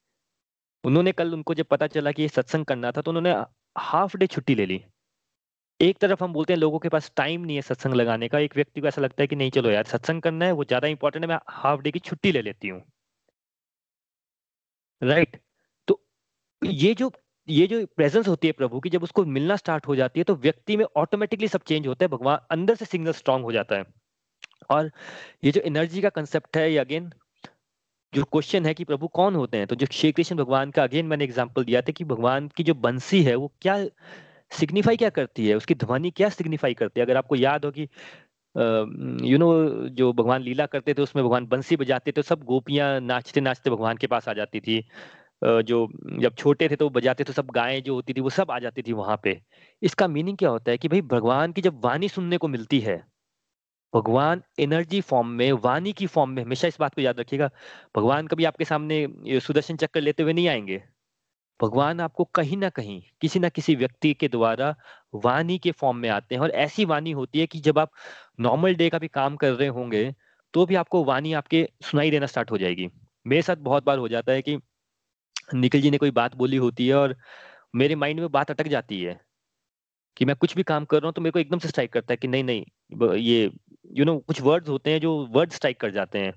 उन्होंने 0.85 1.13
कल 1.13 1.35
उनको 1.35 1.55
जब 1.55 1.67
पता 1.71 1.87
चला 1.89 2.13
कि 2.13 2.23
ये 2.23 2.29
सत्संग 2.29 2.65
करना 2.67 2.93
था 2.93 3.01
तो 3.03 3.11
उन्होंने 3.11 3.35
हाफ़ 3.79 4.17
डे 4.17 4.27
छुट्टी 4.27 4.55
ले 4.55 4.67
ली। 4.67 4.83
एक 5.81 5.99
तरफ़ 5.99 6.23
हम 6.25 6.33
बोलते 6.33 6.53
हैं 6.53 6.59
लोगों 6.61 6.79
के 6.79 6.89
पास 6.89 7.11
टाइम 7.17 7.41
नहीं 7.41 7.57
है 7.57 7.63
सत्संग 7.63 7.95
लगाने 7.95 8.29
का, 8.29 8.39
एक 8.39 8.57
व्यक्ति 8.57 8.81
को 8.81 8.87
ऐसा 8.87 9.03
लगता 9.03 9.23
है 9.23 9.27
कि 9.27 9.37
नहीं, 9.37 9.51
चलो 9.51 9.71
यार, 9.71 9.85
सत्संग 9.85 10.23
करना 10.23 10.45
है, 10.45 10.53
वो 10.53 10.65
ज़्यादा 10.65 10.89
इंपॉर्टेंट 10.89 11.25
है, 11.25 11.29
मैं 11.29 11.39
हाफ़ 11.49 11.81
डे 11.83 11.91
की 11.91 11.99
छुट्टी 11.99 12.33
ले 12.33 12.43
लेती 12.43 12.69
हूँ। 12.69 12.83
Right 15.03 15.29
right? 15.29 15.43
तो 15.89 16.01
ये 16.63 16.95
जो 16.95 17.11
ये 17.49 17.67
जो 17.67 17.85
प्रेजेंस 17.97 18.27
होती 18.29 18.47
है 18.47 18.53
प्रभु 18.53 18.81
की, 18.81 18.91
जब 18.91 19.03
उसको 19.03 19.25
मिलना 19.27 19.57
स्टार्ट 19.57 19.87
हो 19.89 19.95
जाती 19.97 20.21
है 20.21 20.25
तो 20.25 20.35
व्यक्ति 20.37 20.77
में 20.77 20.85
ऑटोमेटिकली 20.97 21.49
सब 21.49 21.63
चेंज 21.63 21.87
होता 21.87 22.05
है, 22.05 22.09
भगवान 22.09 22.39
अंदर 22.51 22.75
से 22.75 22.85
सिग्नल 22.85 23.13
स्ट्रांग 23.13 23.45
हो 23.45 23.53
जाता 23.53 23.77
है। 23.77 23.85
और 24.71 24.91
ये 25.45 25.51
जो 25.53 25.61
एनर्जी 25.61 26.01
का 26.03 26.09
कंसेप्ट 26.11 26.57
है, 26.57 26.71
ये 26.73 26.79
अगेन 26.79 27.11
जो 28.13 28.25
क्वेश्चन 28.25 28.67
है 28.67 28.75
कि 28.75 28.85
प्रभु 28.85 29.09
कौन 29.09 29.35
होते 29.37 29.59
हैं? 29.59 29.67
तो 29.67 29.77
जो 29.77 29.87
श्री 29.93 30.13
कृष्ण 30.13 30.37
भगवान 30.37 30.71
का 30.71 30.83
अगेन 30.83 31.07
मैंने 31.07 31.25
एग्जांपल 31.25 31.65
दिया 31.65 31.83
था 31.83 31.93
कि 31.93 32.05
भगवान 32.05 32.49
की 32.49 32.65
जो 32.65 32.75
बंसी 32.77 33.23
है, 33.23 33.35
वो 33.35 33.53
क्या 33.63 33.77
सिग्निफाई 34.53 34.97
क्या 34.97 35.11
करती 35.11 35.47
है? 35.49 35.55
उसकी 35.57 35.75
ध्वनि 35.77 36.11
क्या 36.13 36.29
सिग्निफाई 36.31 36.75
करती 36.75 37.01
है? 37.01 37.07
अगर 37.07 37.17
आपको 37.17 37.37
याद 37.37 37.65
हो 37.65 37.71
कि 37.71 37.89
यू 39.25 39.39
नो 39.39 39.49
जो 39.91 40.13
भगवान 40.13 40.43
लीला 40.43 40.67
करते 40.67 40.95
थे, 40.95 41.03
उसमें 41.03 41.25
भगवान 41.25 41.47
बंसी 41.47 41.77
बजाते 41.77 42.13
थे, 42.13 42.23
सब 42.23 42.43
गोपियाँ 42.45 43.01
नाचते 43.03 43.41
नाचते 43.41 43.71
भगवान 43.71 43.97
के 43.97 44.07
पास 44.07 44.29
आ 44.29 44.33
जाती 44.35 44.61
थी। 44.61 44.81
जो 45.43 45.87
जब 46.21 46.35
छोटे 46.39 46.69
थे 46.69 46.77
तो 46.77 46.89
बजाते 46.91 47.25
तो 47.25 47.33
सब 47.33 47.51
गायें 47.55 47.83
जो 47.83 47.95
होती 47.95 48.13
थी, 48.13 48.21
वो 48.21 48.31
सब 48.31 48.51
आ 48.51 48.59
जाती 48.59 48.83
थी 48.83 48.93
वहाँ 48.95 49.21
पे। 49.25 49.41
इसका 49.83 50.09
मीनिंग 50.09 50.39
क्या 50.39 50.51
होता 50.51 50.71
है 50.71 50.79
कि 50.79 50.89
भाई 50.89 51.01
भगवान 51.11 51.53
की 51.53 51.63
जब 51.63 51.81
वाणी 51.85 52.09
सुनने 52.09 52.39
को 52.39 52.49
मिलती 52.49 52.81
है, 52.81 52.97
भगवान 53.93 54.43
एनर्जी 54.61 55.01
फॉर्म 55.03 55.29
में, 55.29 55.53
वाणी 55.55 55.93
की 55.93 56.07
फॉर्म 56.09 56.31
में, 56.31 56.43
हमेशा 56.45 56.69
इस 56.69 56.77
बात 56.81 56.95
को 56.95 57.03
याद 57.03 57.21
रखिएगा, 57.21 57.51
भगवान 57.97 58.27
कभी 58.27 58.45
आपके 58.45 58.65
सामने 58.65 59.07
सुदर्शन 59.41 59.77
चक्कर 59.77 60.01
लेते 60.01 60.23
हुए 60.23 60.33
नहीं 60.33 60.49
आएँगे। 60.49 60.83
भगवान 61.61 62.01
आपको 62.01 62.25
कहीं 62.25 62.57
ना 62.57 62.69
कहीं 62.71 63.01
किसी 63.21 63.39
ना 63.39 63.49
किसी 63.49 63.75
व्यक्ति 63.77 64.13
के 64.15 64.29
द्वारा 64.29 64.75
वाणी 65.17 65.59
के 65.59 65.71
फॉर्म 65.73 65.97
में 65.97 66.09
आते 66.09 66.35
हैं 66.35 66.43
और 66.43 66.51
ऐसी 66.59 66.85
वाणी 66.85 67.11
होती 67.13 67.41
है 67.41 67.47
कि 67.47 67.61
जब 67.61 67.79
आप 67.79 67.91
नॉर्मल 68.41 68.75
डे 68.75 68.89
का 68.91 68.99
भी 68.99 69.09
काम 69.09 69.37
कर 69.37 69.53
रहे 69.53 69.69
होंगे 69.69 70.15
तो 70.55 70.67
भी 70.67 70.75
आपको 70.75 71.05
वाणी 71.05 71.33
आपके 71.33 71.69
सुनाई 71.83 72.11
देना 72.11 72.27
स्टार्ट 72.27 72.51
हो 72.51 72.59
जाएगी। 72.59 72.89
मेरे 73.27 73.43
साथ 73.43 73.57
बहुत 73.61 73.85
बार 73.85 73.99
हो 73.99 74.09
जाता 74.09 74.33
है 74.33 74.43
कि 74.43 74.59
निखिल 75.55 75.83
जी 75.83 75.91
ने 75.91 75.99
कोई 75.99 76.11
बात 76.13 76.37
बोली 76.37 76.57
होती 76.57 76.89
है 76.89 76.95
और 76.95 77.17
मेरे 77.77 77.95
माइंड 77.97 78.21
में 78.21 78.31
बात 78.33 78.51
अटक 78.51 78.69
जाती 78.69 79.03
है 79.03 79.21
कि 80.17 80.25
मैं 80.25 80.37
कुछ 80.37 80.57
भी 80.57 80.63
काम 80.63 80.85
कर 80.85 80.99
रहा 80.99 81.09
हूँ 81.09 81.15
तो 81.15 81.23
मेरे 81.23 81.33
को 81.33 81.39
एकदम 81.39 81.59
से 81.59 81.69
स्ट्राइक 81.69 81.93
करता 81.93 82.13
है 82.13 82.17
कि 82.17 82.29
नहीं 82.29 82.45
नहीं 82.45 82.65
ये 83.17 83.43
यू 83.45 83.51
you 83.97 84.07
नो 84.07 84.13
know, 84.13 84.27
कुछ 84.27 84.41
वर्ड्स 84.43 84.69
होते 84.69 84.93
हैं 84.93 85.01
जो 85.01 85.17
वर्ड 85.31 85.53
स्ट्राइक 85.53 85.81
कर 85.81 85.91
जाते 85.91 86.19
हैं। 86.19 86.33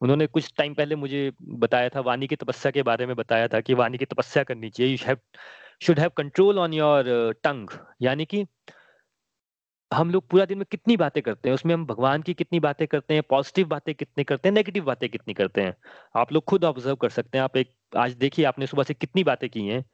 उन्होंने 0.00 0.26
कुछ 0.26 0.52
टाइम 0.58 0.74
पहले 0.74 0.96
मुझे 0.96 1.32
बताया 1.42 1.88
था 1.88 2.00
वाणी 2.00 2.26
की 2.26 2.36
तपस्या 2.36 2.72
के 2.72 2.82
बारे 2.82 3.06
में 3.06 3.16
बताया 3.16 3.48
था 3.48 3.60
कि 3.60 3.74
वाणी 3.74 3.98
की 3.98 4.04
तपस्या 4.04 4.42
करनी 4.44 4.70
चाहिए। 4.70 4.92
You 4.92 4.98
have 5.06 5.18
should 5.82 6.00
have 6.00 6.10
control 6.16 6.58
on 6.58 6.74
your 6.74 7.32
tongue 7.44 7.68
यानी 8.02 8.24
कि 8.24 8.46
हम 9.94 10.10
लोग 10.10 10.28
पूरा 10.28 10.44
दिन 10.44 10.58
में 10.58 10.66
कितनी 10.70 10.96
बातें 10.96 11.22
करते 11.22 11.48
हैं? 11.48 11.54
उसमें 11.54 11.74
हम 11.74 11.86
भगवान 11.86 12.22
की 12.22 12.34
कितनी 12.34 12.60
बातें 12.60 12.86
करते 12.88 13.14
हैं? 13.14 13.22
पॉजिटिव 13.22 13.66
बातें 13.66 13.94
कितनी 13.94 14.24
करते 14.24 14.48
हैं? 14.48 14.54
नेगेटिव 14.54 14.84
बातें 14.84 15.08
कितनी 15.08 15.34
करते 15.34 15.60
हैं? 15.60 15.74
आप 16.16 16.32
लोग 16.32 16.44
खुद 16.44 16.64
ऑब्ज़र्व 16.64 16.96
कर 16.96 17.10
सकते 17.10 17.38
हैं। 17.38 17.42
आप 17.44 17.56
एक, 17.56 17.70
आज 17.96 18.12
देखिए 18.12 18.44
आपने 18.44 18.66
सुबह 18.66 18.82
से 18.82 18.94
कितनी 18.94 19.24
बातें 19.24 19.50
की 19.50 19.66
हैं। 19.68 19.84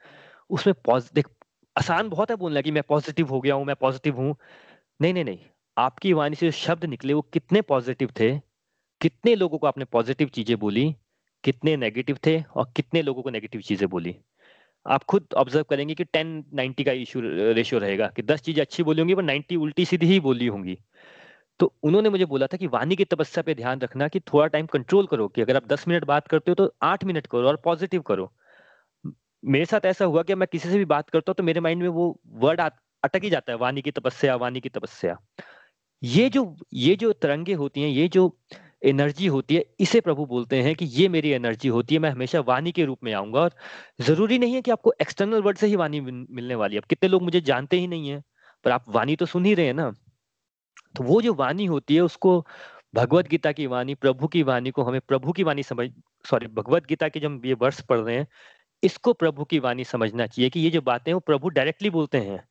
उसमें 0.51 0.75
पॉजिटिव 0.85 1.25
आसान 1.79 2.09
बहुत 2.09 2.31
है 2.31 2.37
बोलना 2.37 2.61
कि 2.61 2.71
मैं 2.71 2.83
पॉजिटिव 2.83 3.29
हो 3.29 3.41
गया 3.41 3.55
हूँ, 3.55 3.65
मैं 3.65 3.77
पॉजिटिव 3.77 4.17
हूँ। 4.17 4.37
नहीं 5.01 5.15
नहीं 5.15 5.25
नहीं। 5.25 5.39
आपकी 5.79 6.13
वाणी 6.13 6.37
से 6.37 6.47
जो 6.47 6.53
शब्द 6.53 6.85
निकले 6.85 7.15
वो 7.15 7.23
कितने 7.23 7.63
पॉजिटिव 7.63 8.13
थे? 8.21 8.52
कितने 9.03 9.35
लोगों 9.35 9.59
को 9.59 9.67
आपने 9.67 9.85
पॉजिटिव 9.85 10.29
चीज़ें 10.29 10.57
बोली, 10.59 10.95
कितने 11.45 11.77
नेगेटिव 11.77 12.19
थे 12.27 12.43
और 12.43 12.73
कितने 12.77 13.03
लोगों 13.03 13.23
को 13.23 13.31
नेगेटिव 13.31 13.61
चीज़ें 13.61 13.89
बोली? 13.89 14.15
आप 14.87 15.05
खुद 15.05 15.27
ऑब्ज़र्व 15.37 15.65
करेंगे 15.71 15.95
कि 15.95 16.05
टेन 16.05 16.45
नाइनटी 16.55 16.85
का 16.85 16.93
इशू 16.93 17.21
रेशियो 17.21 17.81
रहेगा 17.81 18.07
कि 18.17 18.23
दस 18.23 18.41
चीज़ें 18.41 18.61
अच्छी 18.63 18.83
बोली 18.83 19.01
होंगी, 19.01 19.15
पर 19.15 19.23
नाइनटी 19.23 19.57
उल्टी 19.57 19.85
सीधी 19.85 20.07
ही 20.07 20.21
बोली 20.21 20.47
होंगी। 20.47 20.79
तो 21.61 21.73
उन्होंने 21.83 22.09
मुझे 22.11 22.25
बोला 22.25 22.47
था 22.47 22.57
कि 22.57 22.67
वाणी 22.67 22.97
की 22.97 23.05
तपस्या 23.05 23.43
पे 23.43 23.55
ध्यान 23.55 23.81
रखना 23.81 24.09
कि 24.09 24.21
थोड़ा 24.23 24.47
टाइम 24.47 24.67
कंट्रोल 24.67 25.07
करो 25.07 25.29
कि 25.29 25.43
अगर 25.43 25.57
आप 25.57 25.67
दस 25.69 25.87
मिनट 25.89 26.05
बात 26.05 26.29
करते 26.29 26.51
हो 26.51 26.55
तो 26.55 26.73
आठ 26.83 27.05
मिनट 27.05 27.27
करो 27.27 27.49
और 27.49 27.57
पॉजिटिव 27.65 28.03
करो। 28.03 28.33
मेरे 29.43 29.65
साथ 29.65 29.87
ऐसा 29.87 30.05
हुआ 30.05 30.23
कि 30.23 30.35
मैं 30.35 30.49
किसी 30.53 30.69
से 30.69 30.79
भी 30.79 30.85
बात 30.87 31.11
करता 31.11 31.31
हूँ 31.31 31.35
तो 31.35 31.43
मेरे 31.43 31.61
माइंड 31.61 31.83
में 31.83 31.89
वो 31.91 32.07
वर्ड 32.37 32.61
अटक 32.61 33.23
ही 33.25 33.31
जाता 33.31 33.53
है, 33.53 33.59
वाणी 33.59 33.83
की 33.83 33.91
तपस्या, 33.91 34.37
वाणी 34.37 34.61
की 34.61 34.69
तपस्या। 34.69 35.17
ये 36.03 36.29
जो 36.29 36.57
ये 36.75 36.95
जो 36.97 37.13
तरंगे 37.15 37.53
होती 37.55 37.83
हैं, 37.83 37.89
ये 37.91 38.09
जो 38.09 38.37
एनर्जी 38.83 39.27
होती 39.27 39.55
है, 39.55 39.65
इसे 39.81 40.01
प्रभु 40.01 40.27
बोलते 40.27 40.63
हैं 40.63 40.75
कि 40.75 40.85
ये 40.85 41.09
मेरी 41.09 41.31
एनर्जी 41.31 41.69
होती 41.69 41.95
है, 41.95 42.01
मैं 42.01 42.11
हमेशा 42.11 42.41
वाणी 42.41 42.73
के 42.73 42.85
रूप 42.85 42.99
में 43.05 43.13
आऊँगा 43.13 43.41
और 43.41 43.55
ज़रूरी 44.01 44.39
नहीं 44.39 44.55
है 44.55 44.63
कि 44.63 44.71
आपको 44.71 44.93
एक्सटर्नल 45.01 45.43
वर्ड 45.43 45.59
से 45.59 45.67
ही 45.67 45.77
वाणी 45.77 46.01
मिलने 46.01 46.55
वाली 46.55 46.75
है। 46.75 46.81
अब 46.81 46.87
कितने 46.89 47.09
लोग 47.09 47.23
मुझे 47.23 47.41
जानते 47.41 47.79
ही 47.79 47.87
नहीं 47.87 48.09
है, 48.09 48.23
पर 48.65 48.71
आप 48.71 48.85
वाणी 48.89 49.17
तो 49.17 49.27
सुन 49.27 49.45
ही 49.45 49.55
रहे 49.55 49.67
हैं 49.67 49.75
ना। 49.75 49.91
तो 50.97 51.05
वो 51.05 51.21
जो 51.23 51.35
वाणी 51.35 51.65
होती 51.67 51.95
है, 51.95 52.01
उसको 52.01 52.47
भगवत 52.95 53.29
गीता 53.29 53.53
की 53.53 53.67
वाणी, 53.67 53.95
प्रभु 53.95 54.27
की 54.29 54.43
वाणी 54.43 54.71
को 54.71 54.83
हमें 54.83 55.01
प्रभु 55.01 55.33
की 55.33 55.43
वाणी 55.43 55.63
समझ 55.63 55.89
सॉरी 56.25 56.47
भगवत 56.47 56.87
गीता 56.87 57.09
के 57.09 57.21
जब 57.21 57.47
ये 57.47 57.55
वर्ष 57.55 57.81
पढ़ 57.81 57.99
रहे 57.99 58.17
हैं, 58.17 58.27
इसको 58.83 59.13
प्रभु 59.13 59.45
की 59.45 59.59
वाणी 59.59 59.85
समझना 59.85 60.27
चाहिए 60.27 60.51
कि 60.51 60.61
ये 60.61 60.71
जो 60.71 60.81
बातें 60.83 61.13
वो 61.13 61.21
प्रभु 61.21 61.49
डायरेक्टली 61.49 61.91
बोलते 61.91 62.19
हैं। 62.19 62.43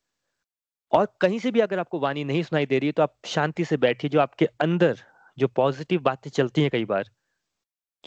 और 0.91 1.07
कहीं 1.21 1.39
से 1.39 1.51
भी 1.51 1.59
अगर 1.59 1.79
आपको 1.79 1.99
वाणी 1.99 2.23
नहीं 2.23 2.43
सुनाई 2.43 2.65
दे 2.65 2.79
रही 2.79 2.87
है 2.87 2.93
तो 2.93 3.03
आप 3.03 3.15
शांति 3.25 3.65
से 3.65 3.77
बैठिए 3.77 4.09
जो 4.09 4.19
आपके 4.19 4.45
अंदर 4.61 4.99
जो 5.37 5.47
पॉजिटिव 5.47 6.01
बातें 6.01 6.29
चलती 6.31 6.61
हैं 6.61 6.69
कई 6.71 6.85
बार, 6.85 7.09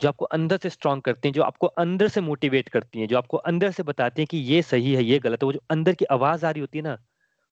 जो 0.03 0.09
आपको 0.09 0.25
अंदर 0.25 0.57
से 0.57 0.71
स्ट्रांग 0.71 1.03
करती 1.03 1.29
हैं, 1.29 1.33
जो 1.33 1.43
आपको 1.43 1.67
अंदर 1.67 2.09
से 2.09 2.21
मोटिवेट 2.21 2.69
करती 2.69 3.01
हैं, 3.01 3.09
जो 3.09 3.19
आपको 3.19 3.37
अंदर 3.37 3.71
से 3.71 3.83
बताती 3.83 4.23
हैं 4.23 4.27
कि 4.31 4.39
ये 4.39 4.63
सही 4.63 4.95
है, 4.95 5.05
ये 5.05 5.19
गलत 5.19 5.43
है, 5.43 5.47
वो 5.47 5.53
जो 5.53 5.61
अंदर 5.71 5.95
की 5.95 6.05
आवाज़ 6.05 6.47
आ 6.47 6.51
रही 6.51 6.61
होती 6.61 6.79
है 6.79 6.85
ना, 6.85 6.99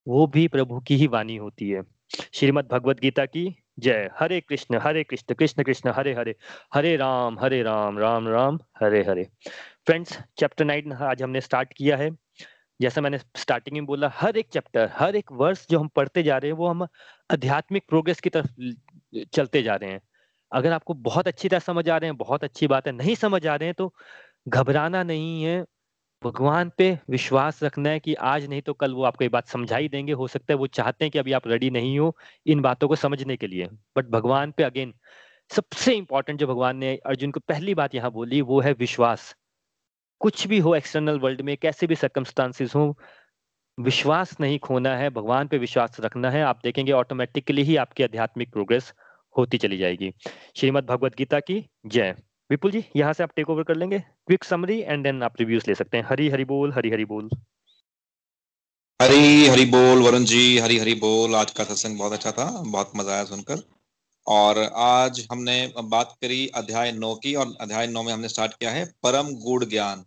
वो 0.08 0.26
भी 0.26 0.48
प्रभु 0.48 0.80
की 0.80 0.96
ही 0.96 1.06
वाणी 1.06 1.36
होती 1.36 1.70
है। 1.70 1.82
श्रीमद 2.34 2.68
भगवत 2.72 3.00
गीता 3.00 3.24
की 3.26 3.56
जय। 3.78 4.10
Hare 4.18 4.40
Krishna 4.40 4.78
Hare 4.78 5.04
Krishna 5.04 5.34
Krishna 5.34 5.62
Krishna, 5.62 5.90
Hare 5.90 6.14
Hare 6.14 6.34
Hare 6.74 6.96
Ram 6.96 7.38
Hare 7.38 7.62
Ram 7.62 7.98
Ram 7.98 8.28
Ram, 8.28 8.58
Hare 8.80 9.04
Hare. 9.04 9.24
Friends 9.86 10.18
chapter 10.38 10.64
nine 10.64 10.92
आज 10.92 11.22
हमने 11.22 11.40
स्टार्ट 11.40 11.72
किया 11.76 11.96
है। 11.96 12.10
जैसा 12.80 13.00
मैंने 13.00 13.18
स्टार्टिंग 13.18 13.76
में 13.76 13.86
बोला, 13.86 14.10
हर 14.14 14.36
एक 14.36 14.48
चैप्टर 14.48 14.90
हर 14.92 15.16
एक 15.16 15.32
वर्ष 15.32 15.66
जो 15.70 15.78
हम 15.78 15.88
पढ़ते 15.88 16.22
जा 16.22 16.38
रहे 16.38 16.50
हैं, 16.50 16.58
वो 16.58 16.66
हम 16.66 16.82
आध्यात्मिक 17.30 17.84
प्रोग्रेस 17.88 18.20
की 18.20 18.30
तरफ़ 18.30 18.48
चलते 19.32 19.62
जा 19.62 19.74
रहे 19.74 19.90
हैं। 19.90 20.00
अगर 20.52 20.72
आपको 20.72 20.94
बहुत 20.94 21.28
अच्छी 21.28 21.48
तरह 21.48 21.58
समझ 21.58 21.88
आ 21.88 21.96
रहे 21.96 22.10
हैं, 22.10 22.16
बहुत 22.16 22.44
अच्छी 22.44 22.66
बात 22.66 22.86
है 22.86 22.92
नहीं 22.92 23.14
समझ 23.14 23.46
आ 23.46 23.54
रहे 23.56 23.66
हैं 23.66 23.74
तो 23.74 23.94
घबराना 24.48 25.02
नहीं 25.02 25.42
है। 25.44 25.64
भगवान 26.22 26.70
पे 26.78 26.98
विश्वास 27.10 27.62
रखना 27.62 27.90
है 27.90 28.00
कि 28.00 28.14
आज 28.14 28.44
नहीं 28.46 28.62
तो 28.62 28.72
कल 28.72 28.92
वो 28.94 29.04
आपको 29.04 29.24
ये 29.24 29.28
बात 29.28 29.48
समझा 29.48 29.76
ही 29.76 29.88
देंगे। 29.88 30.12
हो 30.12 30.28
सकता 30.28 30.52
है 30.52 30.58
वो 30.58 30.66
चाहते 30.68 31.04
हैं 31.04 31.12
कि 31.12 31.18
अभी 31.18 31.32
आप 31.32 31.48
रेडी 31.48 31.70
नहीं 31.70 31.98
हो 31.98 32.16
इन 32.46 32.60
बातों 32.60 32.88
को 32.88 32.96
समझने 32.96 33.36
के 33.36 33.46
लिए। 33.46 33.68
बट 33.96 34.08
भगवान 34.08 34.50
पे 34.50 34.62
अगेन 34.62 34.94
सबसे 35.50 35.94
इंपॉर्टेंट 35.94 36.38
जो 36.40 36.46
भगवान 36.46 36.76
ने 36.76 36.94
अर्जुन 36.96 37.30
को 37.30 37.40
पहली 37.40 37.74
बात 37.74 37.94
यहाँ 37.94 38.10
बोली, 38.10 38.40
वो 38.40 38.60
है 38.60 38.72
विश्वास। 38.72 39.34
कुछ 40.20 40.46
भी 40.46 40.58
हो 40.58 40.74
एक्सटर्नल 40.74 41.18
वर्ल्ड 41.18 41.40
में, 41.40 41.56
कैसे 41.56 41.86
भी 41.86 41.94
सर्कमस्टांसिस 41.94 42.74
हो, 42.74 42.96
विश्वास 43.78 44.36
नहीं 44.40 44.58
खोना 44.58 44.96
है, 44.96 45.10
भगवान 45.10 45.48
पे 45.48 45.58
विश्वास 45.58 45.96
रखना 46.00 46.30
है। 46.30 46.42
आप 46.42 46.60
देखेंगे 46.64 46.92
ऑटोमेटिकली 46.92 47.62
ही 47.62 47.76
आपकी 47.76 48.02
आध्यात्मिक 48.02 48.52
प्रोग्रेस 48.52 48.92
होती 49.38 49.58
चली 49.58 49.78
जाएगी। 49.78 50.12
श्रीमद 50.56 50.84
भगवत 50.84 51.14
गीता 51.14 51.40
की 51.40 51.66
जय। 51.86 52.14
विपुल 52.50 52.70
जी, 52.70 52.84
यहाँ 52.96 53.12
से 53.12 53.22
आप 53.22 53.30
टेक 53.36 53.50
ओवर 53.50 53.62
कर 53.62 53.76
लेंगे। 53.76 53.98
क्विक 53.98 54.44
समरी 54.44 54.78
एंड 54.80 55.04
देन 55.04 55.22
आप 55.22 55.34
रिव्यूज़ 55.40 55.64
ले 55.68 55.74
सकते 55.74 55.96
हैं। 55.96 56.04
हरी 56.10 56.28
हरी 56.28 56.44
बोल, 56.44 56.72
हरी 56.72 56.90
हरी 56.90 57.04
बोल। 57.04 57.30
हरी 59.02 59.46
हरी 59.46 59.64
बोल, 59.64 60.02
वरुण 60.02 60.24
जी, 60.24 60.58
हरी 60.58 60.78
हरी 60.78 60.94
बोल। 60.94 61.36
आज 61.36 61.50
का 61.50 61.64
सत्संग 61.64 61.98
बहुत 61.98 62.12
अच्छा 62.12 62.32
था, 62.32 62.62
बहुत 62.62 62.92
मज़ा 62.96 63.12
आया 63.12 63.24
सुनकर। 63.24 63.62
और 64.26 64.58
आज 64.76 65.28
हमने 65.32 65.72
बात 65.84 66.16
करी 66.20 66.46
अध्याय 66.48 66.92
नौ 66.92 67.14
की 67.14 67.34
और 67.34 67.54
अध्याय 67.60 67.86
नौ 67.86 68.02
में 68.02 68.12
हमने 68.12 68.28
स्टार्ट 68.28 68.52
किया 68.52 68.70
है 68.70 68.84
परम 69.02 69.34
गुड़ 69.34 69.64
ज्ञान। 69.64 70.04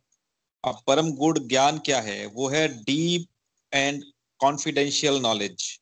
अब 0.65 0.79
परम 0.87 1.11
गुड़ 1.11 1.39
ज्ञान 1.39 1.77
क्या 1.77 1.99
है? 2.01 2.25
वो 2.25 2.47
है 2.47 2.67
डीप 2.67 3.25
एंड 3.73 4.03
कॉन्फिडेंशियल 4.39 5.19
नॉलेज 5.21 5.79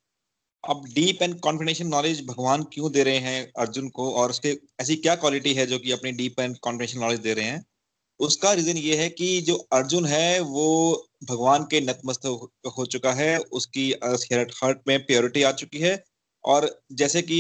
अब 0.63 0.84
डीप 0.93 1.21
एंड 1.21 1.39
कॉन्फिडेंशियल 1.39 1.89
नॉलेज 1.89 2.26
भगवान 2.26 2.62
क्यों 2.73 2.91
दे 2.91 3.04
रहे 3.04 3.17
हैं 3.19 3.52
अर्जुन 3.60 3.88
को 3.89 4.10
और 4.13 4.30
उसके 4.30 4.49
ऐसी 4.82 4.95
क्या 4.95 5.15
क्वालिटी 5.15 5.54
है 5.54 5.65
जो 5.67 5.80
कि 5.80 5.91
अपनी 5.91 6.12
डीप 6.12 6.39
एंड 6.39 6.58
कॉन्फिडेंशियल 6.58 7.04
नॉलेज 7.04 7.19
दे 7.19 7.34
रहे 7.34 7.45
हैं? 7.45 7.63
उसका 8.19 8.52
रीजन 8.54 8.78
ये 8.78 8.95
है 8.97 9.10
कि 9.10 9.41
जो 9.41 9.56
अर्जुन 9.73 10.06
है, 10.06 10.39
वो 10.39 11.08
भगवान 11.30 11.63
के 11.63 11.82
नतमस्त 11.82 12.26
हो 12.78 12.86
चुका 12.86 13.13
है। 13.13 13.38
उसकी 13.38 13.91
हर्ट 14.04 14.80
में 14.88 15.06
प्योरिटी 15.06 15.43
आ 15.43 15.52
चुकी 15.54 15.80
है 15.80 16.04
और 16.43 16.69
जैसे 16.93 17.21
कि 17.21 17.39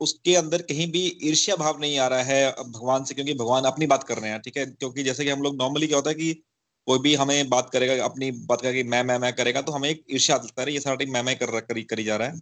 उसके 0.00 0.34
अंदर 0.36 0.62
कहीं 0.62 0.90
भी 0.92 1.06
ईर्ष्या 1.24 1.56
भाव 1.56 1.80
नहीं 1.80 1.98
आ 1.98 2.06
रहा 2.08 2.22
है 2.22 2.50
भगवान 2.52 3.04
से, 3.04 3.14
क्योंकि 3.14 3.34
भगवान 3.34 3.64
अपनी 3.64 3.86
बात 3.86 4.04
कर 4.04 4.18
रहे 4.18 4.30
हैं, 4.30 4.40
ठीक 4.40 4.56
है? 4.56 4.66
क्योंकि 4.66 5.02
जैसे 5.02 5.24
कि 5.24 5.30
हम 5.30 5.42
लोग 5.42 5.56
नॉर्मली 5.56 5.86
क्या 5.86 5.98
होता 5.98 6.10
है 6.10 6.14
कि 6.16 6.42
कोई 6.86 6.98
भी 6.98 7.14
हमें 7.14 7.48
बात 7.48 7.70
करेगा 7.70 8.04
अपनी 8.04 8.30
बात 8.48 8.60
करेगा 8.60 8.88
मैं 8.90 9.02
मैं 9.04 9.18
मैं 9.18 9.32
करेगा 9.32 9.60
तो 9.62 9.72
हमें 9.72 9.88
एक 9.90 10.02
ईर्ष्या 10.10 10.36
आता 10.36 10.62
है 10.62 10.72
ये 10.72 10.80
सारा 10.80 10.96
टाइम 10.96 11.12
मैं 11.12 11.22
मैं 11.22 11.36
कर 11.38 11.60
करी, 11.60 11.82
करी 11.82 12.04
जा 12.04 12.16
रहा 12.16 12.28
है। 12.28 12.36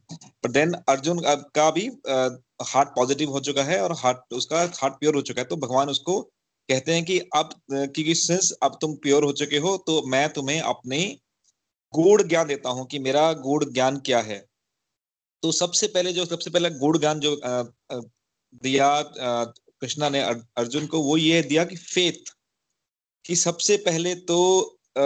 बट 0.44 0.50
देन 0.50 0.72
अर्जुन 0.88 1.20
का 1.54 1.70
भी 1.70 1.86
हार्ट 2.64 2.88
पॉजिटिव 2.88 3.30
हो 3.30 3.40
चुका 3.40 3.62
है 3.64 3.80
और 3.82 3.92
हार्ट 3.98 4.34
उसका 4.34 4.62
हार्ट 4.76 4.94
प्योर 4.94 5.14
हो 5.14 5.22
चुका 5.22 5.40
है 5.42 5.48
तो 5.48 5.56
भगवान 5.56 5.88
उसको 5.88 6.20
कहते 6.68 6.94
हैं 6.94 7.04
कि 7.04 7.18
अब 7.36 7.50
क्योंकि 7.70 8.14
सिंस 8.14 8.50
अब 8.62 8.78
तुम 8.80 8.94
प्योर 8.96 9.24
हो 9.24 9.32
चुके 9.32 9.58
हो 9.58 9.76
तो 9.86 10.02
मैं 10.06 10.28
तुम्हें 10.32 10.60
अपने 10.60 10.98
गूढ़ 11.94 12.22
ज्ञान 12.22 12.46
देता 12.48 12.70
हूँ 12.70 12.86
कि 12.86 12.98
मेरा 12.98 13.32
गूढ़ 13.32 13.64
ज्ञान 13.64 13.96
क्या 14.00 14.20
है। 14.20 14.44
तो 15.42 15.52
सबसे 15.52 15.86
पहले 15.86 16.12
जो 16.12 16.24
सबसे 16.26 16.50
पहले 16.50 16.70
गूढ़ 16.70 16.96
ज्ञान 16.98 17.20
जो 17.20 17.36
दिया 18.62 18.88
कृष्णा 19.12 20.08
ने 20.08 20.20
अर्जुन 20.22 20.86
को 20.86 21.00
वो 21.02 21.16
ये 21.16 21.42
दिया 21.42 21.64
कि 21.64 21.76
फेथ 21.76 22.32
कि 23.24 23.36
सबसे 23.36 23.76
पहले 23.86 24.14
तो 24.26 24.38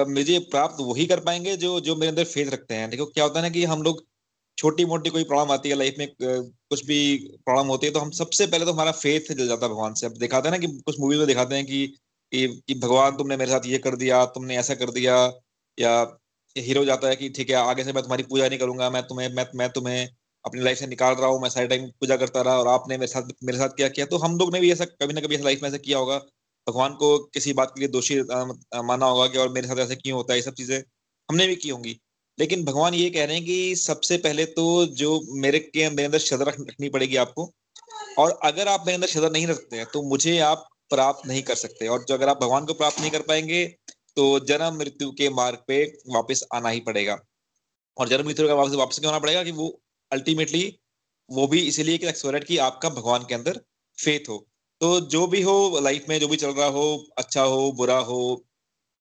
मुझे 0.08 0.38
प्राप्त 0.50 0.76
वही 0.80 1.06
कर 1.06 1.20
पाएँगे 1.20 1.56
जो 1.58 1.78
जो 1.80 1.94
मेरे 1.96 2.08
अंदर 2.08 2.24
फेथ 2.26 2.50
रखते 2.52 2.74
हैं। 2.74 2.88
देखो 2.90 3.04
क्या 3.06 3.24
होता 3.24 3.38
है 3.40 3.42
ना 3.46 3.50
कि 3.50 3.64
हम 3.66 3.82
लोग 3.82 4.04
छोटी 4.58 4.84
मोटी 4.86 5.10
कोई 5.10 5.24
प्रॉब्लम 5.24 5.52
आती 5.52 5.68
है 5.68 5.74
लाइफ 5.76 5.94
में 5.98 6.06
कुछ 6.20 6.84
भी 6.86 6.98
प्रॉब्लम 7.46 7.68
होती 7.68 7.86
है 7.86 7.92
तो 7.92 8.00
हम 8.00 8.10
सबसे 8.12 8.46
पहले 8.46 8.64
तो 8.64 8.72
हमारा 8.72 8.92
फेथ 8.94 9.32
जल 9.32 9.46
जाता 9.48 9.66
है 9.66 9.72
भगवान 9.72 9.94
से। 9.94 10.06
अब 10.06 10.16
दिखाते 10.18 10.48
हैं 10.48 10.52
ना 10.52 10.66
कि 10.66 10.72
कुछ 10.82 11.00
मूवीज़ 11.00 11.18
में 11.18 11.26
दिखाते 11.28 11.56
हैं 11.56 11.64
कि 11.66 11.86
कि, 12.32 12.46
कि 12.68 12.74
भगवान 12.76 13.16
तुमने 13.16 13.36
मेरे 13.36 13.50
साथ 13.50 13.66
ये 13.66 13.78
कर 13.78 13.96
दिया 13.96 14.24
तुमने 14.34 14.56
ऐसा 14.58 14.74
कर 14.76 14.90
दिया 14.92 15.16
या 15.78 15.92
हीरो 16.56 16.84
जाता 16.84 17.08
है 17.08 17.16
कि 17.16 17.28
ठीक 17.30 17.50
है 17.50 17.56
आगे 17.58 17.84
से 17.84 17.92
मैं 17.92 18.02
तुम्हारी 18.02 18.22
पूजा 18.24 18.48
नहीं 18.48 18.58
करूँगा 18.58 18.88
मैं 18.90 19.02
तुम्हें 19.04 19.28
मैं 19.34 19.46
मैं 19.56 19.68
तुम्हें 19.72 20.08
अपनी 20.44 20.62
लाइफ 20.62 20.78
से 20.78 20.86
निकाल 20.86 21.14
रहा 21.14 21.28
हूँ 21.28 21.40
मैं 21.42 21.48
सारे 21.50 21.66
टाइम 21.68 21.86
पूजा 22.00 22.16
करता 22.16 22.42
रहा 22.42 22.58
और 22.58 22.68
आपने 22.68 22.96
मेरे 22.98 23.06
साथ 23.08 23.30
मेरे 23.44 23.58
साथ 23.58 23.68
क्या 23.76 23.88
किया। 23.90 24.06
तो 24.06 24.18
हम 24.18 24.36
लोग 24.38 24.52
ने 24.54 24.60
भी 24.60 24.72
ऐसा 24.72 24.84
कभी 24.86 25.14
ना 25.14 25.20
कभी 25.20 25.34
ऐसा 25.34 25.44
लाइफ 25.44 25.62
में 25.62 25.68
ऐसा 25.68 25.78
किया 25.78 25.98
होगा। 25.98 26.20
भगवान 26.66 26.92
को 26.94 27.16
किसी 27.34 27.52
बात 27.52 27.72
के 27.74 27.80
लिए 27.80 27.88
दोषी 27.88 28.20
माना 28.84 29.06
होगा 29.06 29.26
कि 29.26 29.38
और 29.38 29.48
मेरे 29.48 29.68
साथ 29.68 29.78
ऐसे 29.78 29.96
क्यों 29.96 30.16
होता 30.16 30.32
है, 30.32 30.38
ये 30.38 30.42
सब 30.42 30.54
चीज़ें 30.54 30.78
हमने 31.28 31.46
भी 31.46 31.56
की 31.56 31.68
होंगी। 31.68 31.98
लेकिन 32.38 32.64
भगवान 32.64 32.94
ये 32.94 33.10
कह 33.10 33.24
रहे 33.24 33.36
हैं 33.36 33.44
कि 33.44 33.76
सबसे 33.76 34.16
पहले 34.18 34.44
तो 34.46 34.64
जो 34.94 35.20
मेरे 35.36 35.58
के, 35.58 35.88
मेरे 35.90 36.04
अंदर 36.04 36.18
श्रद्धा 36.18 36.50
रखनी 36.50 36.88
पड़ेगी 36.88 37.16
आपको। 37.16 37.52
और 38.18 38.38
अगर 38.44 38.68
आप 38.68 38.84
मेरे 38.86 38.94
अंदर 38.94 39.06
श्रद्धा 39.06 39.28
नहीं 39.28 39.46
रखते 39.46 39.76
हैं 39.76 39.86
तो 39.92 40.02
मुझे 40.02 40.38
आप 40.40 40.66
प्राप्त 40.90 41.26
नहीं 41.28 41.42
कर 41.42 41.54
सकते। 41.56 41.86
और 41.88 42.04
जो 42.08 42.14
अगर 42.14 42.28
आप 42.28 42.40
भगवान 42.42 42.64
को 42.64 42.74
प्राप्त 42.74 43.00
नहीं 43.00 43.10
कर 43.10 43.22
पाएँगे 43.22 43.64
तो 44.16 44.38
जन्म 44.40 44.76
मृत्यु 44.78 45.10
के 45.12 45.28
मार्ग 45.30 45.58
पे 45.68 45.82
वापस 46.08 46.42
आना 46.54 46.68
ही 46.68 46.80
पड़ेगा। 46.80 47.18
और 47.96 48.08
जन्म 48.08 48.26
मृत्यु 48.26 48.48
का 48.48 48.54
वापस 48.54 48.74
वापस 48.74 48.98
क्यों 48.98 49.12
आना 49.12 49.18
पड़ेगा? 49.18 49.42
कि 49.44 49.50
वो 49.52 49.68
अल्टीमेटली 50.12 50.78
वो 51.30 51.46
भी 51.46 51.60
इसीलिए 51.60 51.98
कि 51.98 52.56
आपका 52.58 52.88
भगवान 52.90 53.24
के 53.24 53.34
अंदर 53.34 53.60
फेथ 53.98 54.28
हो। 54.28 54.44
तो 54.80 55.00
जो 55.08 55.26
भी 55.26 55.40
हो 55.42 55.80
लाइफ 55.80 56.04
में 56.08 56.18
जो 56.20 56.28
भी 56.28 56.36
चल 56.36 56.50
रहा 56.50 56.66
हो 56.68 56.86
अच्छा 57.18 57.42
हो, 57.42 57.72
बुरा 57.72 57.98
हो, 58.00 58.44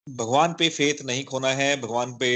भगवान 0.07 0.53
पे 0.53 0.69
फेथ 0.69 1.01
नहीं 1.05 1.23
खोना 1.25 1.49
है, 1.51 1.75
भगवान 1.81 2.17
पे 2.17 2.29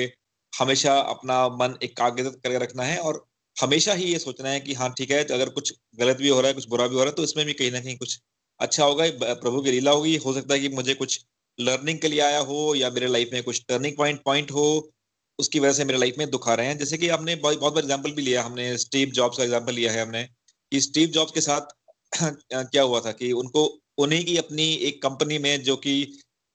हमेशा 0.53 0.95
अपना 1.09 1.47
मन 1.49 1.77
एकाग्रित 1.83 2.39
करके 2.43 2.57
रखना 2.57 2.83
है 2.83 2.97
और 2.99 3.25
हमेशा 3.55 3.93
ही 3.93 4.05
ये 4.05 4.19
सोचना 4.19 4.49
है 4.49 4.59
कि 4.59 4.73
हाँ 4.73 4.93
ठीक 4.97 5.11
है 5.11 5.23
तो 5.23 5.33
अगर 5.33 5.49
कुछ 5.51 5.73
गलत 5.99 6.17
भी 6.17 6.29
हो 6.29 6.39
रहा 6.41 6.47
है, 6.47 6.53
कुछ 6.53 6.67
बुरा 6.69 6.87
भी 6.87 6.95
हो 6.95 7.01
रहा 7.01 7.09
है 7.09 7.15
तो 7.15 7.23
इसमें 7.23 7.45
भी 7.45 7.53
कहीं 7.53 7.71
ना 7.71 7.79
कहीं 7.79 7.97
कुछ 7.97 8.19
अच्छा 8.59 8.85
होगा। 8.85 9.05
प्रभु 9.33 9.61
की 9.61 9.71
लीला 9.71 9.91
होगी, 9.91 10.15
हो 10.17 10.33
सकता 10.33 10.53
है 10.53 10.59
कि 10.59 10.69
मुझे 10.69 10.93
कुछ 10.95 11.19
लर्निंग 11.59 11.99
के 11.99 12.07
लिए 12.07 12.19
आया 12.21 12.39
हो 12.41 12.73
या 12.75 12.89
मेरे 12.91 13.07
लाइफ 13.07 13.29
में 13.33 13.41
कुछ 13.43 13.63
टर्निंग 13.67 13.95
पॉइंट 13.97 14.21
पॉइंट 14.25 14.51
हो, 14.51 14.91
उसकी 15.39 15.59
वजह 15.59 15.73
से 15.73 15.85
मेरे 15.85 15.99
लाइफ 15.99 16.15
में 16.17 16.29
दुख 16.29 16.47
आ 16.49 16.53
रहे 16.53 16.67
हैं। 16.67 16.77
जैसे 16.77 16.97
कि 16.97 17.09
आपने 17.09 17.35
बहुत 17.37 17.59
बहुत 17.59 17.73
बार 17.73 17.83
एग्ज़ाम्पल 17.83 18.11
भी 18.11 18.21
लिया, 18.21 18.43
हमने 18.43 18.77
स्टीव 18.77 19.09
जॉब्स 19.11 19.37
का 19.37 19.43
एग्ज़ाम्पल 19.43 19.73
लिया 19.73 19.91
है 19.91 20.01
हमने 20.01 20.23
कि 20.23 20.81
स्टीव 20.81 21.09
जॉब्स 21.09 21.31
के 21.31 21.41
साथ 21.41 21.75
क्या 22.53 22.81
हुआ 22.83 22.99
था 23.01 23.11
कि 23.11 23.31
उनको, 23.33 23.63
उन्हीं 23.97 24.23
की 24.25 24.37
अपनी 24.37 24.63
एक 24.87 25.01
कंपनी 25.03 25.37
में 25.39 25.61
जो 25.63 25.75
कि 25.77 25.93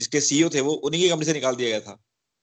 जिसके 0.00 0.20
सीईओ 0.20 0.48
थे 0.54 0.60
वो, 0.60 0.72
उन्हीं 0.72 1.00
की 1.02 1.08
कंपनी 1.08 1.24
से 1.24 1.32
निकाल 1.32 1.56
दिया 1.56 1.68
गया 1.70 1.80
था। 1.80 1.96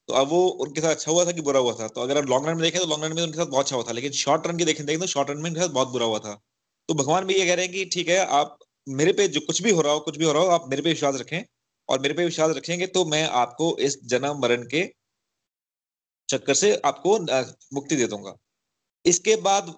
तो 0.09 0.13
अब 0.15 0.27
वो 0.29 0.47
उनके 0.63 0.81
साथ 0.81 0.91
अच्छा 0.91 1.11
हुआ 1.11 1.25
था 1.25 1.31
कि 1.31 1.41
बुरा 1.41 1.59
हुआ 1.59 1.73
था? 1.73 1.87
तो 1.87 2.01
अगर 2.01 2.17
आप 2.17 2.25
लॉन्ग 2.25 2.47
रन 2.47 2.55
में 2.55 2.63
देखें 2.63 2.79
तो 2.81 2.87
लॉन्ग 2.87 3.03
रन 3.05 3.15
में 3.15 3.21
उनके 3.23 3.37
साथ 3.37 3.45
बहुत 3.47 3.65
अच्छा 3.65 3.75
हुआ 3.75 3.85
था, 3.85 3.91
लेकिन 3.91 4.11
शॉर्ट 4.13 4.47
रन 4.47 4.57
की 4.57 4.65
देखें 4.65 4.85
देखें 4.85 4.99
तो 5.01 5.07
शॉर्ट 5.07 5.29
रन 5.29 5.37
में 5.37 5.49
उनके 5.49 5.61
साथ 5.61 5.69
बहुत 5.71 5.89
बुरा 5.89 6.05
हुआ 6.05 6.19
था। 6.19 6.33
तो 6.89 6.93
भगवान 6.95 7.25
भी 7.25 7.33
ये 7.35 7.45
कह 7.45 7.53
रहे 7.55 7.65
हैं 7.65 7.73
कि 7.73 7.85
ठीक 7.93 8.09
है, 8.09 8.17
आप 8.19 8.57
मेरे 8.91 9.13
पे 9.13 9.27
जो 9.29 9.39
कुछ 9.47 9.61
भी 9.63 9.71
हो 9.71 9.81
रहा 9.81 9.93
हो, 9.93 9.99
कुछ 10.01 10.17
भी 10.17 10.25
हो 10.25 10.31
रहा 10.33 10.43
हो, 10.43 10.49
आप 10.49 10.65
मेरे 10.69 10.81
पे 10.81 10.89
विश्वास 10.89 11.15
रखें 11.15 11.43
और 11.89 11.99
मेरे 11.99 12.13
पे 12.13 12.25
विश्वास 12.25 12.55
रखेंगे 12.57 12.87
तो 12.89 13.05
मैं 13.07 13.23
आपको 13.39 13.75
इस 13.81 13.99
जन्म 14.05 14.39
मरण 14.41 14.63
के 14.67 14.85
चक्कर 16.29 16.53
से 16.53 16.73
आपको 16.85 17.17
मुक्ति 17.73 17.95
दे 17.95 18.07
दूँगा। 18.07 18.35
इसके 19.05 19.35
बाद 19.37 19.75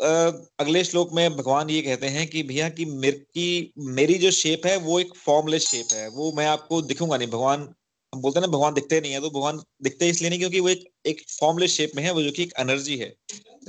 अगले 0.60 0.84
श्लोक 0.84 1.14
में 1.14 1.36
भगवान 1.38 1.70
ये 1.70 1.82
कहते 1.82 2.08
हैं 2.08 2.28
कि, 2.28 2.44
भैया, 2.44 2.70
कि 2.70 2.86
मेरे, 2.86 3.18
की 3.18 3.74
मेरी 3.80 4.14
जो 4.16 4.32
शेप 4.32 4.66
है, 4.66 4.76
वो 4.78 5.00
एक 5.00 5.16
फॉर्मलेस 5.16 5.68
शेप 5.68 5.94
है। 5.94 6.08
वो 6.10 6.32
मैं 6.32 6.46
आपको 6.48 6.82
दिखूँगा 6.82 7.18
नहीं। 7.18 7.28
भगवान, 7.28 7.62
हम 8.14 8.22
बोलते 8.22 8.40
हैं 8.40 8.46
ना, 8.48 8.52
भगवान 8.52 8.74
दिखते 8.74 9.00
नहीं 9.02 9.12
है 9.12 9.22
तो 9.22 9.30
भगवान 9.30 9.62
दिखते 9.84 10.10
इसलिए 10.10 10.30
नहीं 10.30 10.40
क्योंकि 10.40 10.60
वो 10.60 10.70
एक 10.70 10.84
एक 11.06 11.22
फॉर्मलेस 11.30 11.72
शेप 11.72 11.92
में 11.96 12.04
है, 12.04 12.12
वो 12.12 12.22
जो 12.22 12.32
कि 12.32 12.44
एक 12.44 12.54
एनर्जी 12.60 12.98
है। 12.98 13.14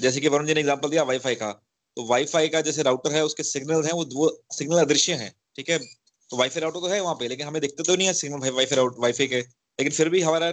जैसे 0.00 0.20
कि 0.20 0.28
वरुण 0.28 0.46
जी 0.46 0.54
ने 0.54 0.60
एग्ज़ाम्पल 0.60 0.88
दिया 0.88 1.02
वाईफाई 1.02 1.34
का। 1.34 1.50
तो 1.96 2.06
वाईफाई 2.06 2.48
का 2.48 2.60
जैसे 2.60 2.82
राउटर 2.82 3.12
है, 3.12 3.24
उसके 3.24 3.42
सिग्नल 3.44 3.84
है, 3.84 3.92
वो 3.92 4.04
वो 4.14 4.30
सिग्नल 4.52 4.78
अदृश्य 4.78 5.14
है, 5.14 5.32
ठीक 5.56 5.70
है? 5.70 5.78
तो 6.30 6.36
वाईफाई 6.36 6.60
राउटर 6.60 6.80
तो 6.80 6.88
है 6.88 7.00
वहाँ 7.00 7.14
पे, 7.14 7.28
लेकिन 7.28 7.46
हमें 7.46 7.60
दिखते 7.62 7.82
तो 7.82 7.96
नहीं 7.96 8.06
है 8.06 8.14
सिग्नल 8.14 8.50
वाईफाई 8.50 8.86
वाईफाई 8.98 9.26
के। 9.26 9.38
लेकिन 9.78 9.92
फिर 9.92 10.08
भी 10.08 10.20
हमारा 10.20 10.46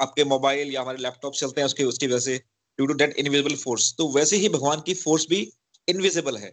आपके 0.00 0.24
मोबाइल 0.24 0.72
या 0.72 0.80
हमारे 0.82 0.98
लैपटॉप 0.98 1.34
चलते 1.34 1.60
हैं 1.60 1.66
उसकी 1.66 1.84
उसकी 1.84 2.06
वजह 2.06 2.18
से। 2.18 2.40
Due 2.78 2.86
to 2.86 2.94
that 2.94 3.16
invisible 3.18 3.54
force 3.56 3.94
तो 3.98 4.08
वैसे 4.12 4.36
ही 4.36 4.48
भगवान 4.50 4.82
की 4.86 4.94
फोर्स 4.96 5.26
भी 5.30 5.40
इनविजिबल 5.88 6.36
है। 6.36 6.52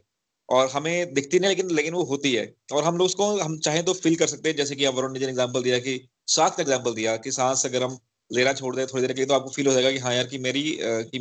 और 0.50 0.70
हमें 0.70 1.14
दिखती 1.14 1.40
नहीं 1.40 1.50
लेकिन 1.50 1.70
लेकिन 1.76 1.94
वो 1.94 2.04
होती 2.06 2.34
है। 2.34 2.46
और 2.74 2.84
हम 2.84 2.98
लोग 2.98 3.06
उसको 3.06 3.26
हम 3.40 3.58
चाहें 3.60 3.84
तो 3.86 3.94
फील 3.96 4.16
कर 4.16 4.28
सकते 4.28 4.50
हैं। 4.50 4.56
जैसे 4.56 4.76
कि 4.76 4.88
वरुण 4.90 5.14
ने 5.14 5.26
एग्ज़ाम्पल 5.26 5.64
दिया 5.64 5.78
कि 5.80 5.94
सांस 6.28 6.56
का 6.56 6.62
एग्ज़ाम्पल 6.64 6.94
दिया 6.96 7.16
कि 7.18 7.32
सांस 7.32 7.66
अगर 7.66 7.84
हम 7.84 7.98
लेना 8.32 8.54
छोड़ 8.54 8.76
दें 8.76 8.86
थोड़ी 8.88 9.02
देर 9.02 9.14
के 9.14 9.20
लिए 9.20 9.26
तो 9.26 9.34
आपको 9.34 9.50
फील 9.52 9.68
हो 9.68 9.74
जाएगा 9.74 9.92
कि 9.92 9.98
हाँ 10.00 10.14
यार 10.14 10.28
कि 10.28 10.38
मेरी 10.40 10.64
कि, 10.82 11.20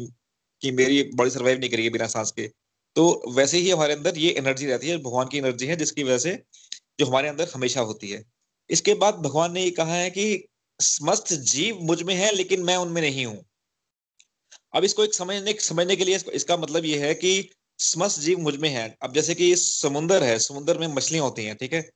कि 0.62 0.70
मेरी 0.72 1.02
बॉडी 1.14 1.30
सर्वाइव 1.30 1.58
नहीं 1.58 1.70
करेगी 1.70 1.90
बिना 1.90 2.06
सांस 2.08 2.30
के। 2.32 2.46
तो 2.96 3.32
वैसे 3.34 3.58
ही 3.58 3.70
हमारे 3.70 3.94
अंदर 3.94 4.18
ये 4.18 4.30
एनर्जी 4.38 4.66
रहती 4.66 4.88
है 4.88 4.96
भगवान 4.98 5.28
की 5.28 5.38
एनर्जी 5.38 5.66
है 5.66 5.76
जिसकी 5.76 6.04
वजह 6.04 6.18
से 6.18 6.32
जो 7.00 7.06
हमारे 7.06 7.28
अंदर 7.28 7.50
हमेशा 7.54 7.80
होती 7.82 8.10
है। 8.10 8.22
इसके 8.70 8.94
बाद 8.96 9.14
भगवान 9.22 9.52
ने 9.52 9.64
ये 9.64 9.70
कहा 9.72 9.94
है 9.94 10.10
कि 10.10 10.26
समस्त 10.80 11.32
जीव 11.52 11.78
मुझमें 11.84 12.14
है 12.14 12.32
लेकिन 12.34 12.62
मैं 12.64 12.76
उनमें 12.78 13.00
नहीं 13.02 13.26
हूँ। 13.26 13.36
अब 14.74 14.84
इसको 14.84 15.04
एक 15.04 15.14
समझने 15.14 15.54
समझने 15.60 15.96
के 15.96 16.04
लिए 16.04 16.18
इसका 16.34 16.56
मतलब 16.58 16.84
ये 16.84 16.98
है 16.98 17.14
कि 17.16 17.50
समस्त 17.78 18.20
जीव 18.20 18.38
मुझमें 18.40 18.68
है। 18.68 18.84
अब 19.02 19.12
जैसे 19.14 19.34
कि 19.34 19.54
समुंदर 19.56 20.22
है, 20.24 20.38
समुद्र 20.40 20.78
में 20.78 20.86
मछलियाँ 20.88 21.24
होती 21.24 21.44
हैं, 21.44 21.56
ठीक 21.56 21.72
है? 21.72 21.88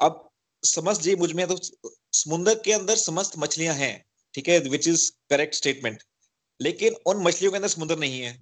अब 0.00 0.28
समस्त 0.62 1.02
जीव 1.02 1.18
मुझमें 1.18 1.42
है 1.44 1.48
तो 1.48 1.90
समुद्र 2.14 2.54
के 2.64 2.72
अंदर 2.72 2.96
समस्त 2.98 3.38
मछलियाँ 3.38 3.74
हैं, 3.74 4.04
ठीक 4.34 4.48
है? 4.48 4.58
विच 4.60 4.88
इज़ 4.88 5.10
करेक्ट 5.30 5.54
स्टेटमेंट 5.54 6.02
लेकिन 6.60 6.94
उन 7.06 7.22
मछलियों 7.22 7.52
के 7.52 7.56
अंदर 7.56 7.68
समुद्र 7.68 7.96
नहीं 7.98 8.20
है, 8.20 8.32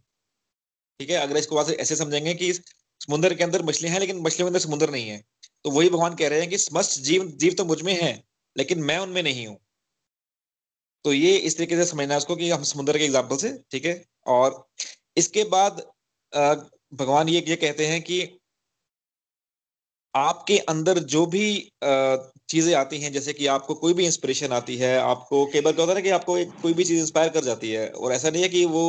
ठीक 1.01 1.11
है? 1.11 1.17
अगर 1.19 1.37
इसको 1.37 1.57
बात 1.57 1.71
ऐसे 1.71 1.97
समझेंगे 1.97 2.35
कि 2.35 2.53
समुद्र 2.53 3.35
के 3.35 3.45
अंदर 3.45 3.63
मछलियाँ 3.65 3.93
हैं, 3.93 4.01
लेकिन 4.01 4.19
मछलियों 4.19 4.47
के 4.47 4.51
अंदर 4.51 4.61
समुद्र 4.61 4.91
नहीं 4.91 5.09
है 5.09 5.23
तो 5.65 5.71
वही 5.71 5.89
भगवान 5.91 6.15
कह 6.17 6.29
रहे 6.29 6.41
हैं 6.41 6.49
कि 6.51 6.59
समस्त 6.59 7.01
जीव 7.03 7.27
जीव 7.37 7.55
तो 7.55 7.65
मुझमें 7.67 7.93
है, 7.95 8.13
लेकिन 8.57 8.83
मैं 8.83 8.99
उनमें 8.99 9.23
नहीं 9.23 9.47
हूँ। 9.47 9.57
तो 11.05 11.13
ये 11.13 11.37
इस 11.39 11.57
तरीके 11.57 11.77
से 11.77 11.85
समझना 11.87 12.17
उसको 12.17 12.37
कि 12.37 12.51
हम 12.51 12.63
समुद्र 12.65 12.99
के 12.99 13.05
एग्ज़ाम्पल 13.05 13.37
से, 13.37 13.53
ठीक 13.73 13.85
है? 13.85 14.03
और 14.29 14.65
इसके 15.17 15.45
बाद 15.47 15.83
भगवान 16.93 17.29
ये 17.29 17.45
ये 17.49 17.57
कहते 17.57 17.87
हैं 17.87 18.01
कि 18.03 18.21
आपके 20.15 20.57
अंदर 20.69 20.99
जो 21.07 21.25
भी 21.27 21.45
चीज़ें 21.85 22.75
आती 22.75 22.99
हैं, 23.01 23.13
जैसे 23.13 23.33
कि 23.33 23.47
आपको 23.49 23.75
कोई 23.77 23.95
भी 23.95 24.05
इंस्पिरेशन 24.07 24.53
आती 24.53 24.77
है, 24.77 24.97
आपको 24.99 25.45
कई 25.47 25.61
बार 25.61 25.73
क्या 25.73 25.83
होता 25.83 25.93
है 25.93 25.99
ना 25.99 26.05
कि 26.05 26.11
आपको 26.11 26.37
एक 26.39 26.53
कोई 26.63 26.73
भी 26.75 26.85
चीज़ 26.85 27.01
इंस्पायर 27.01 27.29
कर 27.31 27.45
जाती 27.45 27.71
है, 27.71 27.89
और 27.89 28.13
ऐसा 28.13 28.31
नहीं 28.31 28.43
है 28.43 28.49
कि 28.49 28.65
वो 28.67 28.83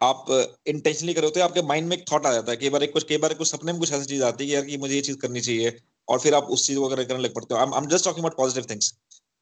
आप 0.00 0.26
इंटेंशनली 0.66 1.14
कर 1.14 1.24
होते 1.24 1.40
हैं 1.40 1.44
आपके 1.46 1.62
माइंड 1.62 1.88
में 1.88 1.96
एक 1.96 2.04
थॉट 2.12 2.26
आ 2.26 2.32
जाता 2.32 2.50
है, 2.52 2.56
कई 2.56 2.70
बार 2.70 2.82
एक 2.82 2.92
कुछ, 2.92 3.04
कई 3.08 3.16
बार 3.18 3.34
कुछ 3.34 3.48
सपने 3.48 3.72
में 3.72 3.80
कुछ 3.80 3.92
ऐसी 3.92 4.06
चीज़ 4.06 4.22
आती 4.24 4.44
है 4.44 4.50
यार 4.50 4.64
कि 4.66 4.76
मुझे 4.78 4.94
ये 4.94 5.00
चीज़ 5.02 5.16
करनी 5.18 5.40
चाहिए, 5.40 5.76
और 6.08 6.18
फिर 6.20 6.34
आप 6.34 6.44
उस 6.50 6.66
चीज़ 6.66 6.78
को 6.78 6.88
करने 6.88 7.18
लग 7.18 7.34
पड़ते 7.34 7.54
हो। 7.54 7.60
I 7.60 7.78
am 7.78 7.86
just 7.88 8.04
talking 8.04 8.24
about 8.24 8.36
positive 8.36 8.66
things 8.70 8.92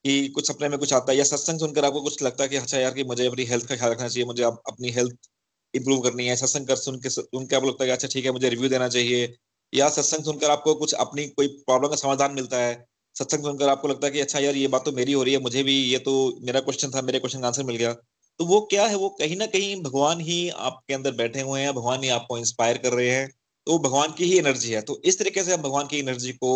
कि 0.05 0.27
कुछ 0.27 0.47
सपने 0.47 0.69
में 0.69 0.77
कुछ 0.79 0.93
आता 0.93 1.11
है 1.11 1.17
या 1.17 1.23
सत्संग 1.23 1.59
सुनकर 1.59 1.85
आपको 1.85 2.01
कुछ 2.01 2.21
लगता 2.23 2.43
है 2.43 2.49
कि 2.49 2.55
अच्छा 2.57 2.77
यार, 2.79 2.93
कि 2.93 3.03
मुझे 3.03 3.25
अपनी 3.27 3.43
हेल्थ 3.45 3.65
का 3.65 3.75
ख्याल 3.75 3.91
रखना 3.91 4.07
चाहिए, 4.07 4.25
मुझे 4.25 4.43
अपनी 4.43 4.89
हेल्थ 4.91 5.29
इंप्रूव 5.73 5.99
करनी 6.01 6.27
है। 6.27 6.35
सत्संग 6.35 6.67
कर 6.67 6.75
सुन 6.75 6.99
के 6.99 7.09
सुन 7.09 7.45
के 7.45 7.55
आपको 7.55 7.67
लगता 7.67 7.85
है 7.85 7.91
अच्छा 7.91 8.07
ठीक 8.07 8.25
है, 8.25 8.31
मुझे 8.31 8.49
रिव्यू 8.49 8.69
देना 8.69 8.87
चाहिए। 8.89 9.33
या 9.73 9.89
सत्संग 9.89 10.23
सुनकर 10.23 10.51
आपको 10.51 10.73
कुछ 10.75 10.93
अपनी 10.95 11.27
कोई 11.27 11.47
प्रॉब्लम 11.47 11.89
का 11.89 11.95
समाधान 11.95 12.33
मिलता 12.33 12.57
है। 12.57 12.73
सत्संग 13.15 13.43
सुनकर 13.43 13.69
आपको 13.69 13.87
लगता 13.87 14.07
है 14.07 14.13
कि 14.13 14.19
अच्छा 14.19 14.39
यार, 14.39 14.55
ये 14.55 14.67
बात 14.67 14.85
तो 14.85 14.91
मेरी 14.91 15.13
हो 15.13 15.23
रही 15.23 15.33
है, 15.33 15.39
मुझे 15.39 15.63
भी 15.63 15.75
ये 15.83 15.97
तो 15.99 16.13
मेरा 16.41 16.59
क्वेश्चन 16.59 16.91
था, 16.91 17.01
मेरे 17.01 17.19
क्वेश्चन 17.19 17.41
का 17.41 17.47
आंसर 17.47 17.63
मिल 17.63 17.75
गया। 17.75 17.93
तो 18.39 18.45
वो 18.45 18.59
क्या 18.61 18.85
है? 18.87 18.95
वो 18.95 19.09
कहीं 19.09 19.35
ना 19.37 19.45
कहीं 19.45 19.81
भगवान 19.83 20.21
ही 20.21 20.49
आपके 20.49 20.93
अंदर 20.93 21.11
बैठे 21.11 21.41
हुए 21.41 21.61
हैं, 21.61 21.73
भगवान 21.73 22.03
ही 22.03 22.09
आपको 22.09 22.37
इंस्पायर 22.37 22.77
कर 22.77 22.93
रहे 22.93 23.09
हैं। 23.09 23.27
तो 23.67 23.77
भगवान 23.79 24.13
की 24.17 24.25
ही 24.25 24.37
एनर्जी 24.37 24.71
है। 24.71 24.81
तो 24.81 25.01
इस 25.05 25.19
तरीके 25.19 25.43
से 25.43 25.53
हम 25.53 25.61
भगवान 25.61 25.87
की 25.87 25.99
एनर्जी 25.99 26.31
को 26.33 26.51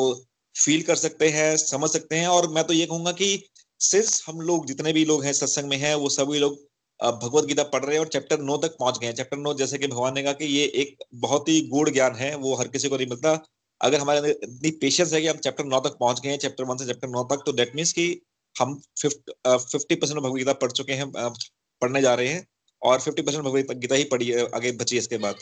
फील 0.55 0.81
कर 0.83 0.95
सकते 0.95 1.29
हैं, 1.29 1.55
समझ 1.57 1.89
सकते 1.89 2.15
हैं। 2.15 2.27
और 2.27 2.47
मैं 2.49 2.63
तो 2.63 2.73
ये 2.73 2.85
कहूँगा 2.85 3.11
कि 3.13 3.27
सिर्फ़ 3.81 4.21
हम 4.27 4.39
लोग, 4.41 4.65
जितने 4.65 4.93
भी 4.93 5.05
लोग 5.05 5.23
हैं, 5.25 5.33
सत्संग 5.33 5.69
में 5.69 5.77
हैं, 5.77 5.93
वो 5.95 6.09
सभी 6.11 6.39
लोग 6.39 6.57
भगवत 6.99 7.45
गीता 7.45 7.63
पढ़ 7.65 7.83
रहे 7.85 7.93
हैं 7.93 7.99
और 7.99 8.07
चैप्टर 8.07 8.39
नौ 8.41 8.57
तक 8.57 8.75
पहुँच 8.79 8.99
गए 8.99 9.07
हैं। 9.07 9.15
चैप्टर 9.15 9.37
नौ, 9.37 9.53
जैसे 9.53 9.77
कि 9.77 9.87
भगवान 9.87 10.13
ने 10.15 10.23
कहा 10.23 10.33
कि 10.33 10.45
ये 10.47 10.65
एक 10.75 11.03
बहुत 11.15 11.49
ही 11.49 11.59
गूढ़ 11.69 11.89
ज्ञान 11.89 12.15
है, 12.15 12.35
वो 12.35 12.55
हर 12.55 12.67
किसी 12.67 12.89
को 12.89 12.97
नहीं 12.97 13.07
मिलता। 13.07 13.33
अगर 13.81 13.99
हमारे 13.99 14.19
अंदर 14.19 14.29
इतनी 14.29 14.71
पेशेंस 14.81 15.13
है 15.13 15.21
कि 15.21 15.27
हम 15.27 15.37
चैप्टर 15.37 15.65
नौ 15.65 15.79
तक 15.79 15.97
पहुँच 15.99 16.19
गए 16.21 16.29
हैं 16.29 16.37
चैप्टर 16.37 16.63
वन 16.63 16.77
से 16.77 16.85
चैप्टर 16.85 17.07
नौ 17.09 17.23
तक 17.25 17.43
तो 17.45 17.51
डेट 17.51 17.75
मीन्स 17.75 17.91
की 17.93 18.07
हम 18.55 18.79
फिफ्टी 18.99 19.95
परसेंट 19.95 20.19
भगवदगीता 20.19 20.53
पढ़ 20.55 20.71
चुके 20.71 20.93
हैं 20.93 21.11
पढ़ने 21.11 22.01
जा 22.01 22.13
रहे 22.13 22.27
हैं। 22.27 22.45
और 22.81 22.99
फिफ्टी 22.99 23.21
परसेंट 23.21 23.43
भगवत 23.43 23.71
गीता 23.77 23.95
ही 23.95 24.03
पढ़ी 24.05 24.31
आगे 24.33 24.71
बची 24.73 24.97
इसके 24.97 25.17
बाद। 25.17 25.35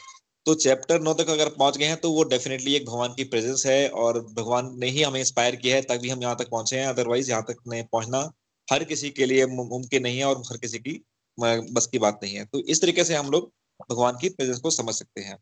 तो 0.46 0.54
चैप्टर 0.56 1.02
नौ 1.02 1.14
तक 1.14 1.30
अगर 1.30 1.50
पहुँच 1.50 1.78
गए 1.78 1.86
हैं 1.86 1.98
तो 1.98 2.12
वो 2.12 2.24
डेफिनेटली 2.24 2.74
एक 2.76 2.86
भगवान 2.86 3.14
की 3.14 3.24
प्रेजेंस 3.24 3.66
है 3.66 3.88
और 3.90 4.20
भगवान 4.34 4.72
ने 4.80 4.88
ही 4.90 5.02
हमें 5.04 5.20
इंस्पायर 5.20 5.56
किया 5.56 5.76
है 5.76 5.82
तभी 5.82 6.10
हम 6.10 6.22
यहाँ 6.22 6.36
तक 6.40 6.50
पहुँचे 6.50 6.80
हैं। 6.80 6.88
अदरवाइज़ 6.88 7.30
यहाँ 7.32 7.44
तक 7.44 7.62
नहीं 7.68 7.84
पहुँचना 7.84 8.20
हर 8.68 8.84
किसी 8.84 9.10
के 9.12 9.26
लिए 9.26 9.46
मुमकिन 9.48 10.04
नहीं 10.04 10.18
है 10.18 10.26
और 10.26 10.42
हर 10.52 10.58
किसी 10.58 10.80
की 10.80 11.02
बस 11.38 11.88
की 11.92 12.00
बात 12.00 12.20
नहीं 12.24 12.36
है। 12.36 12.46
तो 12.46 12.60
इस 12.62 12.82
तरीके 12.82 13.04
से 13.04 13.16
हम 13.16 13.32
लोग 13.32 13.52
भगवान 13.90 14.18
की 14.22 14.30
प्रेजेंस 14.30 14.60
को 14.60 14.70
समझ 14.72 14.94
सकते 14.96 15.22
हैं। 15.22 15.38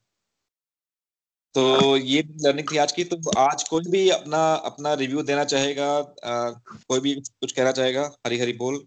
तो 1.56 1.98
ये 1.98 2.22
लर्निंग 2.42 2.68
थी 2.72 2.78
आज 2.78 2.92
की। 2.92 3.04
तो 3.04 3.32
आज 3.40 3.64
कोई 3.70 3.90
भी 3.92 4.10
अपना 4.10 4.42
अपना 4.66 4.94
रिव्यू 4.94 5.22
देना 5.24 5.44
चाहेगा 5.46 5.88
आ, 6.26 6.50
कोई 6.90 7.00
भी 7.00 7.14
कुछ 7.16 7.52
कहना 7.52 7.72
चाहेगा 7.72 8.10
हरी 8.28 8.40
हरी 8.40 8.54
बोल। 8.54 8.86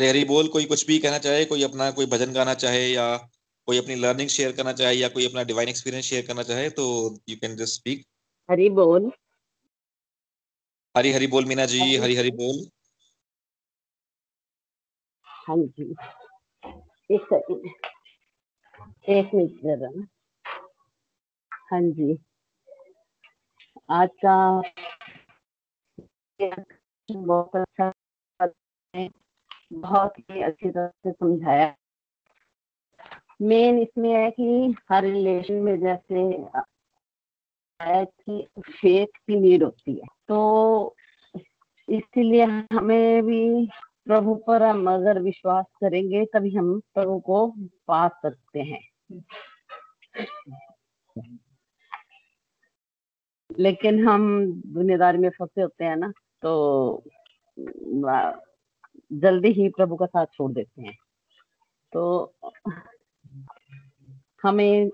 हरी 0.00 0.08
हरी 0.08 0.24
बोल 0.24 0.48
कोई 0.48 0.64
कुछ 0.64 0.86
भी 0.86 0.98
कहना 0.98 1.18
चाहे 1.18 1.44
कोई 1.44 1.62
अपना 1.62 1.90
कोई 1.90 2.06
भजन 2.06 2.32
गाना 2.32 2.54
चाहे 2.54 2.86
या 2.88 3.16
कोई 3.66 3.78
अपनी 3.78 3.94
लर्निंग 3.94 4.28
शेयर 4.28 4.52
करना 4.52 4.72
चाहे 4.72 4.94
या 4.94 5.08
कोई 5.08 5.26
अपना 5.28 5.42
डिवाइन 5.42 5.68
एक्सपीरियंस 5.68 6.04
शेयर 6.04 6.26
करना 6.26 6.42
चाहे 6.42 6.70
तो 6.70 6.84
you 7.28 7.36
can 7.36 7.56
just 7.56 7.74
speak 7.74 8.06
Hari 8.50 8.68
बोल। 8.70 9.12
हरी 10.96 11.12
हरी 11.12 11.26
बोल 11.26 11.44
मीना 11.44 11.66
जी 11.66 11.96
हरी 11.96 12.16
हरी 12.16 12.30
बोल। 12.30 12.70
हाँ 15.24 15.56
जी। 15.58 15.94
एक 17.14 17.20
सेकंड। 17.24 17.68
एक 19.08 19.30
मिनट 19.34 19.50
जरा। 19.50 20.06
हाँ 21.52 21.80
जी। 21.90 22.18
आज 23.90 24.08
का 24.24 24.62
बहुत 27.10 27.56
अच्छा 27.56 27.92
बहुत 29.72 30.18
ही 30.18 30.42
अच्छी 30.42 30.70
तरह 30.70 30.86
से 30.86 31.12
समझाया। 31.12 31.74
मेन 33.42 33.78
इसमें 33.78 34.14
है 34.14 34.30
कि 34.30 34.74
हर 34.92 35.02
रिलेशन 35.02 35.54
में 35.54 35.80
जैसे 35.80 36.46
कि 37.82 38.46
फेथ 38.60 39.06
की 39.06 39.40
नीड 39.40 39.62
होती 39.62 39.94
है। 39.94 40.06
तो 40.28 40.96
इसलिए 41.88 42.44
हमें 42.44 43.22
भी 43.22 43.68
प्रभु 44.04 44.34
पर 44.34 44.62
हम 44.62 44.90
अगर 44.90 45.22
विश्वास 45.22 45.64
करेंगे, 45.80 46.24
तभी 46.24 46.54
हम 46.54 46.80
प्रभु 46.80 47.20
को 47.20 47.54
पा 47.88 48.08
सकते 48.08 48.60
हैं। 48.60 48.82
लेकिन 53.58 54.08
हम 54.08 54.52
दुनियादारी 54.66 55.18
में 55.18 55.30
फंसे 55.30 55.62
होते 55.62 55.84
हैं 55.84 55.96
ना 55.96 56.12
तो 56.42 57.04
जल्दी 59.10 59.52
ही 59.52 59.68
प्रभु 59.68 59.96
का 59.96 60.06
साथ 60.06 60.26
छोड़ 60.34 60.50
देते 60.52 60.82
हैं। 60.82 60.94
तो 61.92 62.32
हमें 64.42 64.90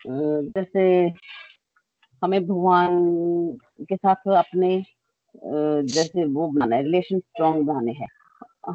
जैसे 0.00 0.82
हमें 2.22 2.40
भगवान 2.46 2.98
के 3.82 3.96
साथ 3.96 4.28
अपने 4.36 4.84
जैसे 5.36 6.24
वो 6.24 6.46
बनाना 6.48 6.76
है, 6.76 6.82
रिलेशन 6.82 7.18
स्ट्रॉन्ग 7.18 7.66
बनाने 7.66 7.92
हैं। 7.92 8.08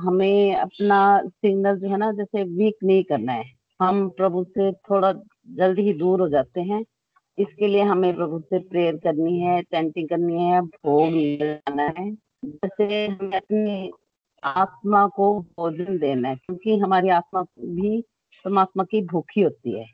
हमें 0.01 0.55
अपना 0.55 0.99
सिग्नल 1.26 1.78
जो 1.80 1.89
है 1.89 1.97
ना, 1.97 2.12
जैसे 2.12 2.43
वीक 2.43 2.76
नहीं 2.84 3.03
करना 3.03 3.34
है। 3.34 3.43
हम 3.80 4.07
प्रभु 4.09 4.43
से 4.43 4.72
थोड़ा 4.72 5.12
जल्दी 5.51 5.82
ही 5.82 5.93
दूर 5.93 6.22
हो 6.22 6.28
जाते 6.30 6.62
हैं। 6.62 6.84
इसके 7.38 7.68
लिए 7.68 7.82
हमें 7.84 8.16
प्रभु 8.16 8.39
से 8.39 8.59
प्रेयर 8.59 8.97
करनी 8.97 9.39
है 9.39 9.62
टेंटिंग 9.62 10.09
करनी 10.09 10.43
है, 10.43 10.62
भोग 10.62 11.14
लगाना 11.41 11.84
है। 11.99 12.12
जैसे 12.43 13.05
हमें 13.07 13.37
अपनी 13.37 13.91
आत्मा 14.43 15.05
को 15.07 15.33
भोजन 15.39 15.97
देना 15.99 16.29
है, 16.29 16.35
क्योंकि 16.35 16.77
हमारी 16.77 17.09
आत्मा 17.09 17.41
भी 17.59 18.01
परमात्मा 18.45 18.83
की 18.83 19.01
भूखी 19.05 19.41
होती 19.41 19.79
है। 19.79 19.85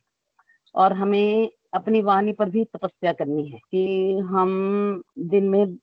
और 0.75 0.93
हमें 0.93 1.49
अपनी 1.73 2.01
वाणी 2.01 2.33
पर 2.33 2.49
भी 2.49 2.63
तपस्या 2.65 3.13
करनी 3.13 3.47
है 3.49 3.59
कि 3.71 4.17
हम 4.29 5.03
दिन 5.21 5.49
में 5.49 5.77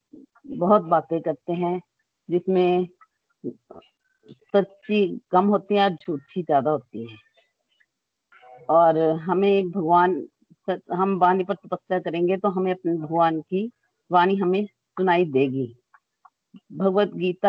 बहुत 0.57 0.83
बातें 0.85 1.21
करते 1.21 1.53
हैं, 1.53 1.81
जिसमें 2.29 2.87
सच्ची 3.45 5.07
कम 5.33 5.47
होती 5.47 5.75
है 5.75 5.91
झूठी 5.91 6.43
ज़्यादा 6.43 6.71
होती 6.71 7.07
है। 7.11 7.17
और 8.69 8.99
हमें 9.21 9.71
भगवान 9.71 10.23
हम 10.93 11.19
वाणी 11.19 11.45
पर 11.45 11.55
तपस्या 11.55 11.99
करेंगे 11.99 12.37
तो 12.37 12.49
हमें 12.49 12.73
अपने 12.73 12.95
भगवान 12.97 13.41
की 13.41 13.71
वाणी 14.11 14.37
हमें 14.37 14.65
सुनाई 14.67 15.25
देगी। 15.33 15.75
भगवत 16.73 17.11
गीता 17.15 17.49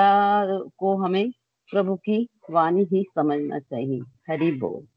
को 0.78 0.95
हमें 0.97 1.32
प्रभु 1.72 1.95
की 1.95 2.28
वाणी 2.49 2.84
ही 2.84 3.03
समझना 3.03 3.60
चाहिए। 3.60 3.99
हरि 4.30 4.51
बोल। 4.51 4.88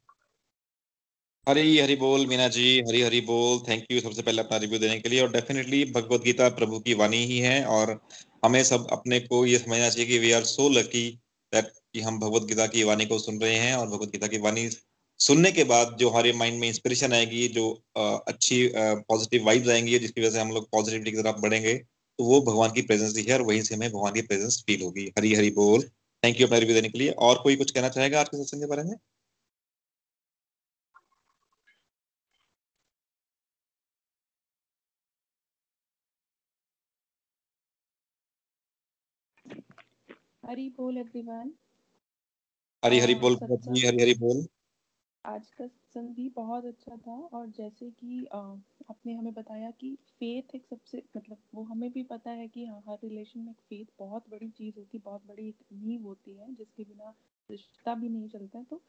हरी 1.48 1.78
हरी 1.78 1.96
बोल, 1.96 2.26
मीना 2.26 2.48
जी। 2.48 2.80
हरी 2.88 3.00
हरी 3.02 3.20
बोल। 3.20 3.58
थैंक 3.68 3.84
यू 3.90 4.00
सबसे 4.00 4.22
पहले 4.22 4.42
अपना 4.42 4.56
रिव्यू 4.56 4.78
देने 4.78 4.98
के 5.00 5.08
लिए। 5.08 5.20
और 5.22 5.32
डेफिनेटली 5.32 5.84
भगवत 5.92 6.20
गीता 6.22 6.48
प्रभु 6.48 6.78
की 6.78 6.94
वाणी 6.94 7.24
ही 7.26 7.38
है। 7.38 7.64
और 7.66 8.00
हमें 8.44 8.62
सब 8.64 8.86
अपने 8.92 9.20
को 9.20 9.44
ये 9.46 9.58
समझना 9.58 9.88
चाहिए 9.90 10.08
कि 10.10 10.18
we 10.18 10.32
are 10.32 10.44
so 10.44 10.68
lucky 10.68 11.08
that 11.52 11.68
कि 11.92 12.00
हम 12.00 12.18
भगवत 12.20 12.42
गीता 12.42 12.66
की 12.66 12.82
वाणी 12.84 13.06
को 13.06 13.18
सुन 13.18 13.38
रहे 13.40 13.54
हैं। 13.54 13.74
और 13.76 13.86
भगवत 13.88 14.08
गीता 14.08 14.26
की 14.26 14.38
वाणी 14.38 14.68
सुनने 15.20 15.52
के 15.52 15.64
बाद 15.64 15.96
जो 16.00 16.08
हमारे 16.10 16.32
माइंड 16.32 16.60
में 16.60 16.68
इंस्पिरेशन 16.68 17.12
आएगी, 17.12 17.46
जो 17.48 17.70
अच्छी 17.98 18.70
पॉजिटिव 18.76 19.46
वाइब्स 19.46 19.68
आएँगी, 19.68 19.98
जिसकी 19.98 20.20
वजह 20.20 20.30
से 20.30 20.40
हम 20.40 20.50
लोग 20.50 20.68
पॉजिटिविटी 20.72 21.10
की 21.12 21.22
तरफ़ 21.22 21.36
बढ़ेंगे। 21.36 21.74
तो 22.18 22.24
वो 22.24 22.40
भगवान 22.42 22.72
की 22.72 22.82
प्रेजेंस 22.82 23.16
ही 23.16 23.24
है 23.24 23.34
और 23.34 23.42
वहीं 23.42 23.62
से 23.62 23.74
हमें 23.74 23.90
भगवान 23.90 24.14
की 24.14 24.22
प्रेजेंस 24.22 24.62
फील 24.66 24.82
होगी। 24.82 25.06
हरी 25.18 25.34
हरी 25.34 25.50
बोल। 25.52 25.82
थैंक 26.22 26.40
यू 26.40 26.46
अपना 26.46 26.58
रिव्यू 26.58 26.74
देने 26.76 26.88
के 26.88 26.98
लिए। 26.98 27.10
और 27.10 27.42
कोई 27.42 27.56
कुछ 27.56 27.70
कहना 27.70 27.88
चाहेगा 27.88 28.20
आज 28.20 28.28
के 28.28 28.36
सत्संग 28.36 28.60
के 28.60 28.66
बारे 28.66 28.82
में? 28.82 28.96
हरी 40.46 40.68
बोल 40.70 40.98
एवरीवन 40.98 41.52
हरी 42.82 42.98
हरी 43.00 43.14
बोल 43.14 43.34
हरी 43.42 44.02
हरी 44.02 44.14
बोल। 44.14 44.46
आज 45.24 45.50
का 45.50 45.66
सत्संग 45.98 46.14
भी 46.14 46.28
बहुत 46.28 46.64
अच्छा 46.64 46.96
था 46.96 47.12
और 47.32 47.46
जैसे 47.48 47.90
कि 47.90 48.24
आपने 48.32 49.14
हमें 49.14 49.32
बताया 49.34 49.70
कि 49.70 49.94
फेथ 50.10 50.54
एक 50.54 50.66
सबसे 50.66 51.02
मतलब 51.16 51.38
वो 51.54 51.62
हमें 51.64 51.90
भी 51.92 52.02
पता 52.02 52.30
है 52.30 52.46
कि 52.48 52.64
हाँ 52.66 52.82
हर 52.88 52.98
रिलेशन 53.04 53.40
में 53.40 53.52
फेथ 53.52 53.86
बहुत 53.98 54.28
बड़ी 54.30 54.48
चीज़ 54.50 54.78
होती 54.78 54.96
है, 54.98 55.02
बहुत 55.04 55.26
बड़ी 55.26 55.48
एक 55.48 55.64
नींव 55.74 56.02
होती 56.02 56.36
है, 56.36 56.54
जिसके 56.54 56.84
बिना 56.84 57.14
रिश्ता 57.50 57.94
भी 57.94 58.08
नहीं 58.08 58.28
चलता 58.28 58.62
तो 58.62 58.82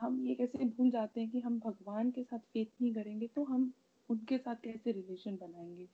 हम 0.00 0.20
ये 0.22 0.34
कैसे 0.34 0.64
भूल 0.66 0.90
जाते 0.90 1.20
हैं 1.20 1.30
कि 1.30 1.40
हम 1.40 1.58
भगवान 1.60 2.10
के 2.10 2.24
साथ 2.24 2.38
फेथ 2.38 2.66
नहीं 2.82 2.94
करेंगे 2.94 3.26
तो 3.28 3.44
हम 3.44 3.72
उनके 4.08 4.38
साथ 4.38 4.56
कैसे 4.64 4.92
रिलेशन 4.92 5.36
बनाएँगे? 5.36 5.88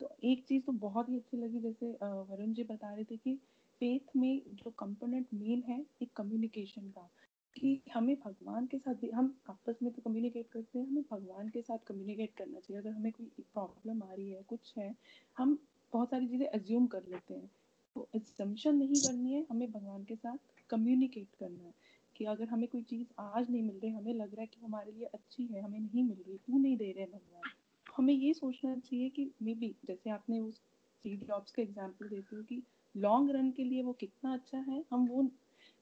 तो 0.00 0.16
एक 0.24 0.44
चीज़ 0.46 0.64
तो 0.64 0.72
बहुत 0.80 1.08
ही 1.08 1.16
अच्छी 1.18 1.36
लगी, 1.36 1.60
जैसे 1.60 1.92
वरुण 2.02 2.52
जी 2.52 2.64
बता 2.64 2.94
रहे 2.94 3.04
थे 3.04 3.16
कि 3.18 3.36
फेथ 3.80 4.16
में 4.16 4.42
जो 4.54 4.70
कंपोनेंट 4.70 5.26
मेन 5.34 5.62
है, 5.62 5.84
एक 6.02 6.12
कम्युनिकेशन 6.16 6.90
का। 6.90 7.08
कि 7.56 7.80
हमें 7.94 8.16
भगवान 8.16 8.66
के 8.66 8.78
साथ 8.78 8.94
भी, 8.94 9.10
हम 9.10 9.38
आपस 9.50 9.78
में 9.82 9.92
तो 9.92 10.02
कम्युनिकेट 10.02 10.48
करते 10.48 10.78
हैं, 10.78 10.86
हमें 10.86 11.02
भगवान 11.10 11.48
के 11.48 11.62
साथ 11.62 11.78
कम्युनिकेट 11.86 12.34
करना 12.34 12.60
चाहिए। 12.60 12.80
अगर 12.80 12.90
हमें 12.90 13.12
कोई 13.12 13.26
प्रॉब्लम 13.54 14.02
आ 14.02 14.12
रही 14.12 14.30
है, 14.30 14.42
कुछ 14.42 14.74
है, 14.78 14.94
हम 15.38 15.58
बहुत 15.92 16.10
सारी 16.10 16.28
चीज़ें 16.28 16.46
एज्यूम 16.54 16.86
कर 16.86 17.02
लेते 17.08 17.34
हैं। 17.34 17.50
तो 17.96 18.08
एजम्पन 18.16 18.74
नहीं 18.74 19.00
करनी 19.00 19.32
है, 19.32 19.46
हमें 19.50 19.70
भगवान 19.70 20.04
के 20.04 20.16
साथ 20.16 20.38
कम्युनिकेट 20.70 21.28
करना 21.40 21.64
है 21.64 21.74
कि 22.16 22.24
अगर 22.24 22.48
हमें 22.48 22.68
कोई 22.68 22.82
चीज़ 22.82 23.06
आज 23.18 23.50
नहीं 23.50 23.62
मिल 23.62 23.78
रही, 23.78 23.90
हमें 23.92 24.14
लग 24.14 24.34
रहा 24.34 24.40
है 24.40 24.46
कि 24.46 24.60
हमारे 24.64 24.92
लिए 24.92 25.04
अच्छी 25.04 25.46
है, 25.46 25.60
हमें 25.60 25.80
नहीं 25.80 26.04
मिल 26.04 26.18
रही 26.26 26.36
क्यों 26.36 26.58
नहीं 26.58 26.76
दे 26.76 26.92
रहे 26.92 27.02
हैं 27.02 27.10
भगवान। 27.12 27.50
हमें 27.96 28.14
ये 28.14 28.32
सोचना 28.34 28.76
चाहिए 28.76 29.08
कि 29.08 29.30
मे 29.42 29.54
बी 29.54 29.74
जैसे 29.86 30.10
आपने 30.10 30.38
उस 30.38 30.54
स्टीव 30.54 31.20
जॉब्स 31.28 31.50
का 31.50 31.62
एग्ज़ाम्पल 31.62 32.08
देते 32.08 32.36
हो 32.36 32.42
कि 32.42 32.62
लॉन्ग 32.96 33.30
रन 33.30 33.50
के 33.50 33.64
लिए 33.64 33.82
वो 33.82 33.92
कितना 33.92 34.32
अच्छा 34.34 34.58
है, 34.58 34.84
हम 34.90 35.06
वो 35.06 35.30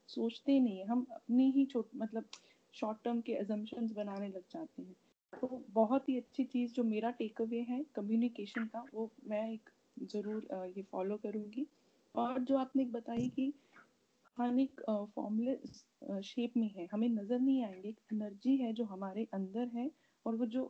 सोचते 0.09 0.59
नहीं 0.59 0.77
है। 0.79 0.85
हम 0.87 1.05
अपनी 1.11 1.49
ही 1.51 1.65
छोट 1.65 1.89
मतलब 1.95 2.25
शॉर्ट 2.73 2.97
टर्म 3.03 3.21
के 3.21 3.31
एजम्पन्स 3.33 3.91
बनाने 3.91 4.27
लग 4.27 4.43
जाते 4.51 4.81
हैं। 4.81 4.95
तो 5.33 5.61
बहुत 5.71 6.09
ही 6.09 6.17
अच्छी 6.17 6.43
चीज़ 6.45 6.73
जो 6.73 6.83
मेरा 6.83 7.11
टेक 7.13 7.41
अवे 7.41 7.61
है 7.69 7.83
कम्युनिकेशन 7.95 8.65
का 8.65 8.85
वो 8.93 9.09
मैं 9.27 9.49
एक 9.51 9.69
ज़रूर 10.05 10.47
ये 10.77 10.83
फॉलो 10.91 11.17
करूँगी। 11.17 11.65
और 12.15 12.39
जो 12.41 12.57
आपने 12.57 12.85
बताई 12.91 13.27
कि 13.29 13.53
हम 14.37 14.59
एक 14.59 14.81
फॉर्मलेस 15.15 15.83
शेप 16.25 16.57
में 16.57 16.69
है 16.69 16.87
हमें 16.91 17.07
नज़र 17.09 17.39
नहीं 17.39 17.63
आएँगे 17.63 17.89
एक 17.89 17.99
एनर्जी 18.13 18.55
है 18.57 18.71
जो 18.73 18.83
हमारे 18.85 19.27
अंदर 19.33 19.67
है 19.75 19.89
और 20.25 20.35
वो 20.35 20.45
जो 20.45 20.63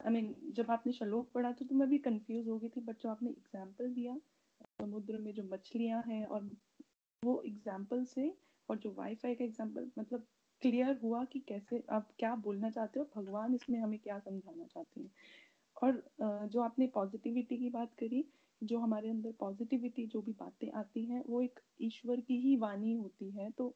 आई 0.00 0.08
I 0.08 0.12
मीन 0.12 0.26
mean, 0.26 0.54
जब 0.56 0.70
आपने 0.70 0.92
श्लोक 0.92 1.30
पढ़ा 1.34 1.52
था 1.52 1.66
तो 1.66 1.74
मैं 1.74 1.88
भी 1.88 1.98
कंफ्यूज 1.98 2.48
हो 2.48 2.58
गई 2.58 2.68
थी 2.68 2.80
बट 2.80 3.02
जो 3.02 3.08
आपने 3.08 3.30
एग्ज़ाम्पल 3.30 3.92
दिया 3.94 4.16
समुद्र 4.80 5.18
में 5.18 5.32
जो 5.34 5.42
मछलियाँ 5.42 6.02
हैं 6.06 6.24
और 6.26 6.50
वो 7.22 7.40
एग्ज़ाम्पल 7.46 8.04
से 8.04 8.32
और 8.68 8.78
जो 8.78 8.94
वाईफाई 8.98 9.34
का 9.34 9.44
एग्ज़ाम्पल 9.44 9.90
मतलब 9.98 10.26
क्लियर 10.62 10.98
हुआ 11.02 11.24
कि 11.24 11.38
कैसे 11.48 11.82
आप 11.92 12.08
क्या 12.18 12.34
बोलना 12.44 12.70
चाहते 12.70 13.00
हो, 13.00 13.06
भगवान 13.16 13.54
इसमें 13.54 13.78
हमें 13.80 13.98
क्या 13.98 14.18
समझाना 14.20 14.64
चाहते 14.64 15.00
हैं। 15.00 15.10
और 15.76 16.48
जो 16.48 16.60
आपने 16.62 16.86
पॉजिटिविटी 16.94 17.56
की 17.56 17.68
बात 17.70 17.94
करी, 17.94 18.24
जो 18.62 18.78
हमारे 18.78 19.08
अंदर 19.10 19.32
पॉजिटिविटी 19.40 20.06
जो 20.06 20.20
भी 20.22 20.32
बातें 20.34 20.70
आती 20.72 21.04
हैं, 21.04 21.22
वो 21.26 21.42
एक 21.42 21.60
ईश्वर 21.82 22.20
की 22.20 22.40
ही 22.40 22.56
वाणी 22.56 22.92
होती 22.94 23.30
है 23.30 23.50
तो 23.50 23.74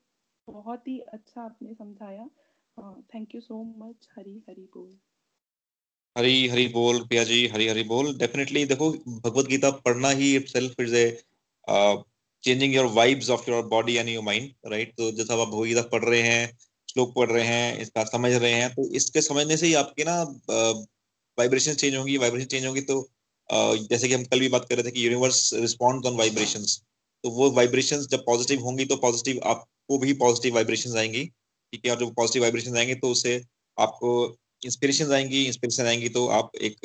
बहुत 0.48 0.88
ही 0.88 0.98
अच्छा 1.10 1.42
आपने 1.42 1.74
समझाया। 1.74 2.28
Thank 3.14 3.34
you 3.34 3.40
so 3.40 3.62
much 3.78 4.08
Hari 4.16 4.42
Hari 4.48 4.68
बोल। 4.74 4.98
हरी 6.16 6.48
हरी 6.48 6.66
बोल 6.68 7.00
प्रिया 7.02 7.24
जी, 7.24 7.46
हरी 7.48 7.66
हरी 7.68 7.82
बोल। 7.84 8.16
डेफिनेटली 8.18 8.64
देखो, 8.66 8.90
भगवत 8.90 9.46
गीता 9.46 9.70
पढ़ना 9.80 10.08
ही 10.12 10.34
itself 10.36 10.80
is 10.80 10.94
a 10.96 11.06
changing 12.44 12.74
your 12.74 12.86
vibes 12.94 13.30
of 13.30 13.50
your 13.50 13.62
body 13.66 13.94
and 13.96 14.08
your 14.08 14.24
mind 14.24 14.50
right 14.72 14.92
तो 14.96 15.10
जैसा 15.12 15.34
आप 15.34 15.48
भगवत 15.48 15.66
गीता 15.68 15.82
पढ़ 15.92 16.04
रहे 16.04 16.20
हैं, 16.22 16.56
श्लोक 16.90 17.14
पढ़ 17.16 17.30
रहे 17.30 17.44
हैं, 17.46 17.78
इसका 17.78 18.04
समझ 18.04 18.32
रहे 18.32 18.52
हैं 18.52 18.68
तो 18.74 18.88
इसके 18.96 19.22
समझने 19.22 19.56
से 19.56 19.66
ही 19.66 19.74
आपके 19.74 20.04
ना 20.04 20.22
वाइब्रेशन 21.38 21.74
चेंज 21.74 21.96
होंगी 21.96 22.16
वाइब्रेशन 22.16 22.46
चेंज 22.46 22.66
होंगी 22.66 22.80
तो 22.80 23.08
जैसे 23.48 24.08
कि 24.08 24.14
हम 24.14 24.24
कल 24.24 24.40
भी 24.40 24.48
बात 24.48 24.66
कर 24.68 24.74
रहे 24.74 24.84
थे 24.84 24.90
कि 24.90 25.04
यूनिवर्स 25.06 25.50
रिस्पॉन्ड 25.54 26.06
ऑन 26.06 26.16
वाइब्रेशन 26.16 26.64
तो 27.24 27.30
वो 27.30 27.50
वाइब्रेशन 27.50 28.06
जब 28.10 28.24
पॉजिटिव 28.26 28.60
होंगी 28.60 28.84
तो 28.84 28.96
पॉजिटिव 28.96 29.40
आपको 29.44 29.98
भी 29.98 30.12
पॉजिटिव 30.12 30.54
वाइब्रेशन 30.54 30.96
आएँगी, 30.98 31.24
ठीक 31.24 31.86
है? 31.86 31.92
और 31.92 31.98
जब 32.00 32.14
पॉजिटिव 32.14 32.42
वाइब्रेशन 32.42 32.76
आएँगे 32.76 32.94
तो 32.94 33.10
उससे 33.10 33.34
आपको 33.78 34.12
इंस्पिरेशन 34.62 35.12
आएँगी 35.12 35.44
इंस्पिरेशन 35.46 35.86
आएँगी 35.86 36.08
तो 36.08 36.26
आप 36.28 36.50
एक, 36.56 36.76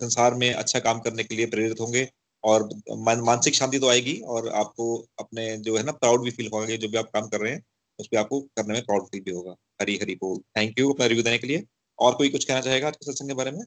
संसार 0.00 0.34
में 0.34 0.52
अच्छा 0.52 0.78
काम 0.80 1.00
करने 1.00 1.24
के 1.24 1.34
लिए 1.34 1.46
प्रेरित 1.46 1.80
होंगे 1.80 2.04
और 2.44 2.68
मानसिक 2.96 3.54
शांति 3.54 3.78
तो 3.78 3.88
आएगी 3.88 4.20
और 4.26 4.48
आपको 4.48 4.96
अपने 5.18 5.56
जो 5.58 5.76
है 5.76 5.82
ना 5.82 5.92
प्राउड 5.92 6.24
भी 6.24 6.30
फील 6.30 6.50
होगा 6.54 6.66
जो 6.66 6.88
भी 6.88 6.96
आप 6.96 7.10
काम 7.14 7.26
कर 7.28 7.40
रहे 7.40 7.52
हैं 7.52 7.62
उस 7.98 8.06
पर 8.06 8.16
आपको 8.16 8.40
करने 8.40 8.74
में 8.74 8.82
प्राउड 8.82 9.06
फील 9.06 9.20
भी 9.20 9.30
होगा। 9.30 9.54
हरी 9.80 9.96
हरी 9.96 10.14
बोल। 10.14 10.38
थैंक 10.56 10.78
यू 10.78 10.92
अपना 10.92 11.06
रिव्यू 11.06 11.24
देने 11.24 11.38
के 11.38 11.46
लिए। 11.46 11.64
और 11.98 12.14
कोई 12.14 12.28
कुछ 12.28 12.44
कहना 12.44 12.60
चाहेगा 12.60 12.88
आज 12.88 12.96
के 12.96 13.12
सत्संग 13.12 13.28
के 13.28 13.34
बारे 13.34 13.50
में? 13.50 13.64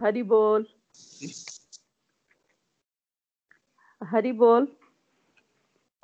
हरी 0.00 0.22
बोल। 0.22 0.66
हरी 4.02 4.32
बोल। 4.32 4.68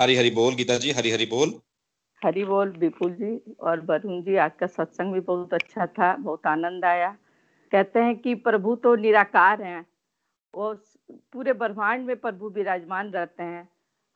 हरी 0.01 0.17
हरी 0.17 0.31
बोल 0.31 0.55
गीता 0.55 0.79
जी 0.79 0.91
हरी 0.91 1.11
हरी 1.11 1.27
बोल। 1.27 1.61
हरी 2.25 2.45
बोल 2.45 2.71
विपुल 2.71 3.13
जी 3.13 3.55
और 3.61 3.81
वरुण 3.81 4.23
जी 4.23 4.37
आज 4.37 4.53
का 4.61 4.67
सत्संग 4.67 5.13
भी 5.15 5.21
बहुत 5.21 5.55
अच्छा 5.55 5.87
था 5.87 6.17
बहुत 6.17 6.47
आनंद 6.47 6.85
आया। 6.85 7.17
कहते 7.73 8.01
हैं 8.01 8.19
कि 8.19 8.35
प्रभु 8.35 8.75
तो 8.77 8.95
निराकार 8.97 9.63
हैं। 9.63 9.87
वो 10.57 10.75
पूरे 11.33 11.53
ब्रह्मांड 11.53 12.07
में 12.07 12.17
प्रभु 12.17 12.49
विराजमान 12.49 13.11
रहते 13.11 13.43
हैं। 13.43 13.69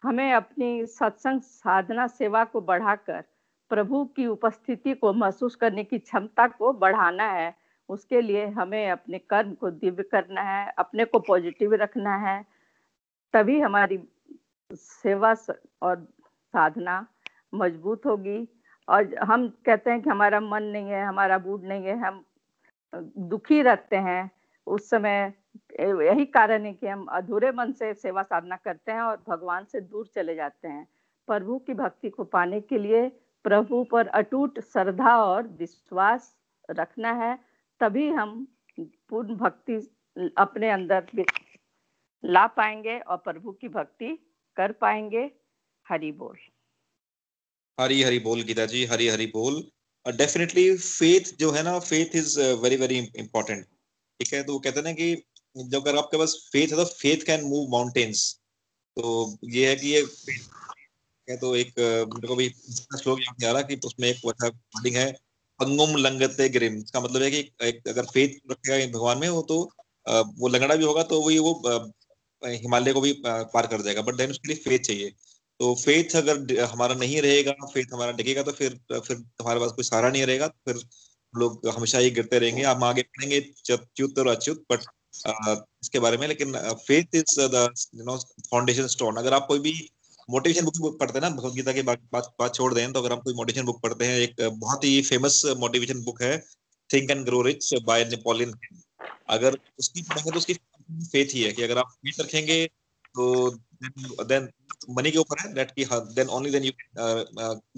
हमें 0.03 0.33
अपनी 0.33 0.87
सत्संग, 0.87 1.41
साधना, 1.41 2.07
सेवा 2.07 2.45
को 2.45 2.61
बढ़ाकर, 2.61 3.25
प्रभु 3.71 4.05
की 4.05 4.27
उपस्थिति 4.27 4.95
को 4.95 5.13
महसूस 5.13 5.55
करने 5.55 5.85
की 5.85 5.99
क्षमता 5.99 6.47
को 6.49 6.73
बढ़ाना 6.73 7.25
है। 7.25 7.55
उसके 7.89 8.21
लिए 8.21 8.47
हमें 8.47 8.91
अपने 8.91 9.19
कर्म 9.19 9.55
को 9.55 9.71
दिव्य 9.71 10.03
करना 10.03 10.43
है, 10.43 10.75
अपने 10.79 11.05
को 11.05 11.19
पॉजिटिव 11.19 11.75
रखना 11.75 12.17
है। 12.17 12.45
तभी 13.33 13.61
हमारी 13.61 14.09
सेवा 14.73 15.35
और 15.83 16.09
साधना 16.47 17.07
मज़बूत 17.55 18.07
होगी। 18.07 18.49
और 18.89 19.15
हम 19.15 19.49
कहते 19.67 19.91
हैं 19.91 20.03
कि 20.03 20.11
हमारा 20.11 20.41
मन 20.41 20.63
नहीं 20.63 20.91
है, 20.91 21.05
हमारा 21.05 21.39
बूढ़ 21.39 21.61
नहीं 21.61 21.87
है, 21.87 21.99
हम 21.99 22.25
दुखी 23.19 23.63
रहते 23.63 23.97
हैं। 23.97 24.31
उस 24.67 24.91
समय 24.91 25.33
यही 25.81 26.25
कारण 26.27 26.65
है 26.65 26.73
कि 26.73 26.87
हम 26.87 27.05
अधूरे 27.11 27.51
मन 27.53 27.73
से 27.73 27.93
सेवा 27.95 28.23
साधना 28.23 28.57
करते 28.57 28.93
हैं 28.93 29.01
और 29.01 29.23
भगवान 29.29 29.65
से 29.65 29.81
दूर 29.81 30.07
चले 30.15 30.35
जाते 30.35 30.69
हैं। 30.69 30.87
प्रभु 31.27 31.59
की 31.59 31.75
भक्ति 31.75 32.11
को 32.11 32.25
पाने 32.25 32.61
के 32.61 32.79
लिए 32.79 33.09
प्रभु 33.45 33.83
पर 33.85 34.07
अटूट 34.07 34.61
श्रद्धा 34.61 35.17
और 35.17 35.49
विश्वास 35.49 36.37
रखना 36.71 37.13
है 37.13 37.39
तभी 37.81 38.09
हम 38.09 38.47
पूर्ण 38.81 39.37
भक्ति 39.37 39.75
अपने 40.39 40.71
अंदर 40.71 41.25
ला 42.25 42.47
पाएँगे 42.47 42.99
और 42.99 43.17
प्रभु 43.17 43.53
की 43.53 43.69
भक्ति 43.69 44.17
कर 44.57 44.73
पाएँगे। 44.73 45.31
हरि 45.87 46.13
बोल। 46.13 46.37
हरी 47.81 48.03
हरी 48.03 48.19
बोल 48.19 48.43
गीता 48.43 48.67
जी 48.67 48.85
हरी 48.85 49.09
हरी 49.09 49.27
बोल। 49.27 49.63
डेफिनेटली 50.07 50.69
uh, 50.71 50.81
फेथ 50.81 51.37
जो 51.39 51.51
है 51.51 51.63
ना 51.63 51.79
faith 51.79 52.17
is 52.17 52.41
very 52.63 52.77
very 52.77 52.99
important 53.17 53.65
ठीक 53.65 54.33
है 54.35 54.43
तो 54.43 54.59
कहते 54.59 54.83
ना 54.83 54.93
कि 54.93 55.15
जब 55.57 55.81
अगर 55.81 55.97
आपके 55.99 56.19
पास 56.19 56.35
फेथ 56.53 56.69
है 56.69 56.77
तो 56.77 56.85
फेथ 56.85 57.25
कैन 57.27 57.45
मूव 57.45 57.71
माउंटेन्स 57.71 58.29
तो 58.97 59.39
ये 59.51 59.69
है 59.69 59.77
कि 59.77 59.89
ये 59.89 60.01
है 61.29 61.37
तो 61.37 61.55
एक, 61.57 61.73
मेरे 61.79 62.29
को 62.29 62.37
भी 62.37 62.49
श्लोक 62.49 63.19
याद 63.21 63.35
नहीं 63.41 63.49
आ 63.49 63.53
रहा 63.53 63.63
कि 63.63 63.77
उसमें 63.87 64.09
एक 64.09 64.21
वर्डिंग 64.25 64.97
है, 64.97 65.11
अंगुम 65.61 65.97
लंगते 65.97 66.49
ग्रिम। 66.49 66.77
इसका 66.77 67.01
मतलब 67.01 67.23
है 67.23 67.31
कि 67.31 67.39
एक 67.63 67.89
अगर 67.89 68.05
फेथ 68.07 68.39
रखेगा 68.51 68.87
भगवान 68.93 69.19
में, 69.19 69.29
वो 69.29 69.43
तो 69.43 69.59
वो 70.39 70.49
लंगड़ा 70.49 70.75
भी 70.75 70.85
होगा 70.85 71.03
तो 71.05 71.21
वही 71.23 71.39
वो 71.39 71.53
हिमालय 72.43 72.93
को 72.93 73.01
भी 73.01 73.13
पार 73.25 73.67
कर 73.67 73.83
जाएगा। 73.83 74.03
बट 74.03 74.15
देन 74.17 74.31
उसके 74.31 74.49
लिए 74.49 74.57
फेथ 74.59 74.79
चाहिए। 74.81 75.11
तो 75.61 75.75
फेथ 75.75 76.17
अगर 76.17 76.61
हमारा 76.63 76.95
नहीं 76.95 77.21
रहेगा 77.23 77.53
फेथ 77.67 77.93
हमारा 77.93 78.13
डिगेगा 78.13 78.43
तो 78.43 78.53
फिर 78.53 78.79
फिर 78.93 79.17
हमारे 79.41 79.61
पास 79.61 79.73
कोई 79.73 79.85
सहारा 79.85 80.11
नहीं 80.11 80.27
रहेगा 80.27 80.49
तो 80.49 80.73
फिर 80.73 80.83
लोग 81.35 81.69
हमेशा 81.69 81.99
ही 81.99 82.11
गिरते 82.11 82.39
रहेंगे। 82.39 82.63
हम 82.65 82.85
आगे 82.85 83.03
पढ़ेंगे 83.03 83.41
अच्युत 83.41 84.65
बट 84.73 84.85
इसके 85.15 85.99
बारे 85.99 86.17
में 86.17 86.27
लेकिन 86.29 86.53
faith 86.87 87.15
is 87.15 87.41
the 87.41 87.69
you 87.95 88.05
know 88.05 88.17
foundation 88.51 88.87
stone 88.87 89.17
अगर 89.17 89.35
आप 89.35 89.47
कोई 89.49 89.59
भी 89.59 89.73
मोटिवेशन 90.31 90.65
बुक 90.65 90.99
पढ़ते 91.01 91.19
हैं 91.19 91.23
ना 91.23 91.31
भगवदगीता 91.37 91.73
की 91.73 91.83
बात 91.83 92.33
बात 92.41 92.55
छोड़ 92.55 92.75
दें 92.75 92.93
तो 92.93 93.01
अगर 93.01 93.13
हम 93.13 93.21
कोई 93.21 93.35
मोटिवेशन 93.35 93.67
बुक 93.67 93.81
पढ़ते 93.83 94.05
हैं 94.05 94.19
एक 94.19 94.35
बहुत 94.41 94.85
ही 94.85 95.01
फ़ेमस 95.03 95.43
मोटिवेशन 95.59 96.03
बुक 96.05 96.23
है 96.23 96.39
think 96.91 97.11
and 97.11 97.25
grow 97.25 97.43
rich 97.43 97.75
by 97.85 98.05
Napoleon 98.05 98.53
अगर 99.29 99.59
उसकी 99.79 100.03
पढ़ेंगे 100.03 100.31
तो 100.31 100.39
उसकी 100.39 100.55
फेथ 101.13 101.35
ही 101.35 101.43
है 101.43 101.53
कि 101.53 101.63
अगर 101.63 101.79
आप 101.79 101.91
फेथ 102.07 102.21
रखेंगे 102.21 102.65
तो 103.15 103.51
देन 104.25 104.49
मनी 104.91 105.11
के 105.11 105.19
ऊपर 105.19 105.41
है 105.41 105.53
दैट 105.55 105.71
की 105.71 105.85
then 106.15 106.29
only 106.29 106.51
then 106.51 106.65
you 106.65 106.73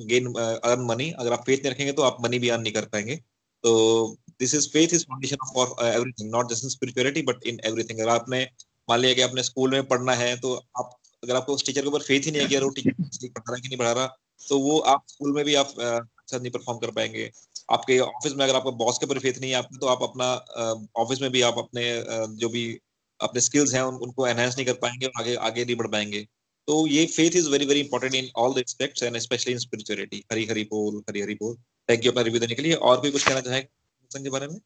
gain 0.07 0.33
earn 0.35 0.85
money 0.87 1.11
अगर 1.11 1.33
आप 1.33 1.45
फेथ 1.47 1.59
नहीं 1.59 1.71
रखेंगे 1.73 1.93
तो 1.93 2.03
आप 2.03 2.17
मनी 2.25 2.39
भी 2.39 2.49
अर्न 2.49 2.63
नहीं 2.63 2.73
कर 2.73 2.85
पाएँगे. 2.85 3.17
तो 3.65 4.17
this 4.43 4.55
is 4.55 4.69
faith 4.71 4.95
is 4.95 5.05
foundation 5.05 5.53
for 5.55 5.75
everything 5.87 6.31
not 6.31 6.51
just 6.51 6.65
in 6.65 6.71
spirituality 6.71 7.23
but 7.31 7.47
in 7.47 7.61
everything 7.67 7.99
अगर 7.99 8.11
आपने 8.11 8.47
मान 8.91 9.01
लिया 9.01 9.15
कि 9.15 9.23
आपने 9.23 9.43
स्कूल 9.43 9.71
में 9.71 9.89
पढ़ना 9.89 10.15
है 10.15 10.37
तो 10.41 10.55
आप 10.79 10.99
अगर 11.23 11.37
आपको 11.37 11.55
उस 11.55 11.65
टीचर 11.67 11.83
के 11.83 11.89
ऊपर 11.89 12.03
फेथ 12.03 12.27
ही 12.27 12.31
नहीं 12.31 12.43
है 12.43 12.49
कि 12.49 12.55
यार 12.55 12.65
वो 12.65 12.71
टीचर 12.71 12.93
पढ़ा 12.93 13.43
रहा 13.49 13.55
है 13.55 13.61
कि 13.61 13.69
नहीं 13.69 13.79
पढ़ा 13.79 13.93
रहा 13.93 14.07
तो 14.49 14.59
वो 14.61 14.79
आप 14.93 15.05
स्कूल 15.09 15.33
में 15.35 15.45
भी 15.45 15.55
आप 15.55 15.69
uh, 15.69 16.01
अच्छा 16.21 16.39
नहीं 16.39 16.51
परफॉर्म 16.51 16.79
कर 16.79 16.91
पाएँगे। 16.91 17.31
आपके 17.71 17.99
ऑफ़िस 17.99 18.33
में 18.37 18.45
अगर 18.45 18.57
आपका 18.57 18.71
बॉस 18.79 18.99
के 18.99 19.07
ऊपर 19.07 19.19
फेथ 19.19 19.39
नहीं 19.41 19.51
है 19.51 19.57
आपको 19.57 19.77
तो 19.77 19.87
आप 19.87 20.03
अपना 20.03 20.27
ऑफ़िस 21.03 21.17
uh, 21.17 21.23
में 21.23 21.31
भी 21.33 21.43
आप 21.43 21.59
अपने 21.59 21.85
uh, 22.01 22.27
जो 22.41 22.49
भी 22.49 22.65
अपने 23.21 23.41
स्किल्स 23.41 23.75
हैं 23.75 23.83
उन, 23.83 23.95
उनको 23.95 24.27
एनहेंस 24.27 24.57
नहीं 24.57 24.67
कर 24.67 24.73
पाएँगे 24.83 25.07
और 25.07 25.21
आगे 25.23 25.35
आगे 25.49 25.65
नहीं 25.65 25.77
बढ़ 25.77 25.87
पाएँगे। 25.89 26.27
तो 26.69 26.87
ये 26.87 27.05
faith 27.07 27.37
is 27.37 27.49
very 27.51 27.67
very 27.67 27.81
important 27.81 28.15
in 28.15 28.31
all 28.37 28.55
the 28.55 28.59
aspects 28.59 29.03
and 29.03 29.19
specially 29.19 29.53
in 29.53 29.59
spirituality 29.59 30.25
Hari 30.33 30.47
Hari 30.47 30.65
बोल 30.73 31.03
हरी 31.09 31.21
हरी 31.21 31.35
बोल। 31.35 31.55
थैंक 31.89 32.05
यू 32.05 32.13
अपना 32.13 32.23
रिव्यू 32.23 32.41
देने 32.41 32.55
के 32.55 32.63
लिए। 32.63 32.75
और 32.75 33.01
भी 33.01 33.11
कुछ 33.11 33.27
कहना 33.29 33.41
चाहेगा 33.41 33.81
के 34.19 34.31
बारे 34.31 34.47
में? 34.49 34.61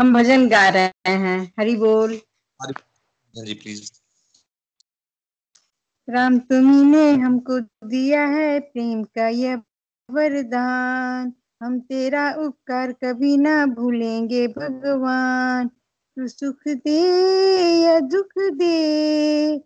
हम 0.00 0.14
भजन 0.14 0.48
गा 0.48 0.68
रहे 0.68 1.08
हैं। 1.08 1.52
हरी 1.60 1.76
बोल। 1.76 2.20
जी 3.34 3.54
प्लीज़ 3.54 3.92
राम 6.08 6.38
तुम्ही 6.38 7.10
हमको 7.10 7.60
दिया 7.88 8.26
है 8.26 8.60
प्रेम 8.60 9.04
का 9.04 9.28
यह 9.28 9.56
वरदान। 10.10 11.32
हम 11.62 11.80
तेरा 11.80 12.34
उपकार 12.34 12.92
कभी 12.92 13.36
ना 13.36 13.66
भूलेंगे 13.66 14.48
भगवान। 14.48 15.68
तू 16.16 16.28
सुख 16.28 16.68
दे 16.68 16.98
या 17.82 18.00
दुख 18.00 18.32
दे 18.38 19.58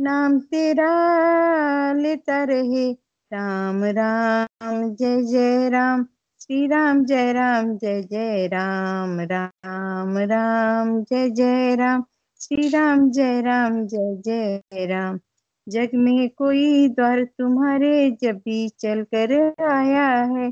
नाम 0.00 0.38
तेरा 0.38 0.90
लेता 1.92 2.44
रहे। 2.44 2.92
राम 3.32 3.84
राम, 3.84 4.94
जय 4.94 5.22
जय 5.22 5.68
राम। 5.70 6.06
श्री 6.40 6.66
राम 6.66 7.04
जय 7.04 7.32
राम, 7.32 7.76
जय 7.78 8.02
जय 8.02 8.46
राम। 8.46 9.20
राम 9.20 10.18
राम, 10.18 11.02
जय 11.02 11.30
जय 11.30 11.76
राम। 11.76 12.04
श्री 12.40 12.68
राम 12.68 13.10
जय 13.10 13.40
राम, 13.40 13.86
जय 13.86 14.16
जय 14.26 14.86
राम। 14.86 15.20
जग 15.68 15.88
में 15.94 16.30
कोई 16.30 16.88
द्वार 16.88 17.24
तुम्हारे 17.24 18.16
जब 18.22 18.36
भी 18.36 18.68
चल 18.68 19.02
कर 19.14 19.54
आया 19.72 20.08
है। 20.08 20.50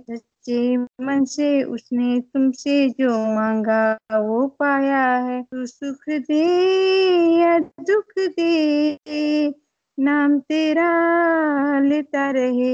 सच्चे 0.49 0.77
मन 1.05 1.25
से 1.25 1.63
उसने 1.63 2.21
तुमसे 2.35 2.89
जो 2.91 3.11
मांगा 3.35 3.81
वो 4.15 4.47
पाया 4.49 5.05
है। 5.19 5.43
तू 5.43 5.65
सुख 5.67 6.05
दे 6.09 6.45
या 7.41 7.59
दुख 7.59 8.13
दे, 8.19 9.49
नाम 9.99 10.39
तेरा 10.41 10.89
लेता 11.81 12.31
रहे। 12.31 12.73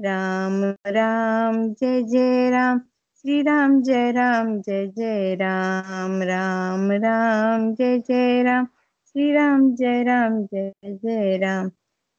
राम 0.00 0.62
राम, 0.86 1.68
जय 1.74 2.02
जय 2.02 2.50
राम, 2.50 2.78
श्री 3.16 3.40
राम, 3.42 3.80
जय 3.82 4.10
राम, 4.12 4.60
जय 4.60 4.86
जय 4.86 5.34
राम 5.34 6.22
राम 6.22 6.90
राम, 6.92 7.72
जय 7.74 7.98
जय 7.98 8.42
राम, 8.42 8.66
श्री 9.08 9.32
राम, 9.32 9.74
जय 9.74 10.02
राम, 10.02 10.42
जय 10.44 10.72
जय 10.84 11.36
राम। 11.38 11.70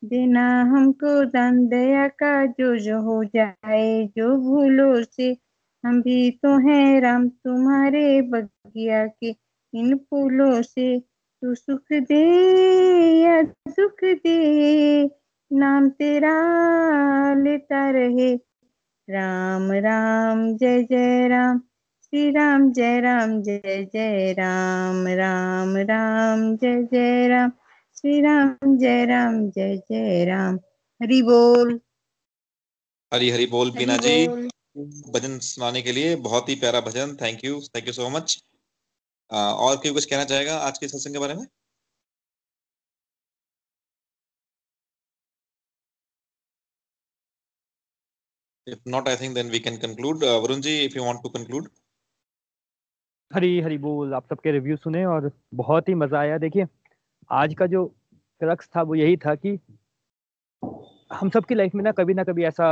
देना 0.06 0.62
हमको 0.62 1.26
दान 1.26 1.68
दया 1.68 2.08
का 2.08 2.46
जो 2.46 2.76
जो 2.78 3.02
हो 3.02 3.24
जाए, 3.24 4.10
जो 4.18 4.36
भूलो 4.38 5.04
से। 5.04 5.38
हम 5.84 6.02
भी 6.02 6.32
तो 6.32 6.58
हैं 6.68 7.02
राम 7.02 7.28
तुम्हारे 7.30 8.22
बगिया 8.22 9.06
के, 9.08 9.36
इन 9.74 9.96
फूलों 9.98 10.62
से। 10.62 11.00
तू 11.42 11.56
सुख 11.56 11.94
दे 11.94 12.24
या 13.22 13.44
सुख 13.70 14.04
दे, 14.04 15.06
नाम 15.52 15.90
तेरा 15.90 16.36
लेता 17.34 17.90
रहे। 17.90 18.36
राम 19.10 19.72
राम, 19.72 20.58
जय 20.58 20.84
जय 20.84 21.28
राम 21.28 21.60
श्री 22.04 22.32
राम 22.32 22.72
जय 22.72 23.00
राम, 23.00 23.42
जय 23.42 23.88
जय 23.94 24.32
राम 24.40 25.08
राम 25.08 25.78
राम, 25.78 26.56
जय 26.56 26.84
जय 26.84 27.28
राम। 27.28 27.52
श्री 28.06 28.20
राम 28.22 28.76
जय 28.78 29.06
राम 29.06 29.38
जय 29.52 29.76
जय 29.90 30.26
राम। 30.26 30.56
हरि 31.02 31.22
बोल। 31.22 31.80
हरी 33.14 33.30
हरी 33.32 33.46
बोल 33.54 33.72
बीना 33.72 33.96
जी। 33.98 34.28
भजन 35.14 35.38
सुनाने 35.46 35.82
के 35.82 35.92
लिए 35.92 36.16
बहुत 36.28 36.50
ही 36.50 36.56
प्यारा 36.56 36.82
भजन। 36.88 37.16
Thank 37.22 37.44
you 37.46 37.62
thank 37.76 37.88
you 37.88 37.94
so 37.94 38.10
much 38.10 38.36
और 39.32 39.78
कोई 39.78 39.94
कुछ 39.94 40.06
कहना 40.06 40.24
चाहेगा 40.24 40.58
आज 40.68 40.78
के 40.78 40.88
सत्संग 40.88 41.14
के 41.14 41.20
बारे 41.20 41.34
में? 41.34 41.48
If 48.68 48.88
not, 48.94 49.12
I 49.16 49.18
think 49.24 49.42
then 49.42 49.52
we 49.58 49.66
can 49.66 49.82
conclude. 49.88 50.30
Uh, 50.30 50.38
Varun 50.46 50.66
ji, 50.70 50.78
if 50.86 51.02
you 51.02 51.10
want 51.10 51.26
to 51.26 51.36
conclude. 51.40 51.74
हरी 53.34 53.60
हरी 53.62 53.78
बोल। 53.90 54.14
आप 54.14 54.30
सबके 54.30 54.52
रिव्यू 54.52 54.78
सुने 54.78 55.06
और 55.18 55.32
बहुत 55.54 55.90
ही 55.90 55.94
मज़ा 56.06 56.20
आया। 56.20 56.38
देखिए 56.38 56.66
आज 57.32 57.54
का 57.54 57.66
जो 57.66 57.86
क्रक्स 58.42 58.70
था 58.76 58.82
वो 58.82 58.96
यही 58.96 59.18
था 59.18 59.36
कि 59.36 59.60
हम 61.14 61.30
सबकी 61.30 61.56
लाइफ 61.56 61.76
में 61.76 61.84
ना 61.84 61.92
कभी 61.92 62.14
ना 62.14 62.24
कभी 62.24 62.44
ऐसा 62.44 62.70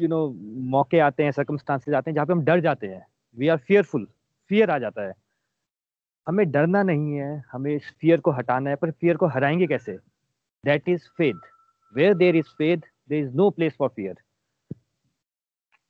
यू 0.00 0.08
नो 0.08 0.28
मौके 0.70 0.98
आते 0.98 1.24
हैं 1.24 1.32
सर्कमस्टांसेस 1.32 1.94
आते 1.94 2.10
हैं 2.10 2.14
जहाँ 2.14 2.26
पे 2.26 2.32
हम 2.32 2.40
डर 2.44 2.60
जाते 2.60 2.86
हैं। 2.86 3.06
वी 3.36 3.48
आर 3.48 3.58
फियरफुल 3.58 4.06
फियर 4.48 4.70
आ 4.70 4.78
जाता 4.78 5.02
है। 5.02 5.14
हमें 6.28 6.50
डरना 6.50 6.82
नहीं 6.82 7.16
है 7.16 7.44
हमें 7.52 7.74
इस 7.74 7.94
फियर 8.00 8.20
को 8.20 8.30
हटाना 8.30 8.70
है 8.70 8.76
पर 8.76 8.90
फियर 8.90 9.16
को 9.16 9.26
हराएँगे 9.26 9.66
कैसे? 9.66 9.98
That 10.64 10.88
is 10.88 11.08
faith 11.18 11.40
where 11.94 12.14
there 12.14 12.36
is 12.36 12.46
faith 12.46 12.78
there 13.08 13.24
is 13.24 13.34
no 13.34 13.50
place 13.50 13.76
for 13.78 13.88
fear 13.88 14.16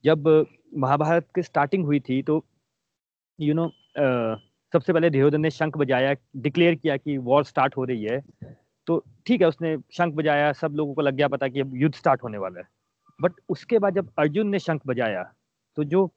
जब 0.05 0.47
महाभारत 0.77 1.29
की 1.35 1.43
स्टार्टिंग 1.43 1.85
हुई 1.85 2.01
थी 2.01 2.23
तो 2.23 2.45
you 3.41 3.47
you 3.47 3.57
know 3.57 3.63
know, 3.63 3.73
uh, 4.03 4.54
सबसे 4.75 4.93
पहले 4.93 5.09
दुर्योधन 5.11 5.41
ने 5.41 5.51
शंख 5.53 5.77
बजाया 5.79 6.15
डिक्लेयर 6.39 6.75
किया 6.75 6.97
कि 6.97 7.17
वॉर 7.21 7.45
स्टार्ट 7.45 7.77
हो 7.77 7.85
रही 7.85 8.05
है। 8.05 8.21
तो 8.87 8.99
ठीक 9.27 9.41
है, 9.41 9.49
उसने 9.49 9.77
शंख 9.93 10.15
बजाया, 10.15 10.53
सब 10.53 10.75
लोगों 10.77 10.95
को 10.95 11.03
लग 11.03 11.15
गया 11.15 11.29
पता 11.29 11.49
कि 11.49 11.61
अब 11.61 11.77
युद्ध 11.77 11.95
स्टार्ट 11.95 12.23
होने 12.23 12.39
वाला 12.39 12.61
है। 12.61 12.67
बट 13.21 13.33
उसके 13.49 13.79
बाद 13.79 13.95
जब 13.95 14.11
अर्जुन 14.19 14.49
ने 14.49 14.59
शंख 14.59 14.83
बजाया 14.87 15.23
तो 15.77 15.85
जो 15.85 16.11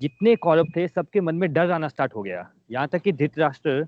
जितने 0.00 0.34
कौरव 0.38 0.66
थे, 0.76 0.86
सबके 0.88 1.20
मन 1.20 1.34
में 1.34 1.52
डर 1.52 1.70
आना 1.70 1.88
स्टार्ट 1.88 2.14
हो 2.14 2.22
गया। 2.22 2.48
यहाँ 2.70 2.88
तक 2.88 3.02
कि 3.02 3.12
धृतराष्ट्र, 3.12 3.86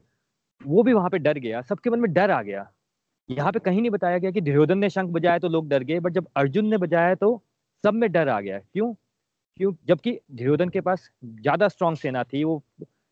वो 0.60 0.82
भी 0.82 0.92
वहाँ 0.92 1.10
पे 1.10 1.18
डर 1.20 1.38
गया, 1.38 1.60
सबके 1.62 1.90
मन 1.90 2.00
में 2.00 2.12
डर 2.12 2.30
आ 2.30 2.40
गया। 2.42 2.70
यहाँ 3.28 3.52
पे 3.52 3.58
कहीं 3.60 3.80
नहीं 3.80 3.90
बताया 3.90 4.18
गया 4.18 4.30
कि 4.30 4.40
दुर्योधन 4.40 4.78
ने 4.78 4.90
शंख 4.90 5.10
बजाया 5.10 5.38
तो 5.38 5.48
लोग 5.48 5.68
डर 5.68 5.82
गए 5.82 6.00
बट 6.00 6.12
जब 6.12 6.28
अर्जुन 6.36 6.66
ने 6.66 6.76
बजाया 6.78 7.14
तो 7.16 7.36
सब 7.84 7.94
में 7.94 8.10
डर 8.12 8.28
आ 8.28 8.40
गया। 8.40 8.58
क्यों? 8.58 8.92
क्यों? 9.56 9.72
जबकि 9.86 10.18
दुर्योधन 10.32 10.68
के 10.68 10.80
पास 10.80 11.08
ज़्यादा 11.24 11.68
स्ट्रॉन्ग 11.68 11.98
सेना 11.98 12.24
थी, 12.24 12.44
वो 12.44 12.62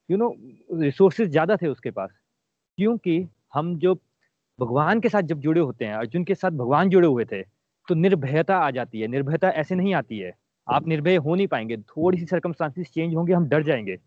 यू 0.08 0.16
नो 0.16 0.34
रिसोर्सेज 0.72 1.30
ज़्यादा 1.30 1.56
थे 1.56 1.68
उसके 1.68 1.90
पास। 1.90 2.10
क्योंकि 2.78 3.26
हम 3.54 3.76
जो 3.78 3.94
भगवान 4.58 5.00
के 5.00 5.08
साथ 5.08 5.22
जब 5.22 5.40
जुड़े 5.40 5.60
होते 5.60 5.84
हैं, 5.84 5.94
अर्जुन 5.94 6.24
के 6.24 6.34
साथ 6.34 6.50
भगवान 6.50 6.88
जुड़े 6.90 7.06
हुए 7.08 7.24
थे 7.24 7.42
तो 7.88 7.94
निर्भयता 7.94 8.56
आ 8.56 8.70
जाती 8.70 9.00
है, 9.00 9.06
निर्भयता 9.08 9.48
ऐसे 9.50 9.74
नहीं 9.74 9.94
आती 9.94 10.18
है। 10.18 10.32
आप 10.66 10.86
निर्भय 10.88 11.16
हो 11.16 11.34
नहीं 11.34 11.46
पाएँगे 11.46 11.76
थोड़ी 11.76 12.18
सी 12.18 12.26
सर्कमस्टांसिस 12.26 12.90
चेंज 12.92 13.14
होंगे, 13.14 13.32
हम 13.32 13.48
डर 13.48 13.62
जाएँगे। 13.62 13.98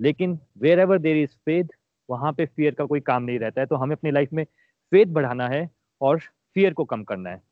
लेकिन 0.00 0.38
where 0.58 0.78
ever 0.78 0.98
there 0.98 1.16
is 1.16 1.30
faith 1.46 1.72
वहाँ 2.08 2.32
पे 2.32 2.46
फियर 2.46 2.74
का 2.74 2.84
कोई 2.84 3.00
काम 3.00 3.22
नहीं 3.22 3.38
रहता 3.38 3.60
है 3.60 3.66
तो 3.66 3.76
हमें 3.76 3.94
अपनी 3.96 4.10
लाइफ 4.10 4.32
में 4.32 4.44
फेथ 4.92 5.06
बढ़ाना 5.08 5.48
है 5.48 5.68
और 6.00 6.18
फियर 6.56 6.72
को 6.72 6.84
कम 6.84 7.02
करना 7.04 7.30
है। 7.30 7.42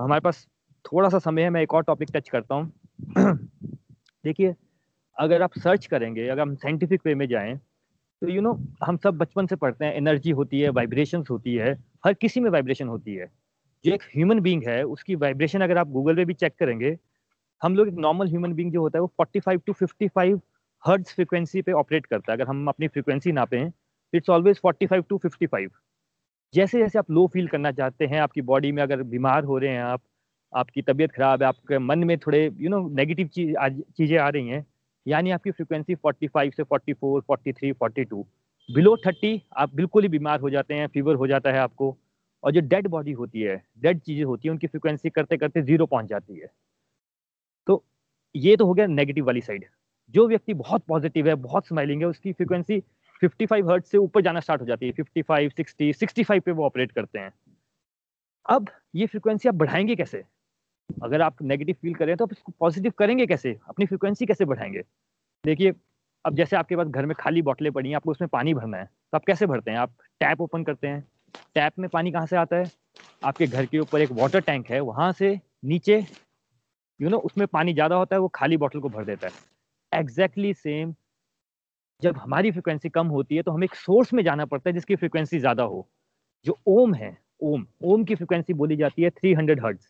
हमारे 0.00 0.20
पास 0.20 0.46
थोड़ा 0.84 1.08
सा 1.08 1.18
समय 1.18 1.42
है, 1.42 1.50
मैं 1.50 1.62
एक 1.62 1.74
और 1.74 1.82
टॉपिक 1.82 2.08
टच 2.14 2.28
करता 2.28 2.54
हूँ। 2.54 2.72
देखिए 4.24 4.54
अगर 5.16 5.42
आप 5.42 5.58
सर्च 5.58 5.86
करेंगे 5.86 6.28
अगर 6.28 6.42
हम 6.42 6.54
साइंटिफिक 6.56 7.00
वे 7.06 7.14
में 7.14 7.26
जाएँ 7.28 7.56
तो 7.56 8.28
यू 8.28 8.34
you 8.34 8.42
नो 8.42 8.52
know, 8.52 8.84
हम 8.84 8.96
सब 8.96 9.16
बचपन 9.18 9.46
से 9.46 9.56
पढ़ते 9.56 9.84
हैं 9.84 9.94
एनर्जी 9.94 10.30
होती 10.30 10.60
है 10.60 10.68
वाइब्रेशंस 10.70 11.30
होती 11.30 11.54
है 11.54 11.72
हर 12.06 12.14
किसी 12.14 12.40
में 12.40 12.50
वाइब्रेशन 12.50 12.88
होती 12.88 13.14
है। 13.14 13.26
जो 13.84 13.92
एक 13.94 14.02
ह्यूमन 14.16 14.40
बींग 14.40 14.62
है 14.66 14.82
उसकी 14.84 15.14
वाइब्रेशन 15.16 15.60
अगर 15.60 15.78
आप 15.78 15.88
गूगल 15.90 16.16
पे 16.16 16.24
भी 16.24 16.34
चेक 16.34 16.54
करेंगे 16.58 16.96
हम 17.62 17.76
लोग 17.76 17.88
एक 17.88 17.94
नॉर्मल 17.98 18.28
ह्यूमन 18.28 18.52
बींग 18.54 18.72
जो 18.72 18.80
होता 18.80 18.98
है 18.98 19.02
वो 19.02 19.12
45 19.20 19.60
टू 19.66 19.72
55 19.82 20.38
हर्ट्ज 20.84 21.12
फ्रिक्वेंसी 21.14 21.62
पे 21.62 21.72
ऑपरेट 21.72 22.06
करता 22.06 22.32
है। 22.32 22.36
अगर 22.38 22.48
हम 22.48 22.66
अपनी 22.68 22.88
फ्रिक्वेंसी 22.88 23.32
नापें 23.32 23.70
इट्स 24.12 24.30
ऑलवेज 24.30 24.60
45 24.66 25.04
टू 25.08 25.18
55 25.18 25.68
जैसे 26.54 26.78
जैसे 26.78 26.98
आप 26.98 27.10
लो 27.10 27.26
फील 27.34 27.46
करना 27.48 27.72
चाहते 27.72 28.06
हैं 28.06 28.20
आपकी 28.20 28.42
बॉडी 28.42 28.72
में 28.72 28.82
अगर 28.82 29.02
बीमार 29.14 29.44
हो 29.44 29.58
रहे 29.58 29.70
हैं 29.70 29.82
आप 29.82 30.02
आपकी 30.52 30.82
तबीयत 30.82 31.12
खराब 31.12 31.42
है 31.42 31.48
आपके 31.48 31.78
मन 31.78 32.04
में 32.04 32.18
थोड़े 32.18 32.44
यू 32.58 32.70
नो 32.70 32.88
नेगेटिव 32.96 33.28
चीज़ 33.28 33.54
चीज़ें 33.96 34.18
आ 34.18 34.28
रही 34.28 34.48
हैं 34.48 34.64
यानी 35.06 35.30
आपकी 35.30 35.50
फ्रिक्वेंसी 35.50 35.94
45 35.96 36.56
से 36.56 36.62
44, 36.64 37.20
43, 37.22 37.72
42 37.74 38.24
बिलो 38.68 38.94
30 38.98 39.40
आप 39.56 39.74
बिल्कुल 39.74 40.02
ही 40.02 40.08
बीमार 40.08 40.40
हो 40.40 40.50
जाते 40.50 40.74
हैं 40.74 40.86
फीवर 40.88 41.14
हो 41.14 41.26
जाता 41.26 41.52
है 41.52 41.58
आपको। 41.58 41.96
और 42.44 42.52
जो 42.52 42.60
डेड 42.60 42.86
बॉडी 42.88 43.12
होती 43.12 43.40
है 43.40 43.56
डेड 43.78 44.00
चीज़ें 44.00 44.24
होती 44.24 44.48
है 44.48 44.52
उनकी 44.52 44.66
फ्रिक्वेंसी 44.66 45.10
करते 45.10 45.36
करते 45.36 45.62
ज़ीरो 45.62 45.86
पहुँच 45.86 46.06
जाती 46.06 46.38
है। 46.38 46.46
तो 47.66 47.82
ये 48.34 48.56
तो 48.56 48.66
हो 48.66 48.74
गया 48.74 48.86
नेगेटिव 48.86 49.26
वाली 49.26 49.40
साइड 49.40 49.64
जो 50.14 50.26
व्यक्ति 50.28 50.54
बहुत 50.54 50.82
पॉजिटिव 50.88 51.28
है 51.28 51.34
बहुत 51.36 51.66
स्माइलिंग 51.66 52.00
है 52.02 52.08
उसकी 52.08 52.32
फ्रिक्वेंसी 52.32 52.80
55 53.22 53.68
हर्ट 53.70 53.84
से 53.84 53.98
ऊपर 53.98 54.22
जाना 54.22 54.40
स्टार्ट 54.40 54.60
हो 54.60 54.66
जाती 54.66 54.86
है। 54.86 54.92
55, 54.92 55.48
60, 55.50 55.92
65 55.94 56.40
पे 56.40 56.52
वो 56.52 56.64
ऑपरेट 56.66 56.92
करते 56.92 57.18
हैं। 57.18 57.32
अब 58.46 58.68
ये 58.94 59.06
फ्रिक्वेंसी 59.06 59.48
आप 59.48 59.54
बढ़ाएँगे 59.54 59.96
कैसे? 59.96 60.22
अगर 60.90 61.22
आप 61.22 61.42
नेगेटिव 61.42 61.76
फील 61.82 61.94
करें 61.94 62.16
तो 62.16 62.24
आप 62.24 62.32
इसको 62.32 62.52
पॉजिटिव 62.60 62.92
करेंगे 62.98 63.26
कैसे? 63.26 63.58
अपनी 63.68 63.86
फ्रिक्वेंसी 63.86 64.26
कैसे 64.26 64.44
बढ़ाएँगे? 64.44 64.82
देखिए, 65.44 65.72
अब 66.24 66.34
जैसे 66.36 66.56
आपके 66.56 66.76
पास 66.76 66.86
घर 66.86 67.06
में 67.06 67.14
खाली 67.18 67.42
बॉटलें 67.42 67.72
पड़ी 67.72 67.88
हैं, 67.88 67.96
आपको 67.96 68.10
उसमें 68.10 68.28
पानी 68.28 68.54
भरना 68.54 68.76
है 68.76 68.84
तो 68.84 69.16
आप 69.16 69.24
कैसे 69.24 69.46
भरते 69.46 69.70
हैं? 69.70 69.78
आप 69.78 69.94
टैप 70.20 70.40
ओपन 70.40 70.64
करते 70.64 70.88
हैं। 70.88 71.00
टैप 71.54 71.78
में 71.78 71.88
पानी 71.90 72.12
कहाँ 72.12 72.26
से 72.26 72.36
आता 72.36 72.56
है? 72.56 72.70
आपके 73.22 73.46
घर 73.46 73.66
के 73.66 73.78
ऊपर 73.78 74.00
एक 74.00 74.10
वाटर 74.12 74.40
टैंक 74.40 74.70
है, 74.70 74.80
वहाँ 74.80 75.12
से 75.12 75.38
नीचे 75.64 76.04
यू 77.00 77.08
नो 77.08 77.18
उसमें 77.20 77.46
पानी 77.48 77.72
ज़्यादा 77.74 77.96
होता 77.96 78.16
है, 78.16 78.20
वो 78.20 78.28
खाली 78.28 78.56
बॉटल 78.56 78.80
को 78.80 78.88
भर 78.88 79.04
देता 79.04 79.26
है। 79.26 80.00
एग्जैक्टली 80.00 80.52
सेम 80.54 80.94
जब 82.02 82.16
हमारी 82.16 82.50
फ्रिक्वेंसी 82.50 82.88
कम 82.88 83.06
होती 83.08 83.36
है 83.36 83.42
तो 83.42 83.52
हमें 83.52 83.64
एक 83.64 83.74
सोर्स 83.74 84.12
में 84.12 84.22
जाना 84.24 84.44
पड़ता 84.44 84.68
है 84.70 84.74
जिसकी 84.74 84.96
फ्रिक्वेंसी 84.96 85.38
ज़्यादा 85.38 85.62
हो, 85.62 85.86
जो 86.46 86.58
ओम 86.68 86.94
है 86.94 87.16
ओम 87.42 87.66
ओम 87.84 88.04
की 88.04 88.14
फ्रिक्वेंसी 88.14 88.52
बोली 88.54 88.76
जाती 88.76 89.02
है 89.02 89.10
300 89.12 89.60
हर्ट्ज 89.64 89.86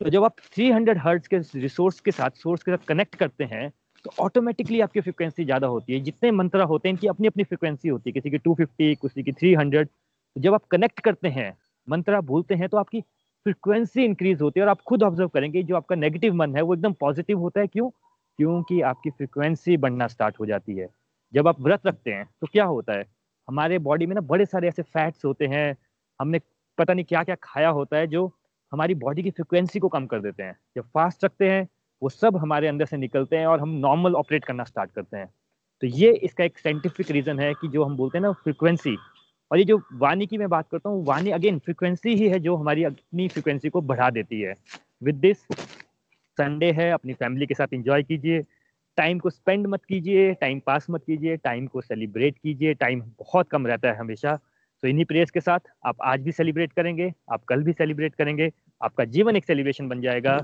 तो 0.00 0.10
जब 0.10 0.24
आप 0.24 0.36
300 0.54 0.98
हर्ट्ज 0.98 1.26
के 1.28 1.38
रिसोर्स 1.54 2.00
के 2.00 2.10
साथ 2.10 2.30
सोर्स 2.36 2.62
के 2.62 2.70
साथ 2.70 2.86
कनेक्ट 2.88 3.14
करते 3.16 3.44
हैं 3.44 3.70
तो 4.04 4.10
ऑटोमेटिकली 4.20 4.80
आपकी 4.80 5.00
फ्रिक्वेंसी 5.00 5.44
ज़्यादा 5.44 5.66
होती 5.66 5.92
है। 5.92 6.00
जितने 6.00 6.30
मंत्रा 6.30 6.64
होते 6.64 6.88
हैं, 6.88 6.94
इनकी 6.94 7.06
अपनी 7.06 7.26
अपनी 7.26 7.44
फ्रिक्वेंसी 7.44 7.88
होती 7.88 8.10
है। 8.10 8.12
किसी 8.12 8.30
की 8.30 8.38
250 8.38 8.94
किसी 9.02 9.22
की 9.22 9.32
300 9.32 9.88
तो 10.36 10.40
जब 10.40 10.54
आप 10.54 10.64
कनेक्ट 10.70 11.00
करते 11.00 11.28
हैं, 11.28 11.56
मंत्रा 11.88 12.20
भूलते 12.22 12.54
हैं 12.54 12.68
तो 12.68 12.76
आपकी 12.76 13.00
फ्रिक्वेंसी 13.00 14.04
इंक्रीज 14.04 14.40
होती 14.42 14.60
है 14.60 14.64
और 14.66 14.70
आप 14.70 14.80
खुद 14.82 15.02
ऑब्ज़र्व 15.02 15.28
करेंगे, 15.28 15.62
जो 15.62 15.76
आपका 15.76 15.96
नेगेटिव 15.96 16.34
मन 16.34 16.56
है, 16.56 16.62
वो 16.62 16.74
एकदम 16.74 16.92
पॉजिटिव 17.00 17.38
होता 17.40 17.60
है। 17.60 17.66
क्यों? 17.68 17.88
क्योंकि 18.38 18.80
आपकी 18.82 19.10
फ्रिक्वेंसी 19.10 19.76
बढ़ना 19.78 20.06
स्टार्ट 20.08 20.40
हो 20.40 20.46
जाती 20.46 20.76
है। 20.76 20.88
जब 21.32 21.48
आप 21.48 21.60
व्रत 21.60 21.86
रखते 21.86 22.12
हैं 22.12 22.28
तो 22.40 22.46
क्या 22.52 22.64
होता 22.66 22.92
है? 22.92 23.04
हमारे 23.48 23.78
बॉडी 23.80 24.06
में 24.06 24.14
ना 24.14 24.20
बड़े 24.22 24.46
सारे 24.46 24.68
ऐसे 24.68 24.82
फैट्स 24.84 25.24
होते 25.24 25.46
हैं। 25.46 25.76
हमने 26.20 26.40
पता 26.78 26.94
नहीं 26.94 27.04
क्या 27.04 27.22
क्या 27.24 27.36
खाया 27.42 27.68
होता 27.70 27.96
है 27.96 28.06
जो 28.08 28.26
हमारी 28.74 28.94
बॉडी 28.94 29.22
की 29.22 29.30
फ्रिक्वेंसी 29.30 29.78
को 29.78 29.88
कम 29.88 30.06
कर 30.06 30.20
देते 30.20 30.42
हैं। 30.42 30.56
जब 30.76 30.84
फास्ट 30.94 31.24
रखते 31.24 31.48
हैं, 31.50 31.68
वो 32.02 32.08
सब 32.08 32.36
हमारे 32.36 32.68
अंदर 32.68 32.86
से 32.86 32.96
निकलते 32.96 33.36
हैं 33.36 33.46
और 33.46 33.60
हम 33.60 33.68
नॉर्मल 33.78 34.14
ऑपरेट 34.14 34.44
करना 34.44 34.64
स्टार्ट 34.64 34.90
करते 34.90 35.16
हैं। 35.16 35.26
तो 35.82 35.86
ये 35.86 36.10
इसका 36.24 36.44
एक 36.44 36.58
साइंटिफिक 36.58 37.10
रीजन 37.10 37.40
है 37.40 37.52
कि 37.54 37.68
जो 37.68 37.84
हम 37.84 37.96
बोलते 37.96 38.18
हैं 38.18 38.22
ना 38.22 38.32
फ्रिक्वेंसी 38.32 38.96
और 39.50 39.58
ये 39.58 39.64
जो 39.64 39.80
वाणी 39.92 40.26
की 40.26 40.38
मैं 40.38 40.48
बात 40.48 40.68
करता 40.70 40.88
हूँ, 40.88 41.04
वाणी 41.06 41.30
अगेन 41.30 41.58
फ्रिक्वेंसी 41.58 42.14
ही 42.14 42.28
है 42.28 42.38
जो 42.38 42.56
हमारी 42.56 42.84
अपनी 42.84 43.28
फ्रिक्वेंसी 43.28 43.68
को 43.68 43.80
बढ़ा 43.82 44.10
देती 44.10 44.40
है। 44.40 44.54
विद 45.02 45.14
दिस 45.14 45.38
संडे 46.38 46.70
है, 46.72 46.90
अपनी 46.90 47.12
फैमिली 47.12 47.46
के 47.46 47.54
साथ 47.54 47.74
इंजॉय 47.74 48.02
कीजिए। 48.02 48.42
टाइम 48.98 49.18
को 49.18 49.30
स्पेंड 49.30 49.66
मत 49.66 49.84
कीजिए 49.84 50.32
टाइम 50.34 50.60
पास 50.66 50.86
मत 50.90 51.04
कीजिए 51.04 51.36
टाइम 51.36 51.66
को 51.66 51.80
सेलिब्रेट 51.80 52.38
कीजिए। 52.38 52.74
टाइम 52.74 53.00
बहुत 53.18 53.48
कम 53.48 53.66
रहता 53.66 53.88
है 53.88 53.96
हमेशा। 53.96 54.38
तो 54.84 54.88
इन्हीं 54.88 55.04
प्रेयर्स 55.10 55.30
के 55.30 55.40
साथ 55.40 55.60
आप 55.86 56.02
आज 56.04 56.20
भी 56.20 56.32
सेलिब्रेट 56.32 56.72
करेंगे 56.72 57.12
आप 57.32 57.44
कल 57.48 57.62
भी 57.64 57.72
सेलिब्रेट 57.72 58.14
करेंगे 58.14 58.50
आपका 58.84 59.04
जीवन 59.14 59.36
एक 59.36 59.44
सेलिब्रेशन 59.44 59.88
बन 59.88 60.00
जाएगा 60.00 60.34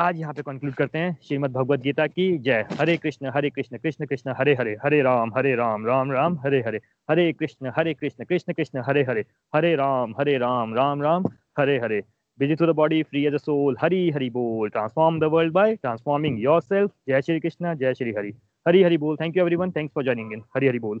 आज 0.00 0.18
यहाँ 0.20 0.32
पे 0.34 0.42
कंक्लूड 0.42 0.74
करते 0.74 0.98
हैं 0.98 1.16
श्रीमद 1.26 1.52
भगवद 1.52 1.80
गीता 1.82 2.06
की 2.06 2.26
जय 2.46 2.64
Hare 2.80 2.96
Krishna 2.96 3.30
Hare 3.34 3.50
Krishna 3.50 3.78
Krishna 3.78 4.06
Krishna 4.06 4.34
Hare 4.38 4.54
Hare 4.60 4.74
Hare 4.84 5.00
Ram 5.02 5.32
Hare 5.36 5.54
Ram 5.56 5.86
Ram 5.86 6.10
Ram 6.12 6.38
Hare 6.44 6.62
Hare 6.66 6.80
Hare 7.10 7.32
Krishna 7.32 7.72
Hare 7.76 7.92
Krishna 7.94 8.24
Krishna 8.24 8.52
Krishna 8.52 8.82
Hare 8.86 9.02
Hare 9.08 9.24
Hare 9.54 9.74
Ram 9.76 10.14
Hare 10.20 10.36
Ram 10.38 10.74
Ram 10.74 11.02
Ram 11.02 11.26
Hare 11.58 11.78
Hare 11.84 12.02
busy 12.38 12.56
to 12.56 12.66
the 12.66 12.74
body, 12.74 13.02
free 13.04 13.26
as 13.26 13.34
a 13.34 13.38
soul. 13.38 13.76
Hari 13.76 14.10
Hari 14.10 14.28
Bol. 14.30 14.68
Transform 14.70 15.18
the 15.18 15.28
world 15.28 15.52
by 15.52 15.76
transforming 15.76 16.36
yourself. 16.38 16.90
Jai 17.08 17.20
Shri 17.20 17.40
Krishna, 17.40 17.76
Jai 17.76 17.92
Shri 17.92 18.12
Hari. 18.12 18.34
Hari 18.66 18.82
Hari 18.82 18.96
Bol. 18.96 19.16
Thank 19.16 19.36
you 19.36 19.42
everyone. 19.42 19.72
Thanks 19.72 19.92
for 19.92 20.04
joining 20.04 20.30
in. 20.32 20.44
Hari 20.54 20.66
Hari 20.66 20.78
Bol. 20.80 21.00